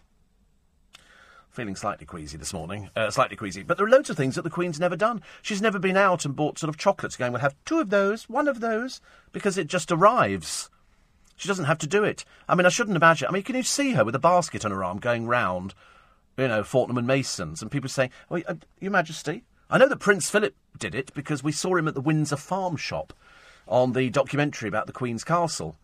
[1.51, 3.63] Feeling slightly queasy this morning, uh, slightly queasy.
[3.63, 5.23] But there are loads of things that the Queen's never done.
[5.43, 8.29] She's never been out and bought sort of chocolates, going, "We'll have two of those,
[8.29, 9.01] one of those,"
[9.33, 10.71] because it just arrives.
[11.37, 12.25] She doesn't have to do it.
[12.49, 13.29] I mean, I shouldn't imagine.
[13.29, 15.75] I mean, can you see her with a basket on her arm going round,
[16.39, 18.43] you know, Fortnum and Masons, and people saying, "Oh,
[18.81, 22.01] Your Majesty, I know that Prince Philip did it because we saw him at the
[22.01, 23.13] Windsor Farm Shop
[23.67, 25.77] on the documentary about the Queen's Castle.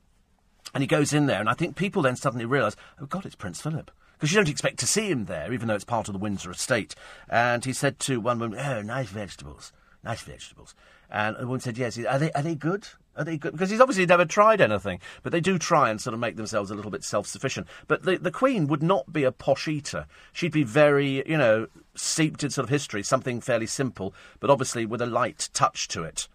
[0.74, 3.34] And he goes in there, and I think people then suddenly realise, oh God, it's
[3.34, 3.90] Prince Philip.
[4.14, 6.50] Because you don't expect to see him there, even though it's part of the Windsor
[6.50, 6.94] estate.
[7.28, 9.72] And he said to one woman, oh, nice vegetables.
[10.02, 10.74] nice vegetables.
[11.08, 11.96] And the woman said, yes.
[11.96, 12.32] Are they, are they?
[12.32, 12.88] Are they good?
[13.24, 15.00] Because he's obviously never tried anything.
[15.22, 17.66] But they do try and sort of make themselves a little bit self-sufficient.
[17.86, 20.06] But the, the Queen would not be a posh eater.
[20.32, 24.86] She'd be very, you know, steeped in sort of history, something fairly simple, but obviously
[24.86, 26.28] with a light touch to it.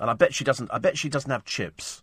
[0.00, 2.02] And I bet she doesn't, I bet she doesn't have chips.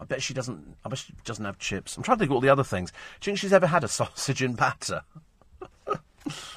[0.00, 1.96] I bet she doesn't, I bet she doesn't have chips.
[1.96, 2.90] I'm trying to think of all the other things.
[2.90, 5.02] Do you think she's ever had a sausage in batter?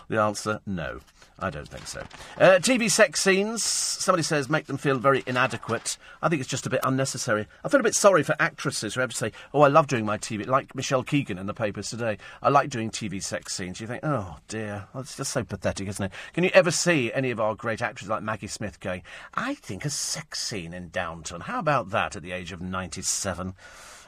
[0.07, 0.99] The answer, no.
[1.37, 2.01] I don't think so.
[2.37, 3.61] Uh, TV sex scenes.
[3.61, 5.97] Somebody says make them feel very inadequate.
[6.21, 7.45] I think it's just a bit unnecessary.
[7.63, 10.05] I feel a bit sorry for actresses who have to say, "Oh, I love doing
[10.05, 12.17] my TV," like Michelle Keegan in the papers today.
[12.41, 13.81] I like doing TV sex scenes.
[13.81, 17.11] You think, "Oh dear, well, it's just so pathetic, isn't it?" Can you ever see
[17.11, 19.01] any of our great actresses like Maggie Smith going,
[19.33, 21.41] "I think a sex scene in Downton"?
[21.41, 23.55] How about that at the age of ninety-seven?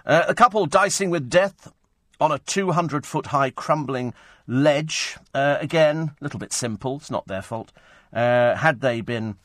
[0.06, 1.74] Uh, a couple dicing with death
[2.20, 4.14] on a 200 foot high crumbling
[4.48, 5.18] ledge.
[5.34, 6.98] Uh, again, a little bit simple.
[6.98, 7.72] It's not their fault.
[8.14, 9.36] Uh, had they been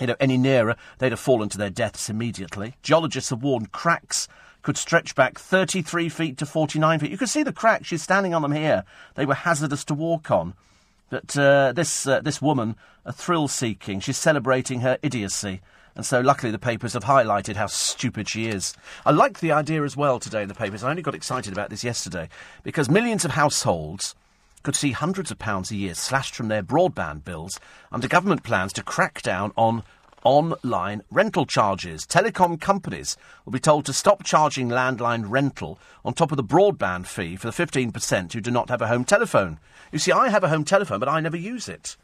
[0.00, 2.74] you know, any nearer, they'd have fallen to their deaths immediately.
[2.82, 4.28] Geologists have warned cracks
[4.66, 7.10] could stretch back 33 feet to 49 feet.
[7.12, 7.86] You can see the cracks.
[7.86, 8.82] She's standing on them here.
[9.14, 10.54] They were hazardous to walk on.
[11.08, 15.60] But uh, this, uh, this woman, a thrill seeking, she's celebrating her idiocy.
[15.96, 18.74] And so, luckily, the papers have highlighted how stupid she is.
[19.06, 20.84] I like the idea as well today in the papers.
[20.84, 22.28] I only got excited about this yesterday
[22.62, 24.14] because millions of households
[24.62, 27.58] could see hundreds of pounds a year slashed from their broadband bills
[27.90, 29.82] under government plans to crack down on
[30.22, 32.04] online rental charges.
[32.04, 33.16] Telecom companies
[33.46, 37.50] will be told to stop charging landline rental on top of the broadband fee for
[37.50, 39.58] the 15% who do not have a home telephone.
[39.92, 41.96] You see, I have a home telephone, but I never use it.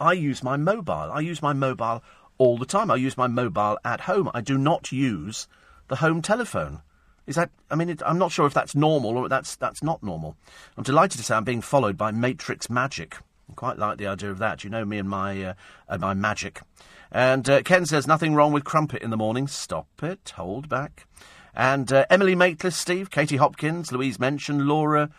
[0.00, 1.10] I use my mobile.
[1.12, 2.02] I use my mobile
[2.38, 2.90] all the time.
[2.90, 4.30] I use my mobile at home.
[4.32, 5.48] I do not use
[5.88, 6.82] the home telephone.
[7.26, 7.50] Is that?
[7.70, 10.36] I mean, it, I'm not sure if that's normal or that's that's not normal.
[10.76, 13.16] I'm delighted to say I'm being followed by Matrix Magic.
[13.50, 14.64] I quite like the idea of that.
[14.64, 15.54] You know me and my uh,
[15.88, 16.62] uh, my magic.
[17.10, 19.46] And uh, Ken says nothing wrong with crumpet in the morning.
[19.46, 20.32] Stop it.
[20.36, 21.06] Hold back.
[21.54, 25.10] And uh, Emily Maitlis, Steve, Katie Hopkins, Louise Mensch Laura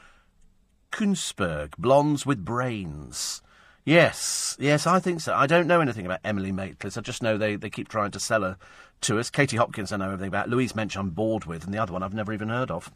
[0.91, 3.41] Kuenssberg, blondes with brains.
[3.85, 5.33] Yes, yes, I think so.
[5.33, 6.97] I don't know anything about Emily Maitlis.
[6.97, 8.57] I just know they, they keep trying to sell her
[9.01, 9.29] to us.
[9.29, 10.49] Katie Hopkins, I know everything about.
[10.49, 12.91] Louise Mensch, I'm bored with, and the other one I've never even heard of.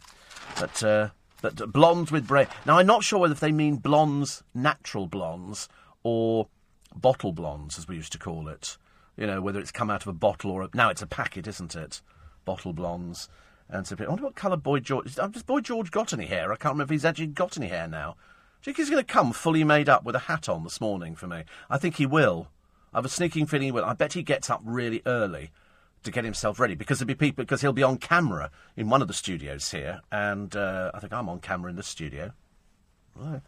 [0.59, 1.09] But uh,
[1.41, 2.47] but blondes with brain.
[2.65, 5.67] Now I'm not sure whether they mean blondes, natural blondes,
[6.03, 6.47] or
[6.95, 8.77] bottle blondes, as we used to call it.
[9.17, 11.47] You know, whether it's come out of a bottle or a, now it's a packet,
[11.47, 12.01] isn't it?
[12.45, 13.29] Bottle blondes.
[13.69, 15.15] And so, I wonder what colour Boy George.
[15.15, 16.51] Has Boy George got any hair?
[16.51, 18.15] I can't remember if he's actually got any hair now.
[18.63, 20.79] Do you think he's going to come fully made up with a hat on this
[20.79, 21.43] morning for me?
[21.69, 22.47] I think he will.
[22.93, 23.83] I have a sneaking feeling he will.
[23.83, 25.51] I bet he gets up really early
[26.03, 29.01] to get himself ready because there'll be people because he'll be on camera in one
[29.01, 32.31] of the studios here, and uh, I think I'm on camera in the studio.
[33.17, 33.41] Right.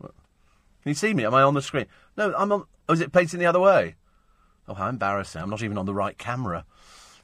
[0.00, 1.26] Can you see me?
[1.26, 1.86] Am I on the screen?
[2.16, 2.64] No, I'm on.
[2.88, 3.96] Oh, is it facing the other way?
[4.68, 5.42] Oh, how embarrassing!
[5.42, 6.64] I'm not even on the right camera.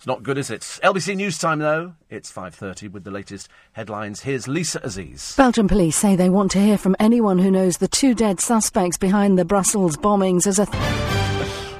[0.06, 0.60] It's not good, is it?
[0.84, 1.94] LBC News Time, though.
[2.10, 4.20] It's 5.30 with the latest headlines.
[4.20, 5.34] Here's Lisa Aziz.
[5.36, 8.96] Belgian police say they want to hear from anyone who knows the two dead suspects
[8.96, 10.66] behind the Brussels bombings as a...
[10.66, 10.80] Th-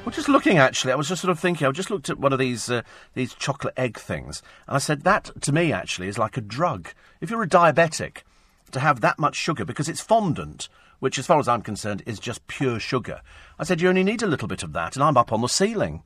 [0.05, 2.33] well, just looking, actually, I was just sort of thinking, I just looked at one
[2.33, 2.83] of these, uh,
[3.15, 6.89] these chocolate egg things, and I said, that, to me, actually, is like a drug.
[7.21, 8.23] If you're a diabetic,
[8.73, 12.19] to have that much sugar, because it's fondant, which, as far as I'm concerned, is
[12.19, 13.21] just pure sugar.
[13.57, 15.47] I said, you only need a little bit of that, and I'm up on the
[15.47, 16.03] ceiling.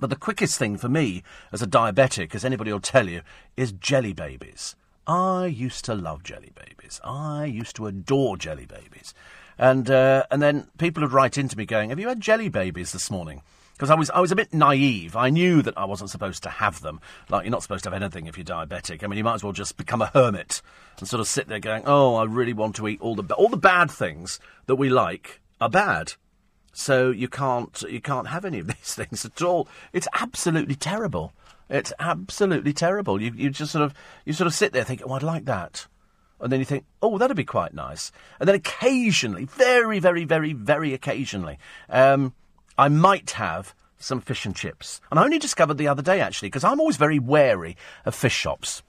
[0.00, 3.22] But the quickest thing for me as a diabetic, as anybody will tell you,
[3.56, 4.76] is jelly babies.
[5.06, 7.00] I used to love jelly babies.
[7.02, 9.14] I used to adore jelly babies.
[9.56, 12.92] And uh, and then people would write into me going, "Have you had jelly babies
[12.92, 13.42] this morning?"
[13.72, 15.16] Because I was I was a bit naive.
[15.16, 17.00] I knew that I wasn't supposed to have them.
[17.28, 19.02] Like you're not supposed to have anything if you're diabetic.
[19.02, 20.62] I mean, you might as well just become a hermit
[20.98, 23.48] and sort of sit there going, "Oh, I really want to eat all the all
[23.48, 26.14] the bad things that we like are bad."
[26.72, 29.68] So you can't you can't have any of these things at all.
[29.92, 31.32] It's absolutely terrible.
[31.68, 33.20] It's absolutely terrible.
[33.20, 35.86] You you just sort of you sort of sit there thinking, oh, I'd like that.
[36.40, 38.12] And then you think, oh, that'd be quite nice.
[38.38, 41.58] And then occasionally, very, very, very, very occasionally,
[41.88, 42.32] um,
[42.76, 45.00] I might have some fish and chips.
[45.10, 48.34] And I only discovered the other day, actually, because I'm always very wary of fish
[48.34, 48.84] shops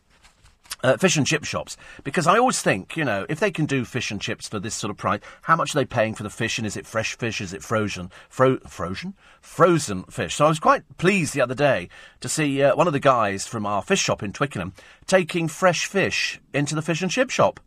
[0.83, 3.85] uh, fish and chip shops because I always think, you know, if they can do
[3.85, 6.29] fish and chips for this sort of price, how much are they paying for the
[6.29, 6.57] fish?
[6.57, 7.41] And is it fresh fish?
[7.41, 8.11] Is it frozen?
[8.29, 9.13] Fro- frozen?
[9.41, 10.35] Frozen fish.
[10.35, 11.89] So I was quite pleased the other day
[12.21, 14.73] to see uh, one of the guys from our fish shop in Twickenham
[15.07, 17.59] taking fresh fish into the fish and chip shop.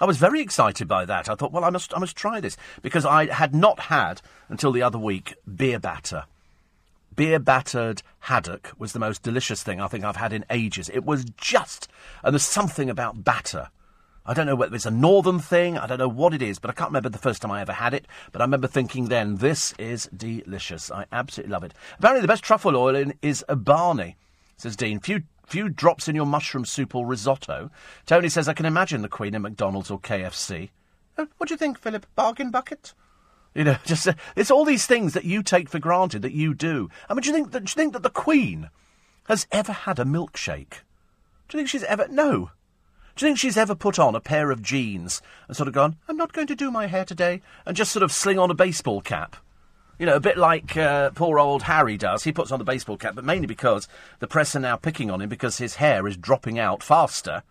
[0.00, 1.28] I was very excited by that.
[1.28, 4.70] I thought, well, I must, I must try this because I had not had until
[4.70, 6.24] the other week beer batter
[7.18, 10.88] beer battered haddock was the most delicious thing I think I've had in ages.
[10.88, 11.88] It was just,
[12.22, 13.70] and there's something about batter.
[14.24, 15.76] I don't know whether it's a northern thing.
[15.76, 17.72] I don't know what it is, but I can't remember the first time I ever
[17.72, 18.06] had it.
[18.30, 20.92] But I remember thinking then, this is delicious.
[20.92, 21.74] I absolutely love it.
[21.98, 24.16] Apparently, the best truffle oil in, is a Barney,
[24.56, 25.00] says Dean.
[25.00, 27.68] Few few drops in your mushroom soup or risotto.
[28.06, 30.70] Tony says I can imagine the Queen in McDonald's or KFC.
[31.16, 32.06] Uh, what do you think, Philip?
[32.14, 32.92] Bargain bucket?
[33.58, 36.54] You know, just uh, it's all these things that you take for granted that you
[36.54, 36.88] do.
[37.08, 38.70] I mean, do you think that do you think that the Queen
[39.26, 40.82] has ever had a milkshake?
[41.48, 42.52] Do you think she's ever no?
[43.16, 45.96] Do you think she's ever put on a pair of jeans and sort of gone,
[46.08, 48.54] I'm not going to do my hair today, and just sort of sling on a
[48.54, 49.34] baseball cap?
[49.98, 52.22] You know, a bit like uh, poor old Harry does.
[52.22, 53.88] He puts on the baseball cap, but mainly because
[54.20, 57.42] the press are now picking on him because his hair is dropping out faster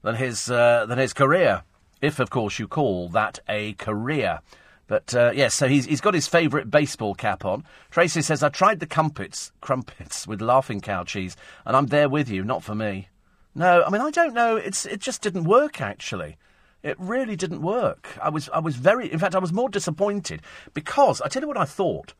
[0.00, 1.64] than his uh, than his career.
[2.00, 4.40] If, of course, you call that a career.
[4.86, 7.64] But uh, yes, so he's, he's got his favourite baseball cap on.
[7.90, 12.28] Tracy says, I tried the crumpets, crumpets with laughing cow cheese, and I'm there with
[12.28, 13.08] you, not for me.
[13.54, 14.56] No, I mean, I don't know.
[14.56, 16.36] It's, it just didn't work, actually.
[16.82, 18.16] It really didn't work.
[18.22, 20.42] I was, I was very, in fact, I was more disappointed
[20.72, 22.14] because I tell you what I thought.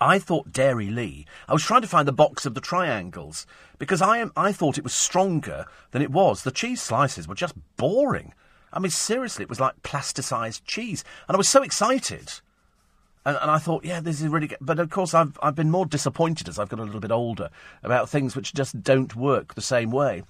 [0.00, 1.24] I thought Dairylea.
[1.48, 3.46] I was trying to find the box of the triangles
[3.78, 6.42] because I am, I thought it was stronger than it was.
[6.42, 8.32] The cheese slices were just boring.
[8.74, 12.32] I mean, seriously, it was like plasticized cheese, and I was so excited.
[13.24, 14.58] And, and, I thought, yeah, this is really good.
[14.60, 17.48] But of course, I've, I've been more disappointed as I've got a little bit older
[17.82, 20.24] about things which just don't work the same way.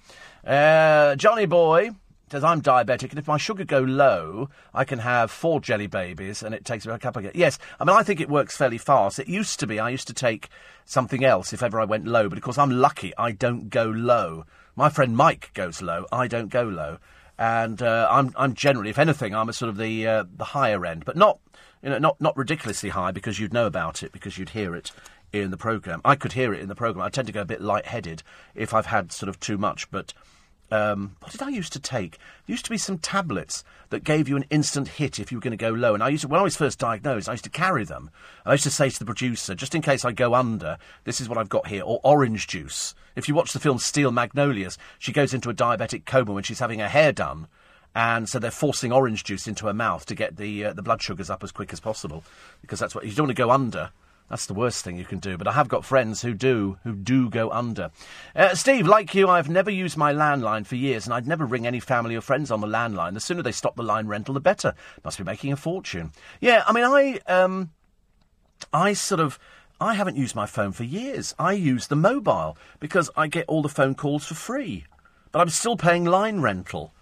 [0.45, 1.89] Uh, Johnny Boy
[2.31, 6.41] says, I'm diabetic, and if my sugar go low, I can have four jelly babies,
[6.41, 8.77] and it takes about a couple of Yes, I mean, I think it works fairly
[8.77, 9.19] fast.
[9.19, 10.49] It used to be, I used to take
[10.85, 13.85] something else if ever I went low, but of course, I'm lucky I don't go
[13.85, 14.45] low.
[14.75, 16.97] My friend Mike goes low, I don't go low.
[17.37, 20.85] And uh, I'm, I'm generally, if anything, I'm a sort of the, uh, the higher
[20.85, 21.39] end, but not
[21.83, 24.91] you know, not, not ridiculously high because you'd know about it, because you'd hear it
[25.31, 26.01] in the programme.
[26.03, 27.05] I could hear it in the programme.
[27.05, 28.23] I tend to go a bit light-headed
[28.55, 30.13] if I've had sort of too much, but...
[30.71, 32.17] Um, what did I used to take?
[32.17, 35.41] There used to be some tablets that gave you an instant hit if you were
[35.41, 35.93] going to go low.
[35.93, 38.09] And I used to, when I was first diagnosed, I used to carry them.
[38.43, 41.21] And I used to say to the producer, just in case I go under, this
[41.21, 42.95] is what I've got here, or orange juice.
[43.15, 46.59] If you watch the film Steel Magnolias, she goes into a diabetic coma when she's
[46.59, 47.47] having her hair done
[47.95, 51.01] and so they're forcing orange juice into her mouth to get the uh, the blood
[51.01, 52.23] sugars up as quick as possible
[52.61, 53.91] because that's what you don't want to go under.
[54.29, 55.37] That's the worst thing you can do.
[55.37, 57.91] But I have got friends who do who do go under.
[58.35, 61.67] Uh, Steve, like you, I've never used my landline for years, and I'd never ring
[61.67, 63.13] any family or friends on the landline.
[63.13, 64.73] The sooner they stop the line rental, the better.
[65.03, 66.11] Must be making a fortune.
[66.41, 67.71] Yeah, I mean, I um,
[68.73, 69.37] I sort of.
[69.79, 71.35] I haven't used my phone for years.
[71.37, 74.85] I use the mobile because I get all the phone calls for free.
[75.33, 76.94] But I'm still paying line rental.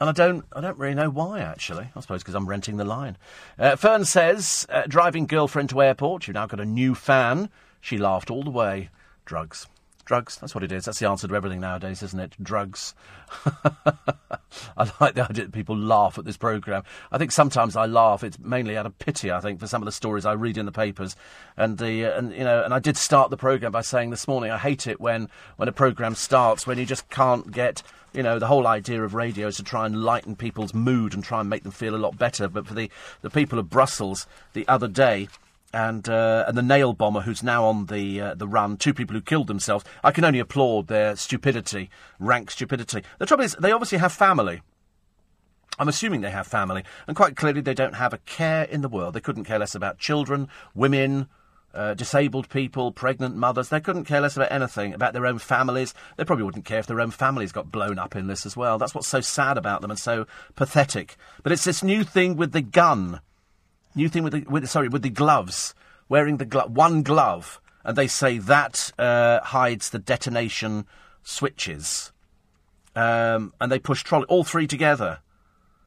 [0.00, 1.90] And I don't, I don't really know why, actually.
[1.94, 3.16] I suppose because I'm renting the line.
[3.58, 7.50] Uh, Fern says, uh, driving girlfriend to airport, you've now got a new fan.
[7.80, 8.90] She laughed all the way.
[9.24, 9.66] Drugs.
[10.08, 10.86] Drugs, that's what it is.
[10.86, 12.34] That's the answer to everything nowadays, isn't it?
[12.42, 12.94] Drugs.
[13.44, 16.82] I like the idea that people laugh at this programme.
[17.12, 18.24] I think sometimes I laugh.
[18.24, 20.64] It's mainly out of pity, I think, for some of the stories I read in
[20.64, 21.14] the papers.
[21.58, 24.26] And the uh, and you know, and I did start the programme by saying this
[24.26, 27.82] morning I hate it when when a programme starts when you just can't get
[28.14, 31.22] you know, the whole idea of radio is to try and lighten people's mood and
[31.22, 32.48] try and make them feel a lot better.
[32.48, 32.90] But for the,
[33.20, 35.28] the people of Brussels the other day,
[35.72, 39.14] and uh, and the nail bomber who's now on the uh, the run, two people
[39.14, 39.84] who killed themselves.
[40.02, 43.02] I can only applaud their stupidity, rank stupidity.
[43.18, 44.62] The trouble is, they obviously have family.
[45.78, 48.88] I'm assuming they have family, and quite clearly they don't have a care in the
[48.88, 49.14] world.
[49.14, 51.28] They couldn't care less about children, women,
[51.72, 53.68] uh, disabled people, pregnant mothers.
[53.68, 55.94] They couldn't care less about anything, about their own families.
[56.16, 58.78] They probably wouldn't care if their own families got blown up in this as well.
[58.78, 60.26] That's what's so sad about them and so
[60.56, 61.16] pathetic.
[61.44, 63.20] But it's this new thing with the gun.
[63.98, 65.74] New thing with the, with, sorry, with the gloves.
[66.08, 67.60] Wearing the glo- one glove.
[67.82, 70.86] And they say that uh, hides the detonation
[71.24, 72.12] switches.
[72.94, 75.18] Um, and they push trolley, all three together.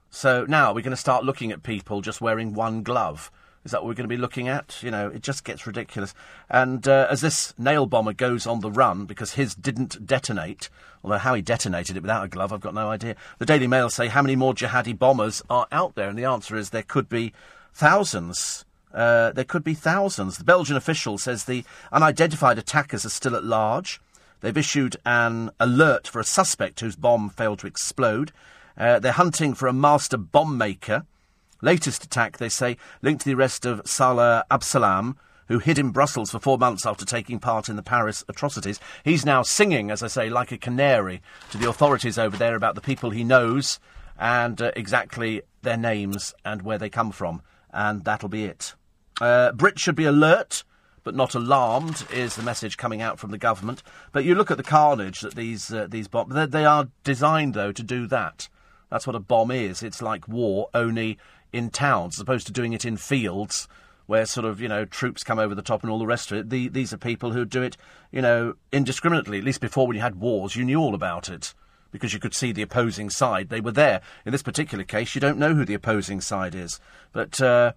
[0.09, 3.31] So now we're going to start looking at people just wearing one glove.
[3.63, 4.83] Is that what we're going to be looking at?
[4.83, 6.13] You know, it just gets ridiculous.
[6.49, 10.69] And uh, as this nail bomber goes on the run, because his didn't detonate,
[11.01, 13.15] although how he detonated it without a glove, I've got no idea.
[13.39, 16.57] The Daily Mail say how many more jihadi bombers are out there, and the answer
[16.57, 17.31] is there could be
[17.73, 18.65] thousands.
[18.93, 20.37] Uh, there could be thousands.
[20.37, 24.01] The Belgian official says the unidentified attackers are still at large.
[24.41, 28.31] They've issued an alert for a suspect whose bomb failed to explode.
[28.77, 31.05] Uh, they're hunting for a master bomb maker.
[31.61, 35.15] Latest attack, they say, linked to the arrest of Salah Abdeslam,
[35.47, 38.79] who hid in Brussels for four months after taking part in the Paris atrocities.
[39.03, 41.21] He's now singing, as I say, like a canary
[41.51, 43.79] to the authorities over there about the people he knows
[44.17, 47.41] and uh, exactly their names and where they come from.
[47.73, 48.75] And that'll be it.
[49.19, 50.63] Uh, Brits should be alert
[51.03, 53.81] but not alarmed, is the message coming out from the government.
[54.11, 56.33] But you look at the carnage that these uh, these bombs.
[56.33, 58.49] They, they, are designed, though, to do that.
[58.89, 59.81] That's what a bomb is.
[59.81, 61.17] It's like war, only
[61.51, 63.67] in towns, as opposed to doing it in fields
[64.05, 66.37] where sort of, you know, troops come over the top and all the rest of
[66.37, 66.49] it.
[66.49, 67.77] The, these are people who do it,
[68.11, 69.37] you know, indiscriminately.
[69.37, 71.53] At least before when you had wars, you knew all about it
[71.91, 73.49] because you could see the opposing side.
[73.49, 74.01] They were there.
[74.25, 76.79] In this particular case, you don't know who the opposing side is.
[77.13, 77.73] But, uh,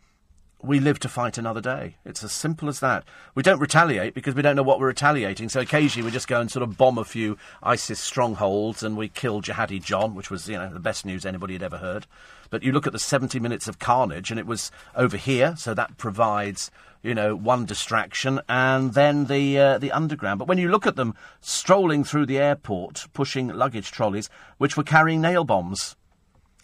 [0.64, 1.96] we live to fight another day.
[2.04, 3.04] It's as simple as that.
[3.34, 5.48] We don't retaliate because we don't know what we're retaliating.
[5.50, 9.08] So occasionally we just go and sort of bomb a few ISIS strongholds and we
[9.08, 12.06] kill Jihadi John, which was, you know, the best news anybody had ever heard.
[12.50, 15.74] But you look at the 70 minutes of carnage and it was over here, so
[15.74, 16.70] that provides,
[17.04, 20.38] you know, one distraction and then the, uh, the underground.
[20.38, 24.82] But when you look at them strolling through the airport, pushing luggage trolleys, which were
[24.82, 25.96] carrying nail bombs,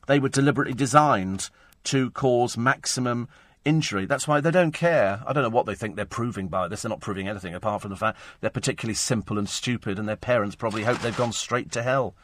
[0.06, 1.50] they were deliberately designed
[1.84, 3.28] to cause maximum
[3.66, 4.06] injury.
[4.06, 5.22] That's why they don't care.
[5.26, 6.82] I don't know what they think they're proving by this.
[6.82, 10.16] They're not proving anything apart from the fact they're particularly simple and stupid, and their
[10.16, 12.14] parents probably hope they've gone straight to hell.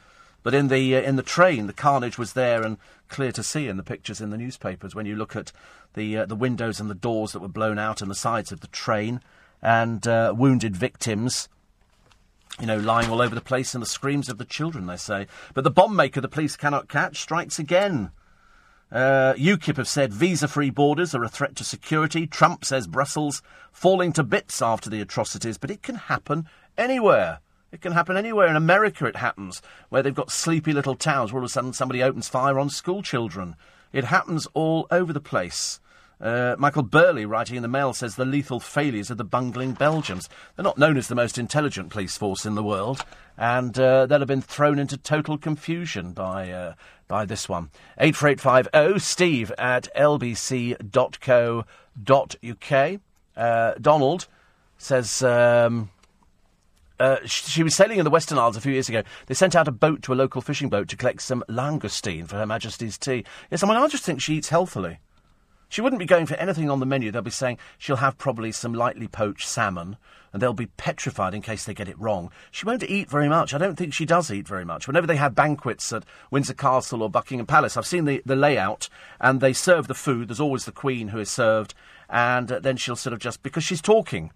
[0.46, 2.78] But in the uh, in the train, the carnage was there and
[3.08, 4.94] clear to see in the pictures in the newspapers.
[4.94, 5.50] When you look at
[5.94, 8.60] the uh, the windows and the doors that were blown out and the sides of
[8.60, 9.20] the train,
[9.60, 11.48] and uh, wounded victims
[12.60, 15.26] you know, lying all over the place and the screams of the children, they say.
[15.52, 18.12] But the bomb maker the police cannot catch strikes again.
[18.92, 22.24] Uh, UKIP have said visa free borders are a threat to security.
[22.24, 23.42] Trump says Brussels
[23.72, 26.48] falling to bits after the atrocities, but it can happen
[26.78, 27.40] anywhere.
[27.72, 28.46] It can happen anywhere.
[28.46, 31.72] In America, it happens, where they've got sleepy little towns where all of a sudden
[31.72, 33.56] somebody opens fire on school children.
[33.92, 35.80] It happens all over the place.
[36.18, 40.30] Uh, Michael Burleigh, writing in the Mail, says the lethal failures of the bungling Belgians.
[40.54, 43.04] They're not known as the most intelligent police force in the world,
[43.36, 46.74] and uh, they'll have been thrown into total confusion by uh,
[47.06, 47.70] by this one.
[47.98, 50.80] 84850 steve at lbc.co.uk.
[53.36, 54.26] Uh, Donald
[54.78, 55.22] says.
[55.22, 55.90] Um,
[56.98, 59.02] uh, she was sailing in the Western Isles a few years ago.
[59.26, 62.36] They sent out a boat to a local fishing boat to collect some langoustine for
[62.36, 63.24] Her Majesty's tea.
[63.50, 64.98] Yes, I mean, I just think she eats healthily.
[65.68, 67.10] She wouldn't be going for anything on the menu.
[67.10, 69.96] They'll be saying she'll have probably some lightly poached salmon,
[70.32, 72.30] and they'll be petrified in case they get it wrong.
[72.52, 73.52] She won't eat very much.
[73.52, 74.86] I don't think she does eat very much.
[74.86, 78.88] Whenever they have banquets at Windsor Castle or Buckingham Palace, I've seen the, the layout,
[79.20, 80.28] and they serve the food.
[80.28, 81.74] There's always the Queen who is served,
[82.08, 84.30] and uh, then she'll sort of just, because she's talking.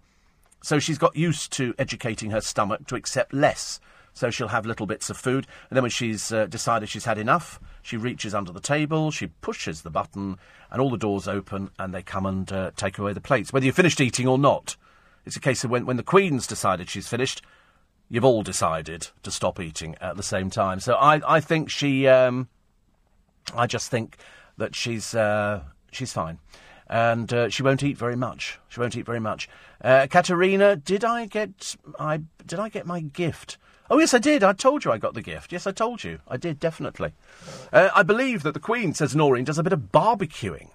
[0.61, 3.79] So she's got used to educating her stomach to accept less.
[4.13, 7.17] So she'll have little bits of food, and then when she's uh, decided she's had
[7.17, 10.37] enough, she reaches under the table, she pushes the button,
[10.69, 13.65] and all the doors open, and they come and uh, take away the plates, whether
[13.65, 14.75] you've finished eating or not.
[15.25, 17.41] It's a case of when, when the Queen's decided she's finished,
[18.09, 20.81] you've all decided to stop eating at the same time.
[20.81, 22.49] So I, I think she, um,
[23.55, 24.17] I just think
[24.57, 25.61] that she's, uh,
[25.91, 26.39] she's fine.
[26.91, 28.59] And uh, she won't eat very much.
[28.67, 29.47] She won't eat very much.
[29.81, 33.57] Uh, Katerina, did I get I did I get my gift?
[33.89, 34.43] Oh, yes, I did.
[34.43, 35.51] I told you I got the gift.
[35.51, 36.19] Yes, I told you.
[36.25, 37.11] I did, definitely.
[37.73, 40.69] Uh, I believe that the Queen, says Noreen, does a bit of barbecuing,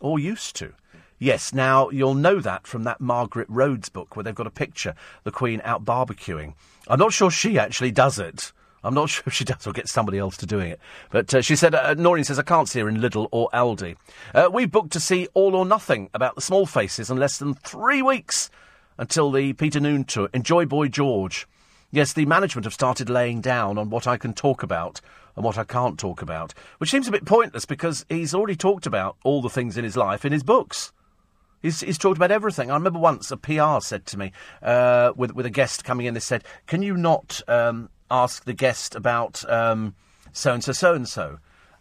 [0.00, 0.72] or used to.
[1.18, 4.94] Yes, now you'll know that from that Margaret Rhodes book where they've got a picture,
[5.24, 6.54] the Queen out barbecuing.
[6.86, 8.52] I'm not sure she actually does it.
[8.82, 10.80] I'm not sure if she does or get somebody else to doing it.
[11.10, 13.96] But uh, she said, uh, Noreen says, I can't see her in Lidl or Aldi.
[14.34, 17.54] Uh, we booked to see All or Nothing about the small faces in less than
[17.54, 18.50] three weeks
[18.98, 20.28] until the Peter Noone tour.
[20.32, 21.46] Enjoy Boy George.
[21.90, 25.00] Yes, the management have started laying down on what I can talk about
[25.34, 28.86] and what I can't talk about, which seems a bit pointless because he's already talked
[28.86, 30.92] about all the things in his life in his books.
[31.62, 32.70] He's, he's talked about everything.
[32.70, 34.32] I remember once a PR said to me,
[34.62, 38.52] uh, with, with a guest coming in, they said, Can you not um, ask the
[38.52, 39.94] guest about um,
[40.32, 41.38] so and so, so and so?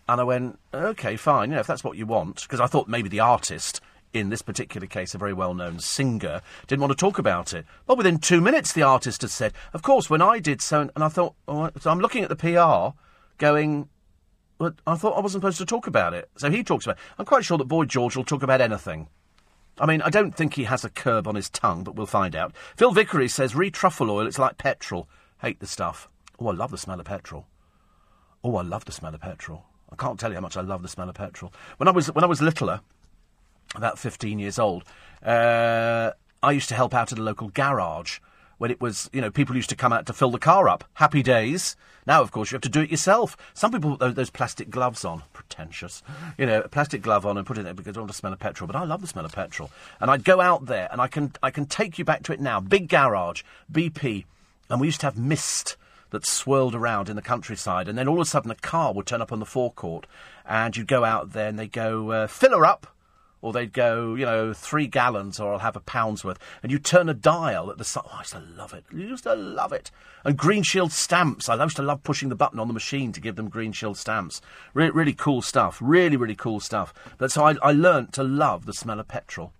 [0.07, 2.87] And I went, Okay, fine, you know, if that's what you want, because I thought
[2.87, 3.81] maybe the artist
[4.13, 7.65] in this particular case, a very well known singer, didn't want to talk about it.
[7.85, 11.03] But within two minutes, the artist had said, Of course, when I did so, and
[11.03, 12.97] I thought, oh, so I'm looking at the PR
[13.37, 13.89] going,
[14.57, 16.29] but I thought I wasn't supposed to talk about it.
[16.37, 17.03] So he talks about it.
[17.17, 19.07] I'm quite sure that Boy George will talk about anything.
[19.79, 22.35] I mean, I don't think he has a curb on his tongue, but we'll find
[22.35, 22.53] out.
[22.75, 25.07] Phil Vickery says, re truffle oil, it's like petrol.
[25.41, 26.09] Hate the stuff.
[26.39, 27.45] Oh, I love the smell of petrol.
[28.43, 29.65] Oh, I love the smell of petrol.
[29.91, 31.51] I can't tell you how much I love the smell of petrol.
[31.77, 32.81] When I was when I was littler,
[33.75, 34.83] about 15 years old,
[35.23, 36.11] uh,
[36.41, 38.19] I used to help out at a local garage
[38.59, 40.83] when it was, you know, people used to come out to fill the car up.
[40.95, 41.75] Happy days.
[42.05, 43.37] Now, of course, you have to do it yourself.
[43.53, 45.23] Some people put those, those plastic gloves on.
[45.31, 46.03] Pretentious.
[46.37, 48.33] You know, a plastic glove on and put it there because I want to smell
[48.33, 48.67] of petrol.
[48.67, 49.71] But I love the smell of petrol.
[50.01, 52.41] And I'd go out there and I can, I can take you back to it
[52.41, 52.59] now.
[52.59, 54.25] Big garage, BP.
[54.69, 55.77] And we used to have mist
[56.11, 57.87] that swirled around in the countryside.
[57.87, 60.07] And then all of a sudden a car would turn up on the forecourt
[60.45, 62.87] and you'd go out there and they'd go, uh, fill her up
[63.41, 66.39] or they'd go, you know, three gallons, or I'll have a pound's worth.
[66.61, 68.03] And you turn a dial at the side.
[68.05, 68.83] Oh, I used to love it.
[68.91, 69.91] I used to love it.
[70.25, 71.47] And Green Shield stamps.
[71.47, 73.97] I used to love pushing the button on the machine to give them Green Shield
[73.97, 74.41] stamps.
[74.73, 75.77] Re- really cool stuff.
[75.81, 76.93] Really, really cool stuff.
[77.17, 79.53] But so I, I learnt to love the smell of petrol.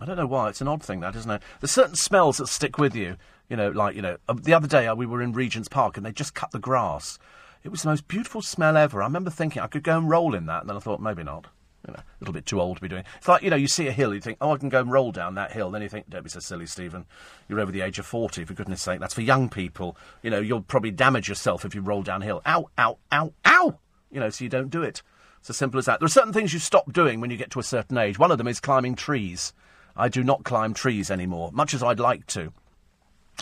[0.00, 0.48] I don't know why.
[0.48, 1.42] It's an odd thing, that, isn't it?
[1.60, 3.16] There's certain smells that stick with you.
[3.50, 5.96] You know, like, you know, uh, the other day uh, we were in Regent's Park
[5.96, 7.18] and they just cut the grass.
[7.64, 9.02] It was the most beautiful smell ever.
[9.02, 11.24] I remember thinking I could go and roll in that, and then I thought, maybe
[11.24, 11.48] not.
[11.86, 13.04] You know, a little bit too old to be doing.
[13.16, 14.92] It's like you know, you see a hill, you think, oh, I can go and
[14.92, 15.70] roll down that hill.
[15.70, 17.06] Then you think, don't be so silly, Stephen.
[17.48, 19.00] You're over the age of forty, for goodness' sake.
[19.00, 19.96] That's for young people.
[20.22, 22.42] You know, you'll probably damage yourself if you roll downhill.
[22.46, 23.78] Ow, ow, ow, ow.
[24.10, 25.02] You know, so you don't do it.
[25.40, 26.00] It's as simple as that.
[26.00, 28.18] There are certain things you stop doing when you get to a certain age.
[28.18, 29.54] One of them is climbing trees.
[29.96, 32.52] I do not climb trees anymore, much as I'd like to.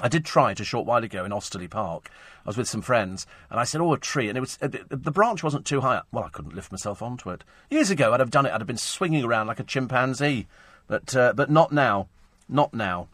[0.00, 2.10] I did try it a short while ago in Osterley Park.
[2.44, 4.68] I was with some friends, and I said, "Oh, a tree," and it was uh,
[4.68, 6.02] the branch wasn't too high.
[6.12, 7.42] Well, I couldn't lift myself onto it.
[7.68, 8.52] Years ago, I'd have done it.
[8.52, 10.46] I'd have been swinging around like a chimpanzee,
[10.86, 12.08] but uh, but not now,
[12.48, 13.08] not now.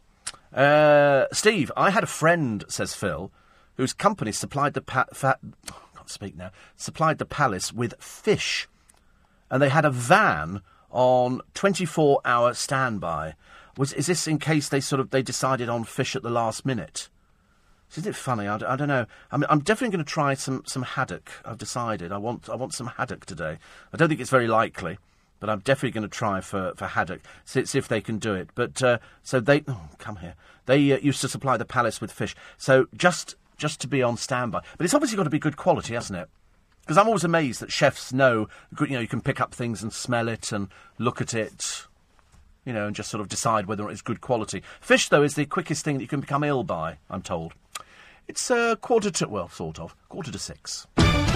[0.53, 3.33] Uh, Steve, I had a friend, says Phil,
[3.77, 5.39] whose company supplied the pa- fa-
[5.73, 6.51] oh, can't speak now.
[6.77, 8.69] Supplied the palace with fish,
[9.51, 13.35] and they had a van on twenty-four hour standby.
[13.77, 16.65] Was is this in case they sort of they decided on fish at the last
[16.65, 17.09] minute?
[17.97, 18.49] Isn't it funny?
[18.49, 19.07] I, I don't know.
[19.31, 21.31] I mean, I'm definitely going to try some, some haddock.
[21.45, 22.11] I've decided.
[22.13, 23.59] I want I want some haddock today.
[23.93, 24.99] I don't think it's very likely,
[25.39, 27.21] but I'm definitely going to try for, for haddock.
[27.45, 28.49] See, see if they can do it.
[28.55, 30.35] But uh, so they oh, come here.
[30.67, 32.35] They uh, used to supply the palace with fish.
[32.59, 34.63] So just just to be on standby.
[34.77, 36.29] But it's obviously got to be good quality, hasn't it?
[36.81, 38.49] Because I'm always amazed that chefs know.
[38.81, 40.69] You know, you can pick up things and smell it and
[40.99, 41.87] look at it
[42.65, 44.63] you know, and just sort of decide whether it's good quality.
[44.81, 47.55] Fish, though, is the quickest thing that you can become ill by, I'm told.
[48.27, 50.87] It's uh, quarter to, well, sort of, quarter to six.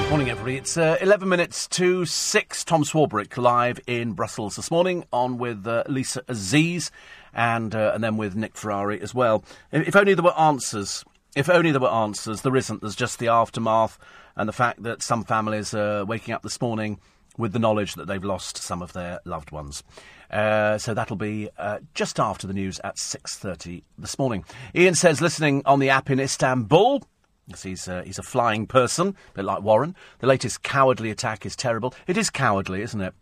[0.09, 0.57] Morning, everybody.
[0.57, 2.65] It's uh, 11 minutes to 6.
[2.65, 6.91] Tom Swarbrick live in Brussels this morning, on with uh, Lisa Aziz
[7.35, 9.45] and, uh, and then with Nick Ferrari as well.
[9.71, 11.05] If, if only there were answers.
[11.37, 12.41] If only there were answers.
[12.41, 12.81] There isn't.
[12.81, 13.99] There's just the aftermath
[14.35, 17.01] and the fact that some families are waking up this morning
[17.39, 19.83] with the knowledge that they've lost some of their loved ones.
[20.31, 24.45] Uh, so that'll be uh, just after the news at 6.30 this morning.
[24.75, 27.03] Ian says, listening on the app in Istanbul,
[27.63, 29.97] he's, uh, he's a flying person, a bit like Warren.
[30.19, 31.95] The latest cowardly attack is terrible.
[32.07, 33.15] It is cowardly, isn't it?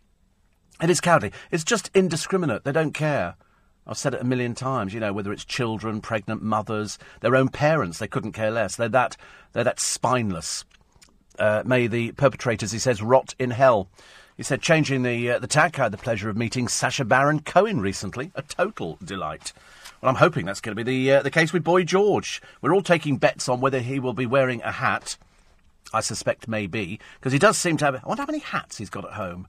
[0.83, 1.33] It is cowardly.
[1.53, 2.65] It's just indiscriminate.
[2.65, 3.37] They don't care.
[3.87, 7.49] I've said it a million times, you know, whether it's children, pregnant mothers, their own
[7.49, 8.75] parents, they couldn't care less.
[8.75, 9.17] They're that,
[9.53, 10.65] they're that spineless.
[11.39, 13.89] Uh, may the perpetrators, he says, rot in hell.
[14.37, 17.41] He said, changing the uh, the tack, I had the pleasure of meeting Sacha Baron
[17.41, 18.33] Cohen recently.
[18.35, 19.53] A total delight.
[20.01, 22.43] Well, I'm hoping that's going to be the uh, the case with Boy George.
[22.61, 25.17] We're all taking bets on whether he will be wearing a hat.
[25.93, 27.95] I suspect maybe because he does seem to have.
[27.95, 29.49] I wonder how many hats he's got at home.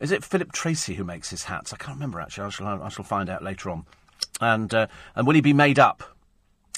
[0.00, 1.72] Is it Philip Treacy who makes his hats?
[1.72, 2.46] I can't remember actually.
[2.46, 3.84] I shall I shall find out later on.
[4.40, 6.15] And uh, and will he be made up?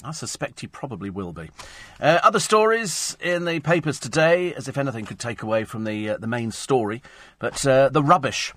[0.03, 1.49] I suspect he probably will be.
[1.99, 6.11] Uh, other stories in the papers today, as if anything could take away from the
[6.11, 7.01] uh, the main story,
[7.37, 8.53] but uh, the rubbish.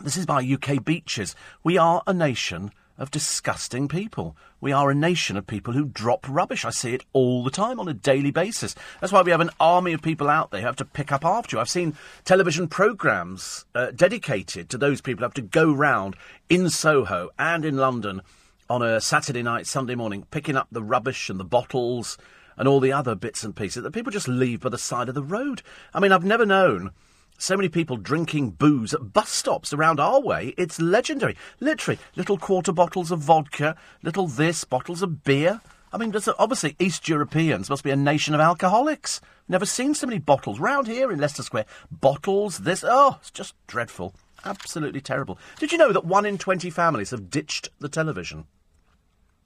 [0.00, 1.36] This is by UK Beaches.
[1.62, 4.36] We are a nation of disgusting people.
[4.60, 6.64] We are a nation of people who drop rubbish.
[6.64, 8.74] I see it all the time on a daily basis.
[9.00, 11.24] That's why we have an army of people out there who have to pick up
[11.24, 11.60] after you.
[11.60, 11.94] I've seen
[12.24, 16.16] television programmes uh, dedicated to those people who have to go round
[16.48, 18.22] in Soho and in London
[18.68, 22.18] on a Saturday night, Sunday morning, picking up the rubbish and the bottles
[22.56, 25.14] and all the other bits and pieces that people just leave by the side of
[25.14, 25.62] the road.
[25.94, 26.90] I mean, I've never known
[27.38, 30.54] so many people drinking booze at bus stops around our way.
[30.58, 31.36] It's legendary.
[31.60, 35.60] Literally, little quarter bottles of vodka, little this, bottles of beer.
[35.92, 39.20] I mean, obviously, East Europeans must be a nation of alcoholics.
[39.48, 40.60] Never seen so many bottles.
[40.60, 42.84] Round here in Leicester Square, bottles, this.
[42.86, 44.14] Oh, it's just dreadful.
[44.44, 45.38] Absolutely terrible.
[45.58, 48.44] Did you know that one in 20 families have ditched the television?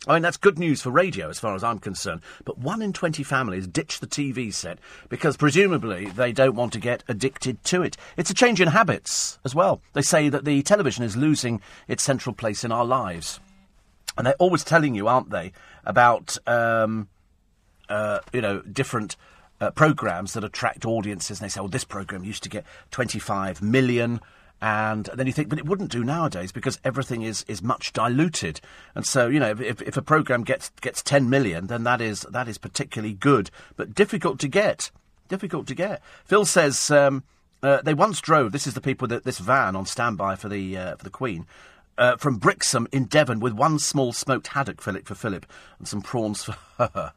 [0.07, 2.23] I mean, that's good news for radio as far as I'm concerned.
[2.45, 6.81] But one in 20 families ditch the TV set because presumably they don't want to
[6.81, 7.97] get addicted to it.
[8.17, 9.81] It's a change in habits as well.
[9.93, 13.39] They say that the television is losing its central place in our lives.
[14.19, 15.53] And they're always telling you, aren't they,
[15.85, 17.09] about, um,
[17.89, 19.17] uh, you know, different
[19.61, 21.41] uh, programs that attract audiences.
[21.41, 24.21] And they say, well, this program used to get 25 million
[24.63, 28.61] and then you think, but it wouldn't do nowadays because everything is, is much diluted.
[28.95, 32.25] And so, you know, if, if a program gets gets 10 million, then that is
[32.31, 34.93] that is particularly good, but difficult to get.
[35.27, 36.01] Difficult to get.
[36.25, 37.25] Phil says um,
[37.61, 38.53] uh, they once drove.
[38.53, 41.45] This is the people that this van on standby for the uh, for the Queen.
[41.99, 45.45] Uh, from Brixham in Devon with one small smoked haddock fillet for Philip
[45.79, 47.13] and some prawns for her.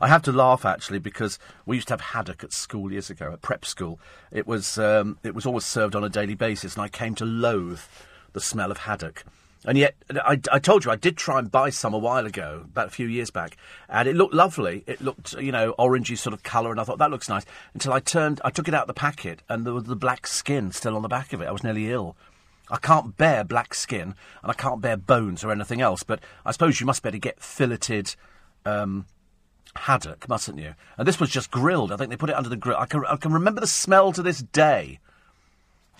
[0.00, 3.32] I have to laugh actually because we used to have haddock at school years ago
[3.32, 4.00] at prep school.
[4.30, 7.24] It was um, it was always served on a daily basis, and I came to
[7.24, 7.80] loathe
[8.32, 9.24] the smell of haddock.
[9.64, 12.62] And yet, I, I, told you I did try and buy some a while ago,
[12.64, 13.56] about a few years back,
[13.88, 14.84] and it looked lovely.
[14.86, 17.44] It looked, you know, orangey sort of colour, and I thought that looks nice.
[17.74, 20.28] Until I turned, I took it out of the packet, and there was the black
[20.28, 21.48] skin still on the back of it.
[21.48, 22.16] I was nearly ill.
[22.70, 26.04] I can't bear black skin, and I can't bear bones or anything else.
[26.04, 28.14] But I suppose you must be able to get filleted
[28.64, 29.06] um,
[29.76, 30.74] haddock, mustn't you?
[30.96, 31.92] And this was just grilled.
[31.92, 32.76] I think they put it under the grill.
[32.78, 35.00] I can, I can remember the smell to this day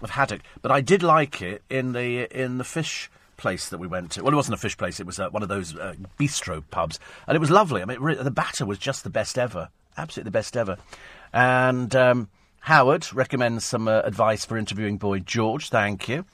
[0.03, 3.86] of haddock, but I did like it in the in the fish place that we
[3.86, 4.23] went to.
[4.23, 6.99] Well, it wasn't a fish place; it was uh, one of those uh, bistro pubs,
[7.27, 7.82] and it was lovely.
[7.82, 10.77] I mean, the batter was just the best ever, absolutely the best ever.
[11.32, 12.28] And um,
[12.61, 15.70] Howard recommends some uh, advice for interviewing Boy George.
[15.70, 16.24] Thank you.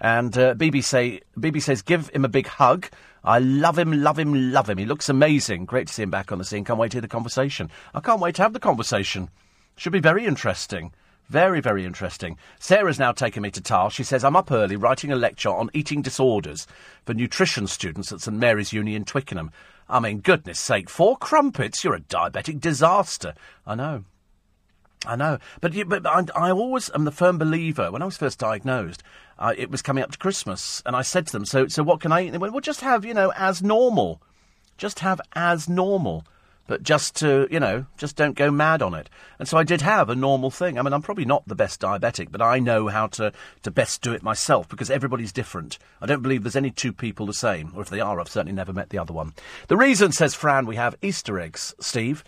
[0.00, 2.88] And uh, BB say BB says give him a big hug.
[3.24, 4.78] I love him, love him, love him.
[4.78, 5.64] He looks amazing.
[5.64, 6.64] Great to see him back on the scene.
[6.64, 7.70] Can't wait to hear the conversation.
[7.94, 9.30] I can't wait to have the conversation.
[9.76, 10.92] Should be very interesting.
[11.28, 12.36] Very, very interesting.
[12.58, 13.96] Sarah's now taken me to task.
[13.96, 16.66] She says, I'm up early writing a lecture on eating disorders
[17.06, 19.50] for nutrition students at St Mary's Uni in Twickenham.
[19.88, 21.84] I mean, goodness sake, four crumpets?
[21.84, 23.34] You're a diabetic disaster.
[23.66, 24.04] I know.
[25.04, 25.38] I know.
[25.60, 29.02] But, but I, I, always am the firm believer, when I was first diagnosed,
[29.38, 32.00] uh, it was coming up to Christmas, and I said to them, so, so what
[32.00, 32.26] can I eat?
[32.26, 34.22] And they went, well, just have, you know, as normal.
[34.78, 36.24] Just have as normal
[36.66, 39.10] but just to, you know, just don't go mad on it.
[39.38, 40.78] And so I did have a normal thing.
[40.78, 43.32] I mean, I'm probably not the best diabetic, but I know how to,
[43.64, 45.78] to best do it myself because everybody's different.
[46.00, 48.54] I don't believe there's any two people the same, or if they are, I've certainly
[48.54, 49.34] never met the other one.
[49.68, 52.24] The reason, says Fran, we have Easter eggs, Steve.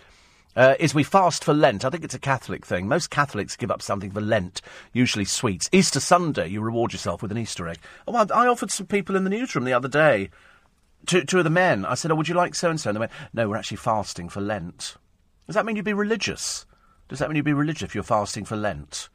[0.57, 1.85] Uh, is we fast for Lent.
[1.85, 2.87] I think it's a Catholic thing.
[2.87, 4.61] Most Catholics give up something for Lent,
[4.93, 5.69] usually sweets.
[5.73, 7.79] Easter Sunday, you reward yourself with an Easter egg.
[8.07, 10.31] Oh, I, I offered some people in the newsroom the other day
[11.07, 12.91] two, two of the men, I said, oh, would you like so and so?
[12.91, 14.97] And they went, no, we're actually fasting for Lent.
[15.47, 16.67] Does that mean you'd be religious?
[17.09, 19.09] Does that mean you'd be religious if you're fasting for Lent?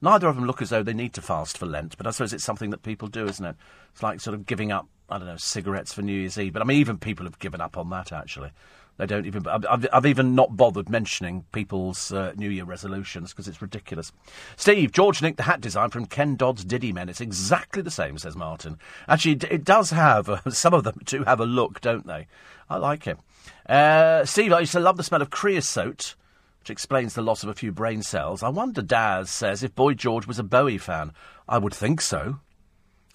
[0.00, 2.32] Neither of them look as though they need to fast for Lent, but I suppose
[2.32, 3.56] it's something that people do, isn't it?
[3.92, 6.52] It's like sort of giving up, I don't know, cigarettes for New Year's Eve.
[6.52, 8.50] But I mean, even people have given up on that, actually.
[8.98, 9.46] They don't even.
[9.46, 14.12] I've, I've even not bothered mentioning people's uh, New Year resolutions because it's ridiculous.
[14.56, 17.08] Steve, George Nick, the hat design from Ken Dodd's Diddy Men.
[17.08, 18.78] It's exactly the same, says Martin.
[19.08, 22.26] Actually, it does have, uh, some of them do have a look, don't they?
[22.68, 23.18] I like it.
[23.66, 26.14] Uh, Steve, I used to love the smell of creosote,
[26.60, 28.42] which explains the loss of a few brain cells.
[28.42, 31.12] I wonder, Daz says, if Boy George was a Bowie fan.
[31.48, 32.40] I would think so.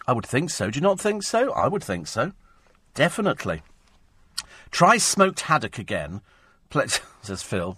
[0.08, 0.70] I would think so.
[0.70, 1.52] Do you not think so?
[1.54, 2.34] I would think so.
[2.94, 3.62] Definitely.
[4.72, 6.22] Try smoked haddock again,
[7.22, 7.78] says Phil.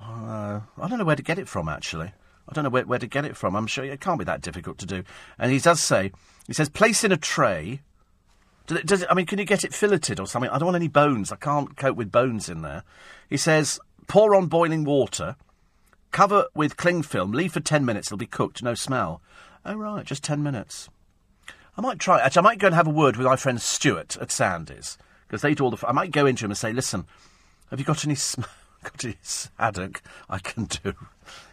[0.00, 2.12] Uh, I don't know where to get it from, actually.
[2.48, 3.56] I don't know where, where to get it from.
[3.56, 5.02] I'm sure it can't be that difficult to do.
[5.38, 6.12] And he does say,
[6.46, 7.80] he says, place in a tray.
[8.66, 10.50] Does it, does it, I mean, can you get it filleted or something?
[10.50, 11.32] I don't want any bones.
[11.32, 12.82] I can't cope with bones in there.
[13.30, 15.36] He says, pour on boiling water,
[16.12, 19.22] cover with cling film, leave for 10 minutes, it'll be cooked, no smell.
[19.64, 20.88] Oh, right, just 10 minutes.
[21.76, 22.20] I might try.
[22.20, 24.98] Actually, I might go and have a word with my friend Stuart at Sandy's
[25.34, 25.88] because they do all the.
[25.88, 27.06] I might go into him and say, "Listen,
[27.70, 28.42] have you got any sm-
[28.84, 29.16] got any
[29.58, 30.00] haddock
[30.30, 30.94] I can do?"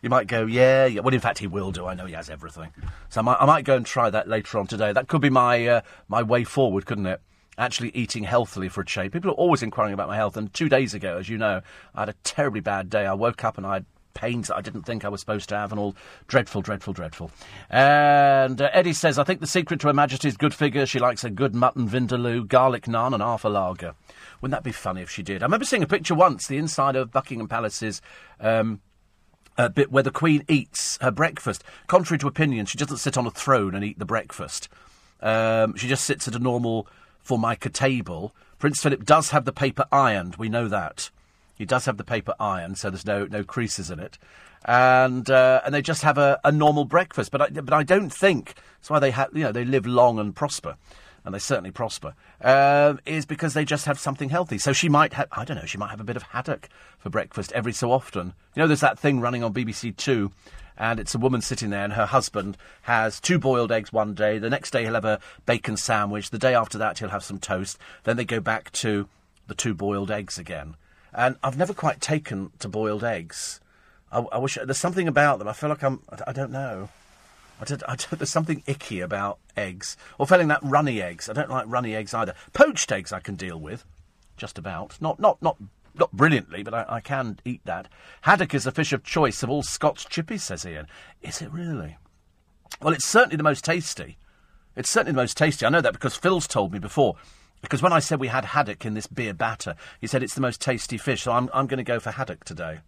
[0.03, 1.87] You might go, "Yeah, yeah." Well, in fact, he will do.
[1.87, 2.71] I know he has everything.
[3.09, 4.93] So I might, I might go and try that later on today.
[4.93, 7.21] That could be my uh, my way forward, couldn't it?
[7.57, 9.13] Actually, eating healthily for a change.
[9.13, 11.61] People are always inquiring about my health, and two days ago, as you know,
[11.95, 13.07] I had a terribly bad day.
[13.07, 15.57] I woke up and I had pains that I didn't think I was supposed to
[15.57, 15.95] have, and all
[16.27, 17.31] dreadful, dreadful, dreadful.
[17.69, 21.23] And uh, Eddie says, I think the secret to Her Majesty's good figure, she likes
[21.23, 23.95] a good mutton vindaloo, garlic naan, and half a lager.
[24.41, 25.43] Wouldn't that be funny if she did?
[25.43, 28.01] I remember seeing a picture once, the inside of Buckingham Palace's.
[28.39, 28.81] Um,
[29.57, 31.63] a bit where the Queen eats her breakfast.
[31.88, 34.69] Contrary to opinion, she doesn't sit on a throne and eat the breakfast.
[35.21, 36.88] Um, she just sits at a normal
[37.19, 38.33] formica table.
[38.59, 41.09] Prince Philip does have the paper ironed, we know that.
[41.61, 44.17] He does have the paper iron, so there's no no creases in it,
[44.65, 47.29] and uh, and they just have a, a normal breakfast.
[47.29, 50.17] But I, but I don't think that's why they have you know they live long
[50.17, 50.75] and prosper,
[51.23, 52.15] and they certainly prosper.
[52.43, 54.57] Uh, is because they just have something healthy.
[54.57, 56.67] So she might have I don't know she might have a bit of haddock
[56.97, 58.33] for breakfast every so often.
[58.55, 60.31] You know, there's that thing running on BBC Two
[60.77, 64.39] and it's a woman sitting there, and her husband has two boiled eggs one day.
[64.39, 66.31] The next day, he'll have a bacon sandwich.
[66.31, 67.77] The day after that, he'll have some toast.
[68.03, 69.07] Then they go back to
[69.45, 70.75] the two boiled eggs again.
[71.13, 73.59] And I've never quite taken to boiled eggs.
[74.11, 75.47] I, I wish there's something about them.
[75.47, 76.01] I feel like I'm.
[76.25, 76.89] I, don't know.
[77.59, 81.29] I don't, I don't, there's something icky about eggs, or failing that runny eggs.
[81.29, 82.33] I don't like runny eggs either.
[82.53, 83.85] Poached eggs I can deal with,
[84.38, 84.97] just about.
[85.01, 85.57] Not not not
[85.93, 87.88] not brilliantly, but I, I can eat that.
[88.21, 90.88] Haddock is the fish of choice of all Scots chippies, says Ian.
[91.21, 91.97] Is it really?
[92.81, 94.17] Well, it's certainly the most tasty.
[94.75, 95.65] It's certainly the most tasty.
[95.65, 97.15] I know that because Phil's told me before.
[97.61, 100.41] Because when I said we had haddock in this beer batter, he said it's the
[100.41, 102.79] most tasty fish, so I'm, I'm going to go for haddock today.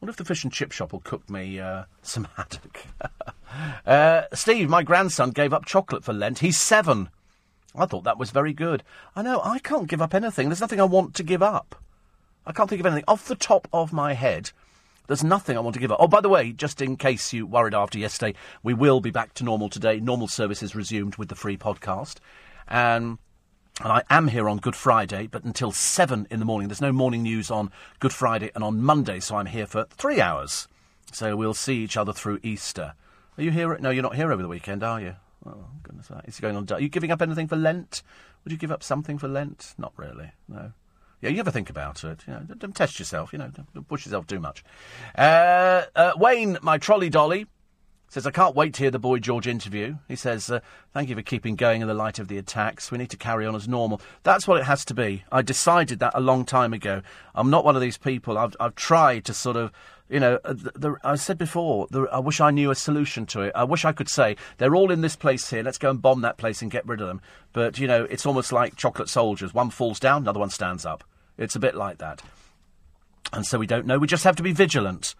[0.00, 2.84] What if the fish and chip shop will cook me uh, some haddock?
[3.86, 6.40] uh, Steve, my grandson gave up chocolate for Lent.
[6.40, 7.08] He's seven.
[7.74, 8.82] I thought that was very good.
[9.14, 10.48] I know, I can't give up anything.
[10.48, 11.76] There's nothing I want to give up.
[12.46, 13.04] I can't think of anything.
[13.06, 14.50] Off the top of my head,
[15.06, 15.98] there's nothing I want to give up.
[16.00, 19.34] Oh, by the way, just in case you worried after yesterday, we will be back
[19.34, 20.00] to normal today.
[20.00, 22.16] Normal services resumed with the free podcast.
[22.66, 23.18] And
[23.82, 26.68] and I am here on Good Friday, but until 7 in the morning.
[26.68, 30.20] There's no morning news on Good Friday and on Monday, so I'm here for three
[30.20, 30.66] hours.
[31.12, 32.94] So we'll see each other through Easter.
[33.36, 33.78] Are you here?
[33.78, 35.14] No, you're not here over the weekend, are you?
[35.46, 36.10] Oh, goodness.
[36.24, 36.66] It's going on.
[36.72, 38.02] Are you giving up anything for Lent?
[38.42, 39.74] Would you give up something for Lent?
[39.78, 40.72] Not really, no.
[41.20, 42.24] Yeah, you ever think about it.
[42.26, 44.64] You know, don't, test yourself, you know, don't, don't push yourself too much.
[45.16, 47.46] Uh, uh, Wayne, my trolley dolly,
[48.10, 49.96] Says, I can't wait to hear the Boy George interview.
[50.08, 50.60] He says, uh,
[50.94, 52.90] Thank you for keeping going in the light of the attacks.
[52.90, 54.00] We need to carry on as normal.
[54.22, 55.24] That's what it has to be.
[55.30, 57.02] I decided that a long time ago.
[57.34, 58.38] I'm not one of these people.
[58.38, 59.72] I've, I've tried to sort of,
[60.08, 63.26] you know, uh, the, the, I said before, the, I wish I knew a solution
[63.26, 63.52] to it.
[63.54, 65.62] I wish I could say, they're all in this place here.
[65.62, 67.20] Let's go and bomb that place and get rid of them.
[67.52, 69.52] But, you know, it's almost like chocolate soldiers.
[69.52, 71.04] One falls down, another one stands up.
[71.36, 72.22] It's a bit like that.
[73.34, 73.98] And so we don't know.
[73.98, 75.14] We just have to be vigilant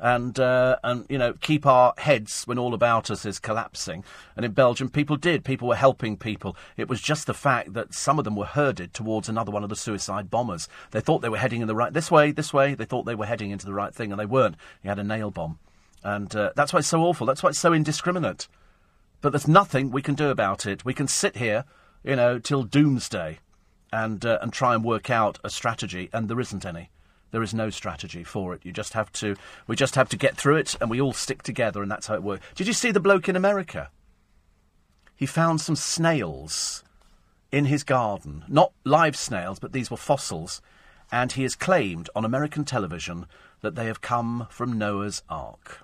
[0.00, 4.04] and uh, and you know keep our heads when all about us is collapsing.
[4.34, 5.44] And in Belgium, people did.
[5.44, 6.56] People were helping people.
[6.76, 9.68] It was just the fact that some of them were herded towards another one of
[9.68, 10.68] the suicide bombers.
[10.90, 12.74] They thought they were heading in the right this way, this way.
[12.74, 14.56] They thought they were heading into the right thing, and they weren't.
[14.82, 15.58] He had a nail bomb,
[16.02, 17.26] and uh, that's why it's so awful.
[17.26, 18.48] That's why it's so indiscriminate.
[19.20, 20.84] But there's nothing we can do about it.
[20.84, 21.64] We can sit here,
[22.02, 23.38] you know, till doomsday,
[23.92, 26.90] and uh, and try and work out a strategy, and there isn't any.
[27.30, 28.60] There is no strategy for it.
[28.64, 29.36] You just have to.
[29.66, 32.14] We just have to get through it, and we all stick together, and that's how
[32.14, 32.44] it works.
[32.54, 33.90] Did you see the bloke in America?
[35.14, 36.82] He found some snails
[37.52, 40.62] in his garden, not live snails, but these were fossils,
[41.12, 43.26] and he has claimed on American television
[43.60, 45.80] that they have come from Noah's Ark.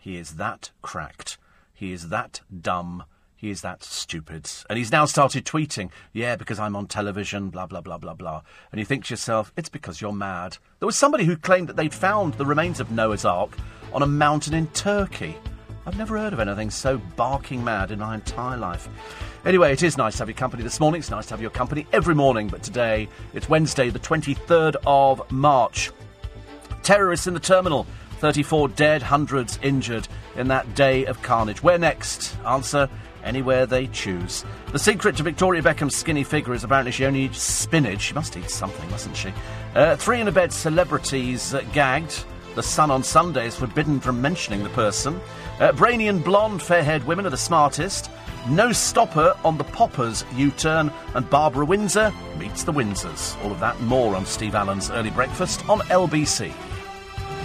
[0.00, 1.38] He is that cracked.
[1.72, 3.04] He is that dumb
[3.36, 4.50] he is that stupid.
[4.68, 8.42] And he's now started tweeting, yeah, because I'm on television, blah, blah, blah, blah, blah.
[8.72, 10.58] And you think to yourself, it's because you're mad.
[10.78, 13.56] There was somebody who claimed that they'd found the remains of Noah's Ark
[13.92, 15.36] on a mountain in Turkey.
[15.86, 18.88] I've never heard of anything so barking mad in my entire life.
[19.44, 21.00] Anyway, it is nice to have your company this morning.
[21.00, 25.30] It's nice to have your company every morning, but today it's Wednesday, the 23rd of
[25.30, 25.90] March.
[26.82, 27.86] Terrorists in the terminal.
[28.20, 31.62] 34 dead, hundreds injured in that day of carnage.
[31.62, 32.34] Where next?
[32.46, 32.88] Answer
[33.24, 34.44] anywhere they choose.
[34.72, 38.00] The secret to Victoria Beckham's skinny figure is apparently she only eats spinach.
[38.00, 39.32] She must eat something, mustn't she?
[39.74, 42.24] Uh, three in a bed celebrities uh, gagged.
[42.54, 45.20] The Sun on Sunday is forbidden from mentioning the person.
[45.58, 48.10] Uh, brainy and blonde, fair haired women are the smartest.
[48.48, 50.92] No stopper on the Poppers U turn.
[51.14, 53.42] And Barbara Windsor meets the Windsors.
[53.44, 56.52] All of that more on Steve Allen's Early Breakfast on LBC.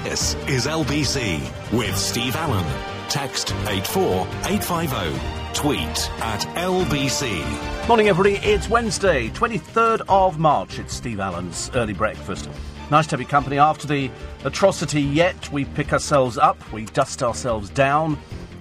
[0.03, 1.41] This is LBC
[1.71, 2.65] with Steve Allen.
[3.09, 7.87] Text 84850 tweet at LBC.
[7.87, 8.35] Morning, everybody.
[8.37, 10.79] It's Wednesday, 23rd of March.
[10.79, 12.49] It's Steve Allen's early breakfast.
[12.91, 13.57] Nice to have your company.
[13.57, 14.11] After the
[14.43, 18.17] atrocity yet, we pick ourselves up, we dust ourselves down,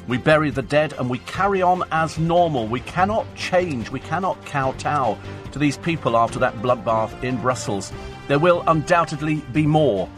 [0.07, 2.67] we bury the dead, and we carry on as normal.
[2.67, 5.19] We cannot change, we cannot kowtow
[5.53, 7.93] to these people after that bloodbath in Brussels.
[8.29, 10.09] There will undoubtedly be more.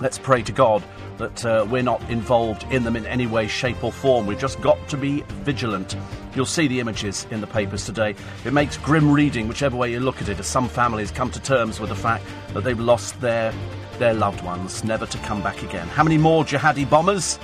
[0.00, 0.82] Let's pray to God
[1.18, 4.26] that uh, we're not involved in them in any way, shape, or form.
[4.26, 5.96] We've just got to be vigilant.
[6.34, 8.14] You'll see the images in the papers today.
[8.44, 11.40] It makes grim reading, whichever way you look at it, as some families come to
[11.40, 13.52] terms with the fact that they've lost their,
[13.98, 15.86] their loved ones, never to come back again.
[15.88, 17.38] How many more jihadi bombers?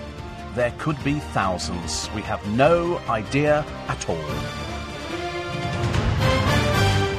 [0.55, 2.11] There could be thousands.
[2.15, 4.25] We have no idea at all.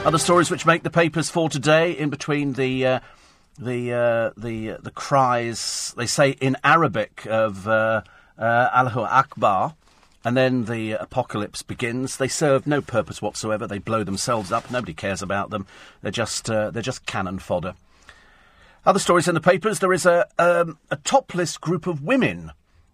[0.06, 2.86] Other stories which make the papers for today, in between the.
[2.86, 3.00] Uh,
[3.58, 8.02] the uh, the the cries they say in Arabic of uh,
[8.38, 9.76] uh, Allahu Akbar,
[10.24, 12.18] and then the apocalypse begins.
[12.18, 13.68] They serve no purpose whatsoever.
[13.68, 14.72] They blow themselves up.
[14.72, 15.66] Nobody cares about them.
[16.02, 17.76] They're just uh, they're just cannon fodder.
[18.86, 19.80] Other stories in the papers.
[19.80, 22.52] There is a um, a topless group of women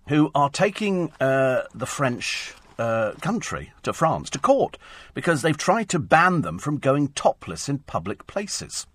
[0.09, 4.77] who are taking uh, the French uh, country to France to court
[5.13, 8.87] because they've tried to ban them from going topless in public places.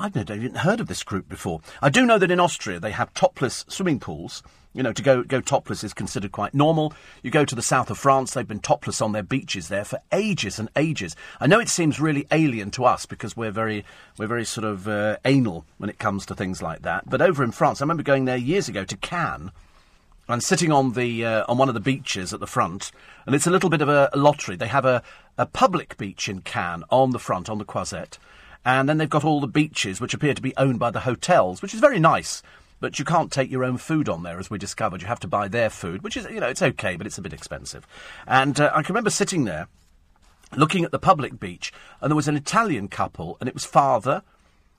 [0.00, 1.60] I've never even heard of this group before.
[1.82, 4.42] I do know that in Austria they have topless swimming pools.
[4.72, 6.94] You know, to go, go topless is considered quite normal.
[7.22, 10.00] You go to the south of France, they've been topless on their beaches there for
[10.10, 11.16] ages and ages.
[11.38, 13.84] I know it seems really alien to us because we're very,
[14.16, 17.10] we're very sort of uh, anal when it comes to things like that.
[17.10, 19.50] But over in France, I remember going there years ago to Cannes,
[20.28, 22.92] and sitting on the uh, on one of the beaches at the front,
[23.26, 24.54] and it's a little bit of a, lottery.
[24.54, 25.02] They have a,
[25.36, 28.16] a public beach in Cannes on the front on the Croisette,
[28.64, 31.62] and then they've got all the beaches which appear to be owned by the hotels,
[31.62, 32.42] which is very nice.
[32.78, 35.02] But you can't take your own food on there, as we discovered.
[35.02, 37.22] You have to buy their food, which is, you know, it's okay, but it's a
[37.22, 37.86] bit expensive.
[38.26, 39.68] And uh, I can remember sitting there,
[40.56, 44.22] looking at the public beach, and there was an Italian couple, and it was father,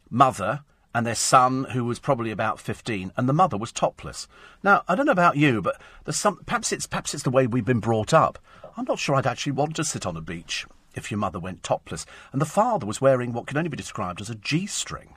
[0.09, 0.61] mother,
[0.95, 4.27] and their son, who was probably about 15, and the mother was topless.
[4.63, 5.79] Now, I don't know about you, but
[6.09, 8.39] some, perhaps it's, perhaps it's the way we've been brought up.
[8.75, 10.65] I'm not sure I'd actually want to sit on a beach
[10.95, 12.05] if your mother went topless.
[12.31, 15.15] And the father was wearing what can only be described as a G string.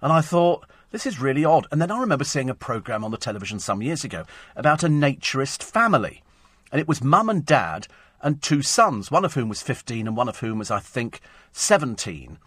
[0.00, 1.66] And I thought, this is really odd.
[1.70, 4.24] And then I remember seeing a programme on the television some years ago
[4.56, 6.22] about a naturist family.
[6.70, 7.86] And it was mum and dad
[8.20, 11.20] and two sons, one of whom was 15 and one of whom was, I think,
[11.52, 12.38] 17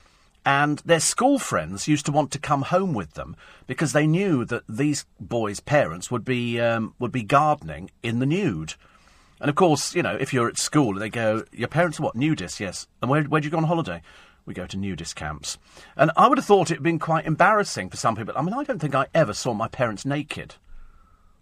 [0.46, 3.36] and their school friends used to want to come home with them
[3.66, 8.26] because they knew that these boys' parents would be um, would be gardening in the
[8.26, 8.76] nude.
[9.40, 12.16] And of course, you know, if you're at school, they go, "Your parents are what
[12.16, 12.88] nudists?" Yes.
[13.02, 14.02] And where where'd you go on holiday?
[14.46, 15.58] We go to nudist camps.
[15.96, 18.34] And I would have thought it had been quite embarrassing for some people.
[18.38, 20.56] I mean, I don't think I ever saw my parents naked.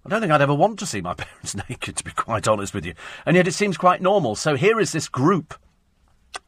[0.05, 2.73] I don't think I'd ever want to see my parents naked, to be quite honest
[2.73, 2.93] with you.
[3.25, 4.35] And yet it seems quite normal.
[4.35, 5.53] So here is this group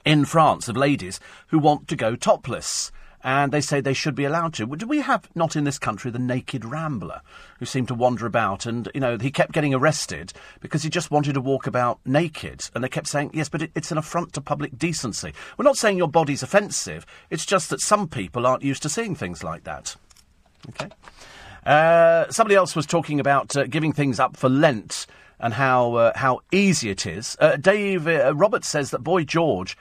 [0.06, 2.92] in France of ladies who want to go topless.
[3.26, 4.68] And they say they should be allowed to.
[4.68, 7.22] Do we have not in this country the naked rambler
[7.58, 11.10] who seemed to wander about and, you know, he kept getting arrested because he just
[11.10, 12.70] wanted to walk about naked.
[12.76, 15.34] And they kept saying, yes, but it, it's an affront to public decency.
[15.58, 17.04] We're not saying your body's offensive.
[17.32, 19.96] It's just that some people aren't used to seeing things like that.
[20.70, 20.90] Okay.
[21.66, 25.08] Uh, somebody else was talking about uh, giving things up for Lent
[25.40, 27.36] and how uh, how easy it is.
[27.40, 29.76] Uh, Dave uh, Roberts says that Boy George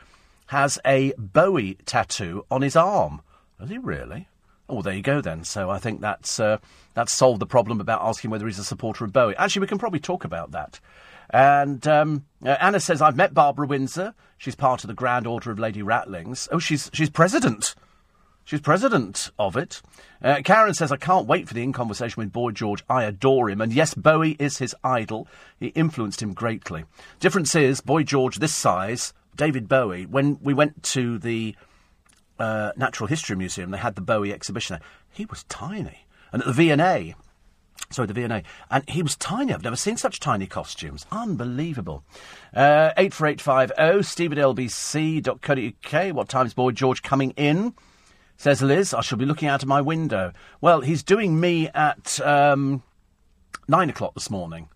[0.47, 3.21] has a Bowie tattoo on his arm.
[3.61, 4.29] Does he really?
[4.69, 5.45] Oh, there you go then.
[5.45, 6.59] So I think that's uh,
[6.95, 9.37] that's solved the problem about asking whether he's a supporter of Bowie.
[9.37, 10.81] Actually, we can probably talk about that.
[11.31, 14.15] And um, uh, Anna says I've met Barbara Windsor.
[14.39, 16.49] She's part of the Grand Order of Lady Ratlings.
[16.51, 17.75] Oh, she's she's president.
[18.45, 19.81] She's president of it.
[20.23, 22.85] Uh, Karen says, I can't wait for the in conversation with Boy George.
[22.91, 23.63] I adore him.
[23.63, 25.27] And yes, Bowie is his idol.
[25.59, 26.85] He influenced him greatly.
[27.21, 31.57] Difference is, Boy George, this size, David Bowie, when we went to the
[32.39, 34.89] uh, Natural History Museum, they had the Bowie exhibition there.
[35.11, 36.06] He was tiny.
[36.32, 37.15] And at the V&A,
[37.90, 39.52] sorry, the V&A, and he was tiny.
[39.52, 41.06] I've never seen such tiny costumes.
[41.12, 42.05] Unbelievable.
[42.52, 46.15] Uh, 84850, steve at lbc.co.uk.
[46.15, 47.74] What time's Boy George coming in?
[48.36, 50.32] Says Liz, I shall be looking out of my window.
[50.61, 52.82] Well, he's doing me at um,
[53.69, 54.69] nine o'clock this morning.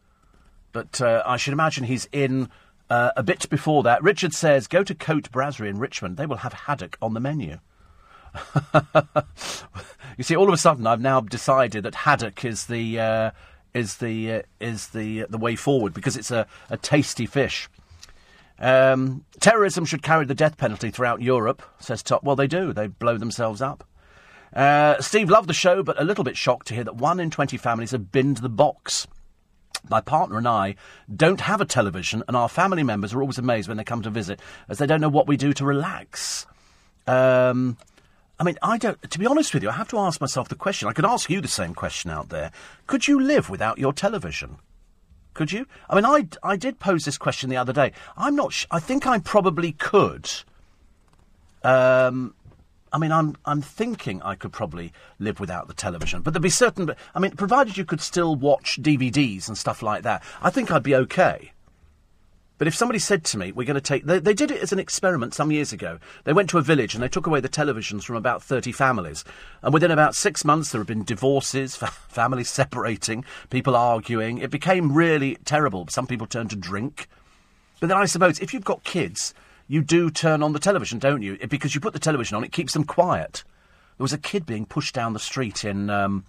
[0.73, 2.51] But uh, I should imagine he's in
[2.91, 4.03] uh, a bit before that.
[4.03, 6.17] Richard says, go to Côte Brasserie in Richmond.
[6.17, 7.59] They will have haddock on the menu.
[10.17, 13.31] you see, all of a sudden, I've now decided that haddock is the uh,
[13.75, 17.69] is the uh, is the uh, the way forward because it's a, a tasty fish.
[18.61, 22.25] Um, terrorism should carry the death penalty throughout Europe, says Top.
[22.25, 22.73] Well, they do.
[22.73, 23.85] They blow themselves up.
[24.53, 27.31] Uh, Steve loved the show, but a little bit shocked to hear that one in
[27.31, 29.07] 20 families have binned the box.
[29.91, 30.75] My partner and I
[31.15, 34.11] don't have a television, and our family members are always amazed when they come to
[34.11, 36.47] visit, as they don't know what we do to relax.
[37.07, 37.77] Um,
[38.39, 39.11] I mean, I don't.
[39.11, 40.89] To be honest with you, I have to ask myself the question.
[40.89, 42.53] I could ask you the same question out there.
[42.87, 44.59] Could you live without your television?
[45.35, 45.67] Could you?
[45.89, 47.93] I mean, I, I did pose this question the other day.
[48.17, 48.53] I'm not.
[48.53, 50.31] Sh- I think I probably could.
[51.65, 52.35] Um,
[52.93, 56.51] I mean, I'm I'm thinking I could probably live without the television, but there'd be
[56.51, 56.95] certain.
[57.15, 60.83] I mean, provided you could still watch DVDs and stuff like that, I think I'd
[60.83, 61.53] be okay.
[62.59, 64.05] But if somebody said to me, we're going to take.
[64.05, 66.01] They, they, did it as an experiment some years ago.
[66.25, 69.25] They went to a village and they took away the televisions from about 30 families.
[69.63, 71.77] And within about six months, there have been divorces,
[72.09, 74.39] families separating, people arguing.
[74.39, 75.87] It became really terrible.
[75.89, 77.09] Some people turned to drink.
[77.79, 79.35] But then I suppose if you've got kids,
[79.69, 81.39] you do turn on the television, don't you?
[81.49, 83.45] Because you put the television on, it keeps them quiet.
[83.97, 85.91] There was a kid being pushed down the street in.
[85.91, 86.25] Um,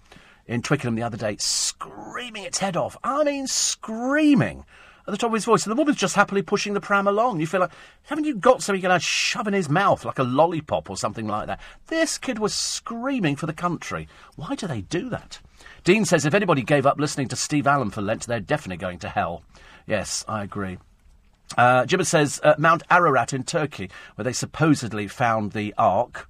[0.50, 2.96] in Twickenham the other day, screaming its head off.
[3.04, 4.64] I mean, screaming
[5.06, 7.38] at the top of his voice, and the woman's just happily pushing the pram along.
[7.38, 7.70] You feel like,
[8.02, 11.28] haven't you got something going to shove in his mouth, like a lollipop or something
[11.28, 11.60] like that?
[11.86, 14.08] This kid was screaming for the country.
[14.34, 15.38] Why do they do that?
[15.84, 18.98] Dean says if anybody gave up listening to Steve Allen for Lent, they're definitely going
[18.98, 19.42] to hell.
[19.86, 20.78] Yes, I agree.
[21.56, 26.28] Uh, Jimmy says uh, Mount Ararat in Turkey, where they supposedly found the Ark.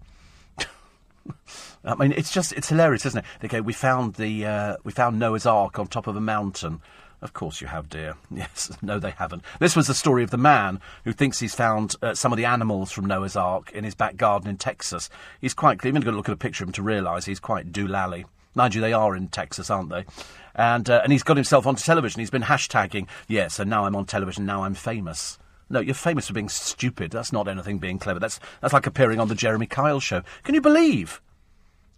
[1.84, 3.24] I mean, it's just it's hilarious, isn't it?
[3.40, 6.80] They go, we found the uh, we found Noah's Ark on top of a mountain.
[7.22, 8.14] Of course you have, dear.
[8.30, 9.42] Yes, no, they haven't.
[9.58, 12.46] This was the story of the man who thinks he's found uh, some of the
[12.46, 15.10] animals from Noah's Ark in his back garden in Texas.
[15.40, 15.84] He's quite.
[15.84, 18.24] You've only got to look at a picture of him to realise he's quite doolally.
[18.54, 20.04] Mind you, they are in Texas, aren't they?
[20.54, 22.20] And, uh, and he's got himself onto television.
[22.20, 25.38] He's been hashtagging, yes, and now I'm on television, now I'm famous.
[25.68, 27.12] No, you're famous for being stupid.
[27.12, 28.18] That's not anything being clever.
[28.18, 30.22] That's, that's like appearing on the Jeremy Kyle show.
[30.42, 31.20] Can you believe?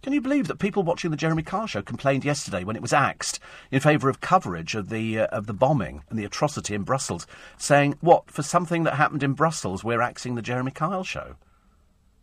[0.02, 2.92] Can you believe that people watching the Jeremy Kyle show complained yesterday when it was
[2.92, 3.38] axed
[3.70, 7.24] in favour of coverage of the uh, of the bombing and the atrocity in Brussels,
[7.56, 11.36] saying what for something that happened in Brussels we're axing the Jeremy Kyle show?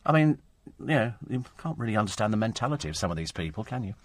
[0.05, 0.39] I mean,
[0.79, 3.95] you know, you can't really understand the mentality of some of these people, can you?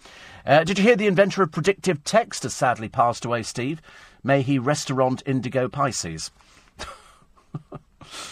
[0.45, 3.81] Uh, did you hear the inventor of predictive text has sadly passed away, Steve?
[4.23, 6.31] May he restaurant indigo Pisces.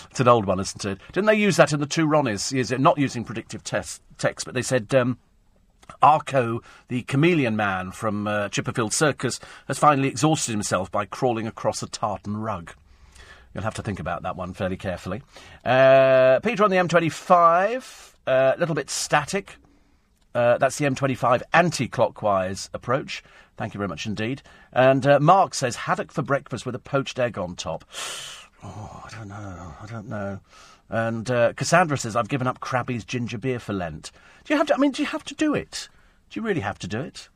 [0.10, 0.99] it's an old one, isn't it?
[1.11, 2.55] Didn't they use that in the two Ronnies?
[2.57, 4.93] Is it not using predictive text, text but they said.
[4.93, 5.18] Um,
[6.01, 11.84] Arco, the chameleon man from uh, Chipperfield Circus, has finally exhausted himself by crawling across
[11.84, 12.72] a tartan rug.
[13.53, 15.22] You'll have to think about that one fairly carefully.
[15.64, 19.57] Uh, Peter on the M25, a little bit static.
[20.35, 23.23] Uh, that's the M25 anti clockwise approach.
[23.55, 24.41] Thank you very much indeed.
[24.71, 27.85] And uh, Mark says haddock for breakfast with a poached egg on top.
[28.65, 29.73] Oh, I don't know.
[29.81, 30.39] I don't know.
[30.89, 34.09] And uh, Cassandra says, I've given up Crabbie's ginger beer for Lent.
[34.45, 35.89] Do you have to, I mean, do you have to do it?
[36.29, 37.27] Do you really have to do it?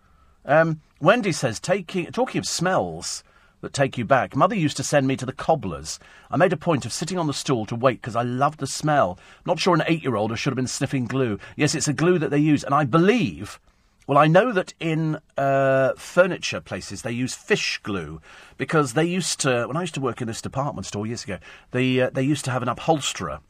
[0.45, 3.26] Um, Wendy says, taking, talking of smells
[3.61, 5.99] that take you back, Mother used to send me to the cobblers.
[6.29, 8.67] I made a point of sitting on the stool to wait because I loved the
[8.67, 9.17] smell.
[9.45, 11.39] Not sure an eight year old should have been sniffing glue.
[11.55, 13.59] Yes, it's a glue that they use, and I believe
[14.07, 18.21] well, I know that in uh, furniture places they use fish glue
[18.55, 19.67] because they used to.
[19.67, 21.39] When I used to work in this department store years ago,
[21.71, 23.41] they uh, they used to have an upholsterer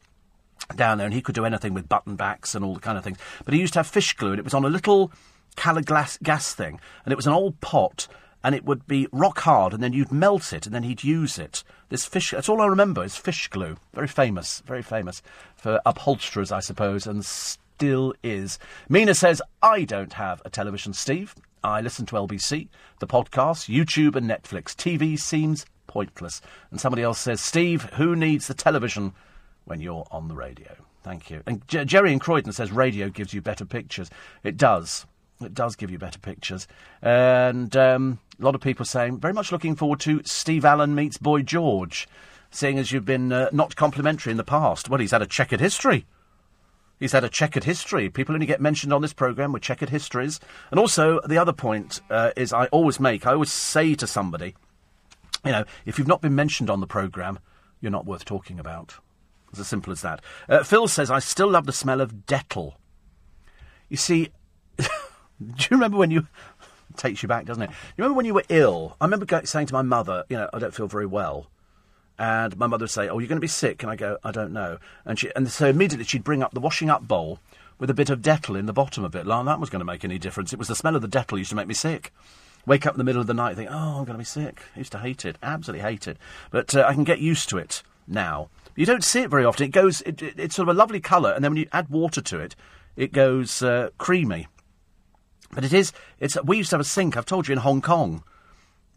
[0.75, 3.03] down there, and he could do anything with button backs and all the kind of
[3.03, 3.19] things.
[3.45, 5.11] But he used to have fish glue, and it was on a little
[5.57, 8.07] Calor-Glas gas thing, and it was an old pot,
[8.47, 11.37] and it would be rock hard, and then you'd melt it, and then he'd use
[11.37, 11.65] it.
[11.89, 13.75] This fish, that's all I remember is fish glue.
[13.93, 15.21] Very famous, very famous
[15.57, 18.57] for upholsterers, I suppose, and still is.
[18.87, 21.35] Mina says, I don't have a television, Steve.
[21.61, 22.69] I listen to LBC,
[22.99, 24.73] the podcast, YouTube, and Netflix.
[24.73, 26.39] TV seems pointless.
[26.71, 29.11] And somebody else says, Steve, who needs the television
[29.65, 30.73] when you're on the radio?
[31.03, 31.43] Thank you.
[31.45, 34.09] And J- Jerry in Croydon says, radio gives you better pictures.
[34.41, 35.05] It does.
[35.41, 36.67] It does give you better pictures.
[37.01, 41.17] And um, a lot of people saying, very much looking forward to Steve Allen meets
[41.17, 42.07] Boy George,
[42.49, 44.89] seeing as you've been uh, not complimentary in the past.
[44.89, 46.05] Well, he's had a checkered history.
[46.99, 48.09] He's had a checkered history.
[48.09, 50.39] People only get mentioned on this programme with checkered histories.
[50.71, 54.55] And also, the other point uh, is I always make, I always say to somebody,
[55.45, 57.37] you know, if you've not been mentioned on the programme,
[57.79, 58.95] you're not worth talking about.
[59.49, 60.21] It's as simple as that.
[60.49, 62.73] Uh, Phil says, I still love the smell of Dettol.
[63.89, 64.31] You see,
[65.55, 66.27] do you remember when you.
[66.95, 67.69] takes you back, doesn't it?
[67.69, 68.95] You remember when you were ill?
[68.99, 71.47] I remember saying to my mother, you know, I don't feel very well.
[72.19, 74.31] And my mother would say, "Oh, you're going to be sick," and I go, "I
[74.31, 77.39] don't know." And she, and so immediately she'd bring up the washing up bowl
[77.77, 79.27] with a bit of Dettol in the bottom of it.
[79.27, 80.51] Like that was going to make any difference.
[80.51, 82.11] It was the smell of the Dettol used to make me sick.
[82.65, 84.63] Wake up in the middle of the night, think, "Oh, I'm going to be sick."
[84.75, 86.17] I used to hate it, absolutely hate it.
[86.49, 88.49] But uh, I can get used to it now.
[88.75, 89.65] You don't see it very often.
[89.65, 91.89] It goes, it, it, it's sort of a lovely colour, and then when you add
[91.89, 92.55] water to it,
[92.95, 94.47] it goes uh, creamy.
[95.51, 96.37] But it is, it's.
[96.43, 97.17] We used to have a sink.
[97.17, 98.23] I've told you in Hong Kong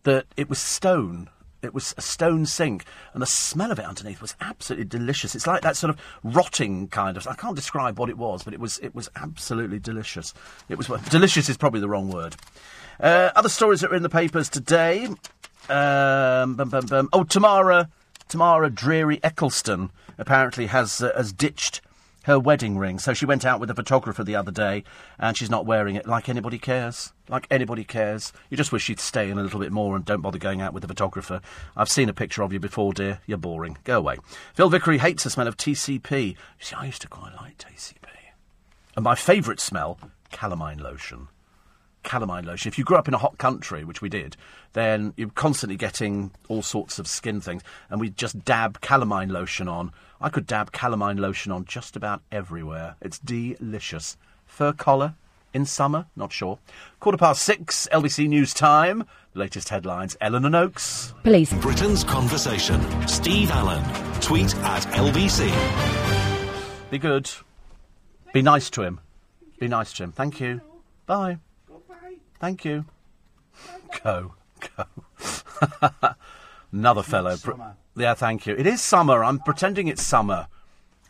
[0.02, 1.28] that it was stone
[1.62, 5.34] it was a stone sink, and the smell of it underneath was absolutely delicious.
[5.34, 7.26] It's like that sort of rotting kind of.
[7.26, 10.32] I can't describe what it was, but it was it was absolutely delicious.
[10.68, 12.36] It was delicious is probably the wrong word.
[12.98, 15.06] Uh, other stories that are in the papers today.
[15.68, 17.08] Um, bum, bum, bum.
[17.12, 17.88] Oh, Tamara,
[18.28, 21.80] Tamara Dreary Ecclestone apparently has uh, has ditched
[22.24, 22.98] her wedding ring.
[22.98, 24.84] So she went out with a photographer the other day,
[25.18, 27.12] and she's not wearing it like anybody cares.
[27.28, 28.32] Like anybody cares.
[28.48, 30.72] You just wish she'd stay in a little bit more and don't bother going out
[30.72, 31.40] with a photographer.
[31.76, 33.20] I've seen a picture of you before, dear.
[33.26, 33.78] You're boring.
[33.84, 34.16] Go away.
[34.54, 36.30] Phil Vickery hates the smell of TCP.
[36.30, 37.94] You see, I used to quite like TCP.
[38.96, 39.98] And my favourite smell,
[40.32, 41.28] calamine lotion
[42.02, 42.68] calamine lotion.
[42.68, 44.36] If you grew up in a hot country, which we did,
[44.72, 49.68] then you're constantly getting all sorts of skin things, and we just dab calamine lotion
[49.68, 49.92] on.
[50.20, 52.96] I could dab calamine lotion on just about everywhere.
[53.00, 54.16] It's delicious.
[54.44, 55.14] Fur collar
[55.54, 56.06] in summer?
[56.14, 56.58] Not sure.
[57.00, 59.04] Quarter past six, LBC News Time.
[59.34, 61.14] latest headlines, Eleanor Noakes.
[61.22, 61.52] Police.
[61.54, 62.80] Britain's Conversation.
[63.08, 63.82] Steve Allen.
[64.20, 65.50] Tweet at LBC.
[66.90, 67.30] Be good.
[68.32, 69.00] Be nice to him.
[69.58, 70.12] Be nice to him.
[70.12, 70.60] Thank you.
[71.06, 71.38] Bye.
[72.40, 72.84] Thank you.
[74.02, 74.34] Go,
[74.76, 74.84] go.
[76.72, 77.36] Another fellow.
[77.96, 78.54] Yeah, thank you.
[78.54, 79.24] It is summer.
[79.24, 80.46] I'm pretending it's summer.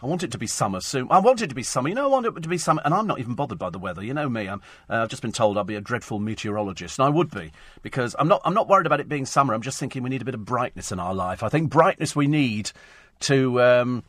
[0.02, 1.08] I want it to be summer soon.
[1.10, 1.90] I want it to be summer.
[1.90, 3.78] You know, I want it to be summer, and I'm not even bothered by the
[3.78, 4.02] weather.
[4.02, 4.48] You know me.
[4.48, 7.52] i have uh, just been told I'll be a dreadful meteorologist, and I would be
[7.82, 8.40] because I'm not.
[8.44, 9.52] I'm not worried about it being summer.
[9.52, 11.42] I'm just thinking we need a bit of brightness in our life.
[11.42, 12.72] I think brightness we need
[13.20, 14.02] to um,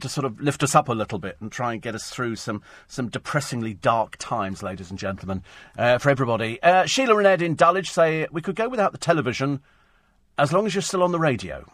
[0.00, 2.36] to sort of lift us up a little bit and try and get us through
[2.36, 5.42] some, some depressingly dark times, ladies and gentlemen,
[5.78, 6.62] uh, for everybody.
[6.62, 9.60] Uh, Sheila and Ed in Dulwich say we could go without the television
[10.38, 11.66] as long as you're still on the radio.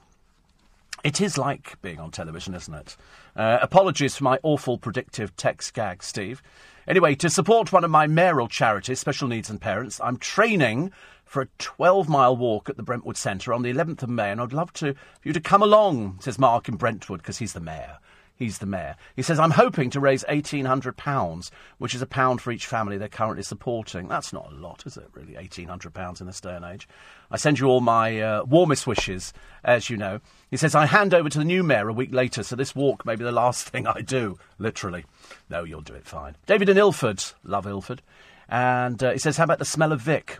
[1.06, 2.96] It is like being on television, isn't it?
[3.36, 6.42] Uh, apologies for my awful predictive text gag, Steve.
[6.88, 10.90] Anyway, to support one of my mayoral charities, Special Needs and Parents, I'm training
[11.24, 14.40] for a 12 mile walk at the Brentwood Centre on the 11th of May, and
[14.40, 17.60] I'd love to, for you to come along, says Mark in Brentwood, because he's the
[17.60, 17.98] mayor.
[18.36, 18.96] He's the mayor.
[19.14, 23.08] He says, I'm hoping to raise £1,800, which is a pound for each family they're
[23.08, 24.08] currently supporting.
[24.08, 25.32] That's not a lot, is it, really?
[25.32, 26.86] £1,800 in this day and age.
[27.30, 29.32] I send you all my uh, warmest wishes,
[29.64, 30.20] as you know.
[30.50, 33.06] He says, I hand over to the new mayor a week later, so this walk
[33.06, 35.06] may be the last thing I do, literally.
[35.48, 36.36] No, you'll do it fine.
[36.46, 37.24] David in Ilford.
[37.42, 38.02] Love Ilford.
[38.50, 40.38] And uh, he says, How about the smell of Vic?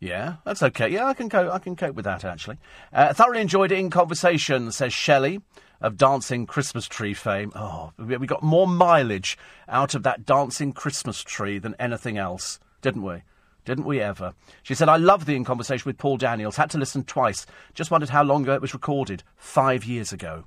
[0.00, 0.88] Yeah, that's okay.
[0.88, 1.50] Yeah, I can cope.
[1.50, 2.58] I can cope with that actually.
[2.92, 5.40] Uh, thoroughly enjoyed it in conversation, says Shelley
[5.84, 7.52] of dancing Christmas tree fame.
[7.54, 9.36] Oh, we got more mileage
[9.68, 13.22] out of that dancing Christmas tree than anything else, didn't we?
[13.66, 14.32] Didn't we ever?
[14.62, 16.56] She said, I love the in conversation with Paul Daniels.
[16.56, 17.44] Had to listen twice.
[17.74, 19.22] Just wondered how long ago it was recorded.
[19.36, 20.44] Five years ago.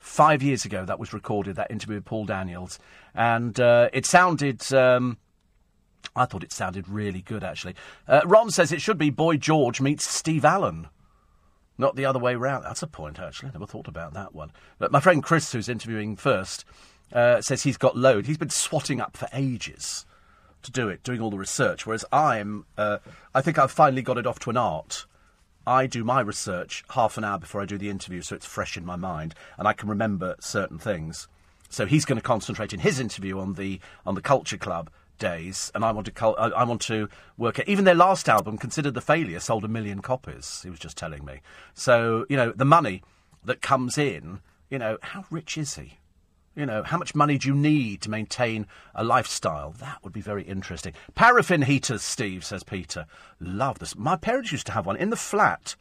[0.00, 2.80] Five years ago that was recorded, that interview with Paul Daniels.
[3.14, 4.72] And uh, it sounded.
[4.72, 5.18] Um,
[6.16, 7.76] I thought it sounded really good, actually.
[8.08, 10.88] Uh, Ron says it should be Boy George meets Steve Allen.
[11.76, 12.64] Not the other way round.
[12.64, 13.48] That's a point, actually.
[13.48, 14.52] I never thought about that one.
[14.78, 16.64] But my friend Chris, who's interviewing first,
[17.12, 18.26] uh, says he's got load.
[18.26, 20.06] He's been swatting up for ages
[20.62, 21.86] to do it, doing all the research.
[21.86, 22.98] Whereas I'm, uh,
[23.34, 25.06] I think I've finally got it off to an art.
[25.66, 28.76] I do my research half an hour before I do the interview, so it's fresh
[28.76, 31.26] in my mind, and I can remember certain things.
[31.70, 34.90] So he's going to concentrate in his interview on the on the Culture Club
[35.24, 38.58] days, and I want to I, I want to work at even their last album,
[38.58, 40.60] considered the failure, sold a million copies.
[40.62, 41.40] He was just telling me.
[41.72, 43.02] So you know the money
[43.44, 44.40] that comes in.
[44.70, 45.98] You know how rich is he?
[46.54, 49.70] You know how much money do you need to maintain a lifestyle?
[49.78, 50.92] That would be very interesting.
[51.14, 53.06] Paraffin heaters, Steve says Peter.
[53.40, 53.96] Love this.
[53.96, 55.74] My parents used to have one in the flat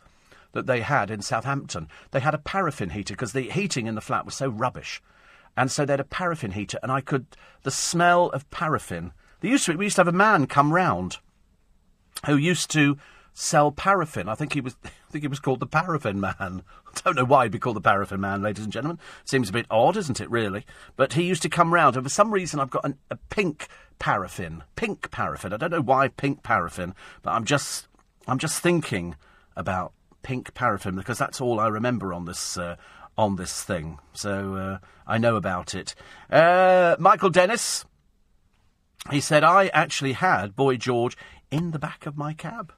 [0.54, 1.90] that they had in Southampton.
[2.12, 5.02] They had a paraffin heater because the heating in the flat was so rubbish.
[5.56, 7.26] And so they had a paraffin heater, and I could.
[7.62, 9.14] The smell of paraffin
[9.44, 11.18] there used to be, we used to have a man come round
[12.26, 12.98] who used to
[13.34, 14.30] sell paraffin.
[14.30, 16.34] I think he was, I think he was called the Paraffin Man.
[16.40, 19.00] I don't know why he'd be called the Paraffin Man, ladies and gentlemen.
[19.26, 20.32] Seems a bit odd, isn't it?
[20.32, 20.66] Really,
[20.96, 23.68] but he used to come round, and for some reason, I've got an, a pink
[24.00, 25.52] paraffin, pink paraffin.
[25.52, 27.90] I don't know why pink paraffin, but I'm just,
[28.30, 29.18] I'm just thinking
[29.58, 29.92] about
[30.22, 32.58] pink paraffin because that's all I remember on this.
[32.58, 32.78] Uh,
[33.16, 35.94] on this thing, so uh, I know about it.
[36.32, 37.86] Uh, Michael Dennis,
[39.12, 41.18] he said, I actually had Boy George
[41.52, 42.74] in the back of my cab.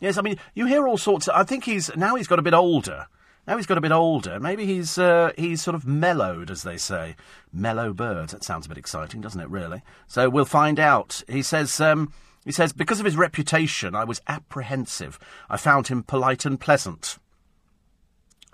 [0.00, 1.34] Yes, I mean, you hear all sorts of.
[1.34, 1.94] I think he's.
[1.96, 3.06] Now he's got a bit older.
[3.46, 4.40] Now he's got a bit older.
[4.40, 7.16] Maybe he's uh, he's sort of mellowed, as they say.
[7.52, 8.32] Mellow birds.
[8.32, 9.48] That sounds a bit exciting, doesn't it?
[9.48, 9.82] Really.
[10.06, 11.22] So we'll find out.
[11.28, 11.80] He says.
[11.80, 12.12] Um,
[12.44, 15.18] he says because of his reputation, I was apprehensive.
[15.50, 17.18] I found him polite and pleasant.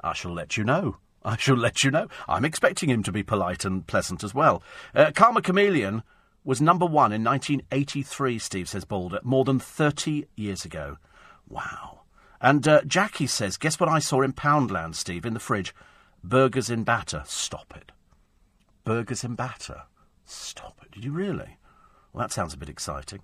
[0.03, 0.97] I shall let you know.
[1.25, 2.09] I shall let you know.
[2.27, 4.63] I'm expecting him to be polite and pleasant as well.
[4.95, 6.03] Uh, Karma Chameleon
[6.45, 10.99] was number one in 1983, Steve says Boulder, more than 30 years ago.
[11.49, 12.03] Wow.
[12.41, 15.75] And uh, Jackie says, guess what I saw in Poundland, Steve, in the fridge?
[16.25, 17.23] Burgers in batter.
[17.27, 17.93] Stop it.
[18.85, 19.83] Burgers in batter.
[20.25, 20.91] Stop it.
[20.91, 21.59] Did you really?
[22.13, 23.21] Well, that sounds a bit exciting.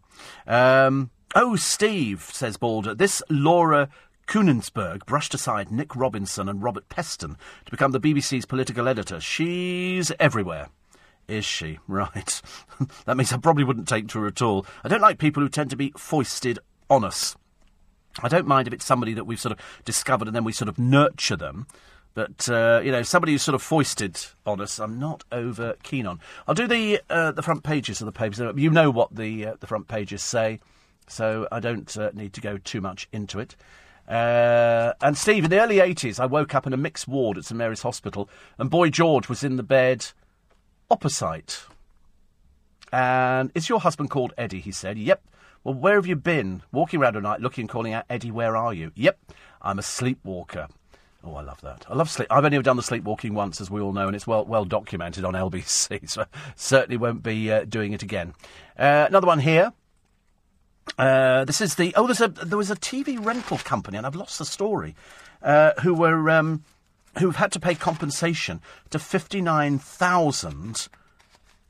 [0.47, 3.89] Um, oh, Steve, says Balder, this Laura
[4.29, 9.21] Kuenssberg brushed aside Nick Robinson and Robert Peston to become the BBC's political editor.
[9.21, 10.69] She's everywhere.
[11.29, 11.79] Is she?
[11.89, 12.43] Right.
[13.05, 14.67] that means I probably wouldn't take to her at all.
[14.83, 17.37] I don't like people who tend to be foisted on us.
[18.23, 20.69] I don't mind if it's somebody that we've sort of discovered and then we sort
[20.69, 21.67] of nurture them.
[22.15, 26.07] But, uh, you know, somebody who's sort of foisted on us, I'm not over keen
[26.07, 26.21] on.
[26.47, 28.41] I'll do the uh, the front pages of the papers.
[28.57, 30.59] You know what the, uh, the front pages say,
[31.07, 33.55] so I don't uh, need to go too much into it.
[34.09, 37.45] Uh, and Steve, in the early 80s, I woke up in a mixed ward at
[37.45, 38.29] St Mary's Hospital,
[38.59, 40.07] and Boy George was in the bed
[40.91, 41.65] opposite.
[42.93, 44.61] And is your husband called Eddie?
[44.61, 44.99] He said.
[44.99, 45.23] Yep.
[45.65, 46.63] Well, where have you been?
[46.73, 48.93] Walking around at night, looking, and calling out, Eddie, where are you?
[48.95, 49.19] Yep.
[49.61, 50.69] I'm a sleepwalker.
[51.25, 51.85] Oh, I love that.
[51.89, 52.29] I love sleep.
[52.31, 54.65] I've only ever done the sleepwalking once, as we all know, and it's well well
[54.65, 56.09] documented on LBC.
[56.09, 58.35] So certainly won't be uh, doing it again.
[58.79, 59.73] Uh, another one here.
[60.97, 64.15] Uh, this is the oh, there's a there was a TV rental company, and I've
[64.15, 64.95] lost the story.
[65.43, 66.65] Uh, who were um,
[67.19, 68.61] who've had to pay compensation
[68.91, 70.89] to 59,000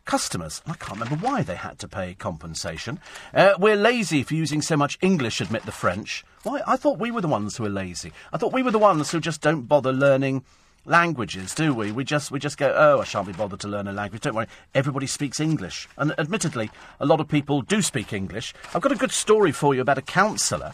[0.04, 0.62] customers.
[0.66, 2.98] I can't remember why they had to pay compensation.
[3.34, 6.24] Uh, we're lazy for using so much English, admit the French.
[6.44, 6.62] Why?
[6.66, 8.12] I thought we were the ones who were lazy.
[8.32, 10.44] I thought we were the ones who just don't bother learning
[10.86, 11.92] languages, do we?
[11.92, 14.22] We just we just go, oh, I shan't be bothered to learn a language.
[14.22, 18.54] Don't worry, everybody speaks English, and admittedly, a lot of people do speak English.
[18.74, 20.72] I've got a good story for you about a councillor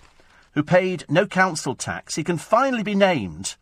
[0.52, 2.14] who paid no council tax.
[2.14, 3.56] He can finally be named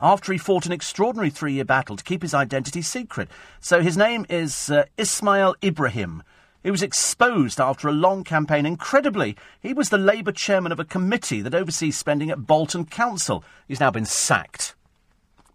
[0.00, 3.28] after he fought an extraordinary three-year battle to keep his identity secret.
[3.60, 6.22] So his name is uh, Ismail Ibrahim.
[6.62, 8.66] He was exposed after a long campaign.
[8.66, 13.42] Incredibly, he was the Labour chairman of a committee that oversees spending at Bolton Council.
[13.66, 14.74] He's now been sacked.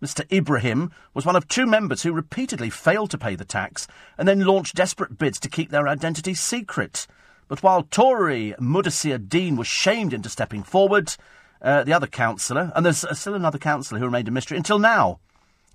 [0.01, 0.29] Mr.
[0.31, 4.45] Ibrahim was one of two members who repeatedly failed to pay the tax and then
[4.45, 7.07] launched desperate bids to keep their identity secret.
[7.47, 11.15] But while Tory Mudassir Dean was shamed into stepping forward,
[11.61, 15.19] uh, the other councillor, and there's still another councillor who remained a mystery until now.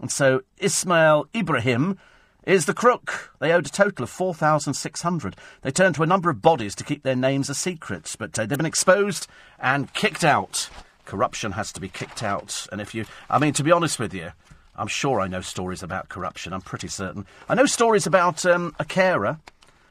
[0.00, 1.98] And so Ismail Ibrahim
[2.44, 3.34] is the crook.
[3.38, 5.36] They owed a total of 4,600.
[5.62, 8.46] They turned to a number of bodies to keep their names a secret, but uh,
[8.46, 9.26] they've been exposed
[9.58, 10.70] and kicked out.
[11.04, 12.66] Corruption has to be kicked out.
[12.72, 14.30] And if you, I mean, to be honest with you,
[14.76, 16.52] I'm sure I know stories about corruption.
[16.52, 17.26] I'm pretty certain.
[17.48, 19.38] I know stories about um, a carer,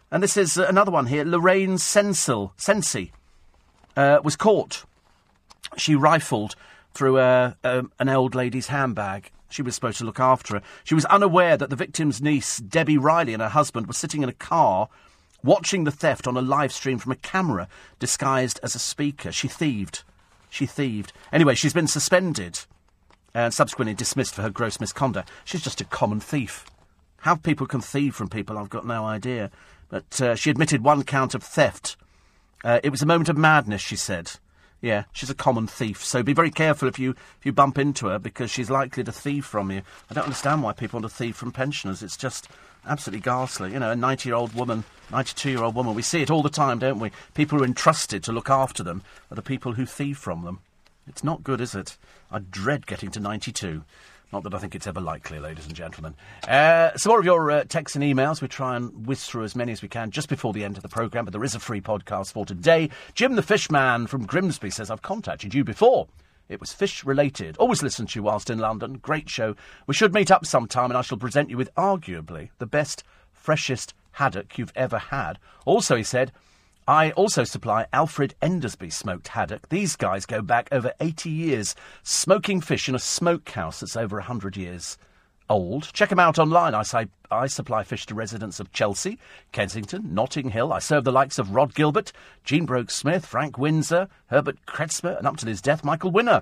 [0.09, 1.23] and this is uh, another one here.
[1.23, 3.11] Lorraine Sensil, Sensi
[3.95, 4.85] uh, was caught.
[5.77, 6.55] She rifled
[6.93, 10.61] through a, um, an old lady's handbag she was supposed to look after her.
[10.83, 14.29] She was unaware that the victim's niece, Debbie Riley, and her husband were sitting in
[14.29, 14.89] a car
[15.43, 17.67] watching the theft on a live stream from a camera
[17.97, 19.31] disguised as a speaker.
[19.31, 20.03] She thieved.
[20.49, 21.13] She thieved.
[21.31, 22.59] Anyway, she's been suspended
[23.33, 25.29] and subsequently dismissed for her gross misconduct.
[25.45, 26.65] She's just a common thief.
[27.21, 29.51] How people can thieve from people, I've got no idea.
[29.89, 31.97] But uh, she admitted one count of theft.
[32.63, 34.31] Uh, it was a moment of madness, she said.
[34.81, 36.03] Yeah, she's a common thief.
[36.03, 39.11] So be very careful if you if you bump into her because she's likely to
[39.11, 39.81] thieve from you.
[40.09, 42.01] I don't understand why people want to thieve from pensioners.
[42.01, 42.47] It's just
[42.87, 43.73] absolutely ghastly.
[43.73, 45.95] You know, a 90-year-old woman, 92-year-old woman.
[45.95, 47.11] We see it all the time, don't we?
[47.33, 50.59] People who are entrusted to look after them are the people who thieve from them.
[51.07, 51.97] It's not good, is it?
[52.31, 53.83] I dread getting to 92.
[54.31, 56.13] Not that I think it's ever likely, ladies and gentlemen.
[56.47, 58.41] Uh, some more of your uh, texts and emails.
[58.41, 60.83] We try and whiz through as many as we can just before the end of
[60.83, 62.89] the programme, but there is a free podcast for today.
[63.15, 66.07] Jim the Fishman from Grimsby says, I've contacted you before.
[66.47, 67.57] It was fish related.
[67.57, 68.99] Always listen to you whilst in London.
[68.99, 69.55] Great show.
[69.87, 73.03] We should meet up sometime and I shall present you with arguably the best,
[73.33, 75.39] freshest haddock you've ever had.
[75.65, 76.31] Also, he said,
[76.89, 79.69] I also supply Alfred Enderby smoked haddock.
[79.69, 84.57] These guys go back over 80 years, smoking fish in a smokehouse that's over 100
[84.57, 84.97] years
[85.51, 85.93] old.
[85.93, 86.73] Check them out online.
[86.73, 89.19] I say I supply fish to residents of Chelsea,
[89.51, 90.73] Kensington, Notting Hill.
[90.73, 92.11] I serve the likes of Rod Gilbert,
[92.43, 96.41] Jean Broke Smith, Frank Windsor, Herbert Kretzmer, and up to his death, Michael Winner.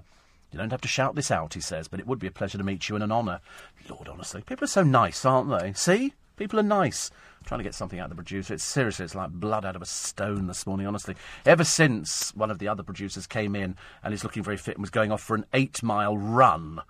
[0.53, 2.57] You don't have to shout this out, he says, but it would be a pleasure
[2.57, 3.41] to meet you and an honour.
[3.90, 5.74] Lord, honestly, people are so nice, aren't they?
[5.74, 6.14] See?
[6.38, 7.11] People are nice
[7.48, 8.53] trying to get something out of the producer.
[8.53, 11.15] It's seriously, it's like blood out of a stone this morning, honestly.
[11.45, 14.82] Ever since one of the other producers came in and is looking very fit and
[14.82, 16.82] was going off for an eight mile run,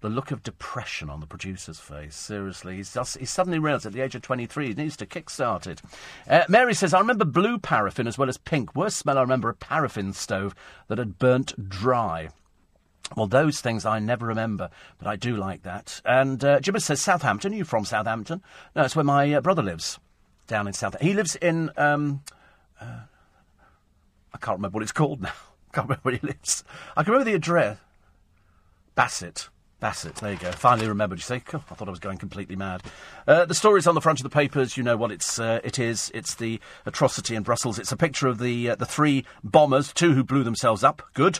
[0.00, 2.16] the look of depression on the producer's face.
[2.16, 5.66] Seriously, he's, just, he's suddenly realised at the age of 23 he needs to kick-start
[5.66, 5.82] it.
[6.28, 8.74] Uh, Mary says, I remember blue paraffin as well as pink.
[8.74, 10.54] Worst smell I remember a paraffin stove
[10.86, 12.30] that had burnt dry.
[13.16, 16.00] Well, those things I never remember, but I do like that.
[16.04, 17.52] And uh, Jimmy says, Southampton.
[17.52, 18.42] Are you from Southampton?
[18.76, 19.98] No, it's where my uh, brother lives,
[20.46, 21.00] down in South.
[21.00, 21.70] He lives in.
[21.76, 22.22] Um,
[22.80, 23.00] uh,
[24.32, 25.32] I can't remember what it's called now.
[25.70, 26.64] I can't remember where he lives.
[26.96, 27.78] I can remember the address.
[28.94, 29.48] Bassett.
[29.80, 30.50] Bassett, there you go.
[30.50, 31.20] Finally remembered.
[31.20, 32.82] You say, oh, I thought I was going completely mad.
[33.28, 34.76] Uh, the story's on the front of the papers.
[34.76, 36.10] You know what it's uh, it is.
[36.14, 37.78] It's the atrocity in Brussels.
[37.78, 41.38] It's a picture of the uh, the three bombers, two who blew themselves up, good,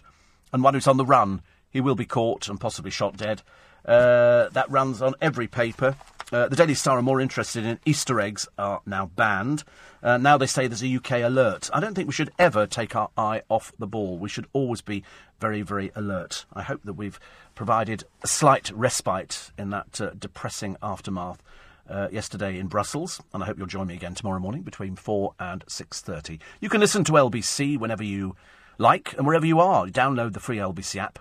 [0.52, 1.42] and one who's on the run.
[1.70, 3.42] He will be caught and possibly shot dead.
[3.84, 5.96] Uh, that runs on every paper.
[6.30, 9.64] Uh, the Daily Star are more interested in Easter eggs are now banned.
[10.02, 11.70] Uh, now they say there's a UK alert.
[11.72, 14.18] I don't think we should ever take our eye off the ball.
[14.18, 15.04] We should always be
[15.40, 16.44] very, very alert.
[16.52, 17.18] I hope that we've
[17.54, 21.42] provided a slight respite in that uh, depressing aftermath.
[21.88, 25.32] Uh, yesterday in Brussels, and I hope you'll join me again tomorrow morning between four
[25.40, 26.38] and six thirty.
[26.60, 28.36] You can listen to LBC whenever you
[28.76, 29.86] like and wherever you are.
[29.86, 31.18] Download the free LBC app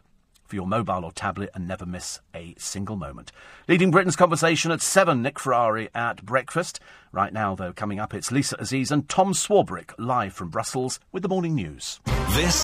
[0.48, 3.32] for your mobile or tablet and never miss a single moment.
[3.68, 6.80] Leading Britain's conversation at 7, Nick Ferrari at breakfast.
[7.11, 11.24] Right now, though, coming up, it's Lisa Aziz and Tom Swarbrick live from Brussels with
[11.24, 11.99] the morning news.
[12.30, 12.56] This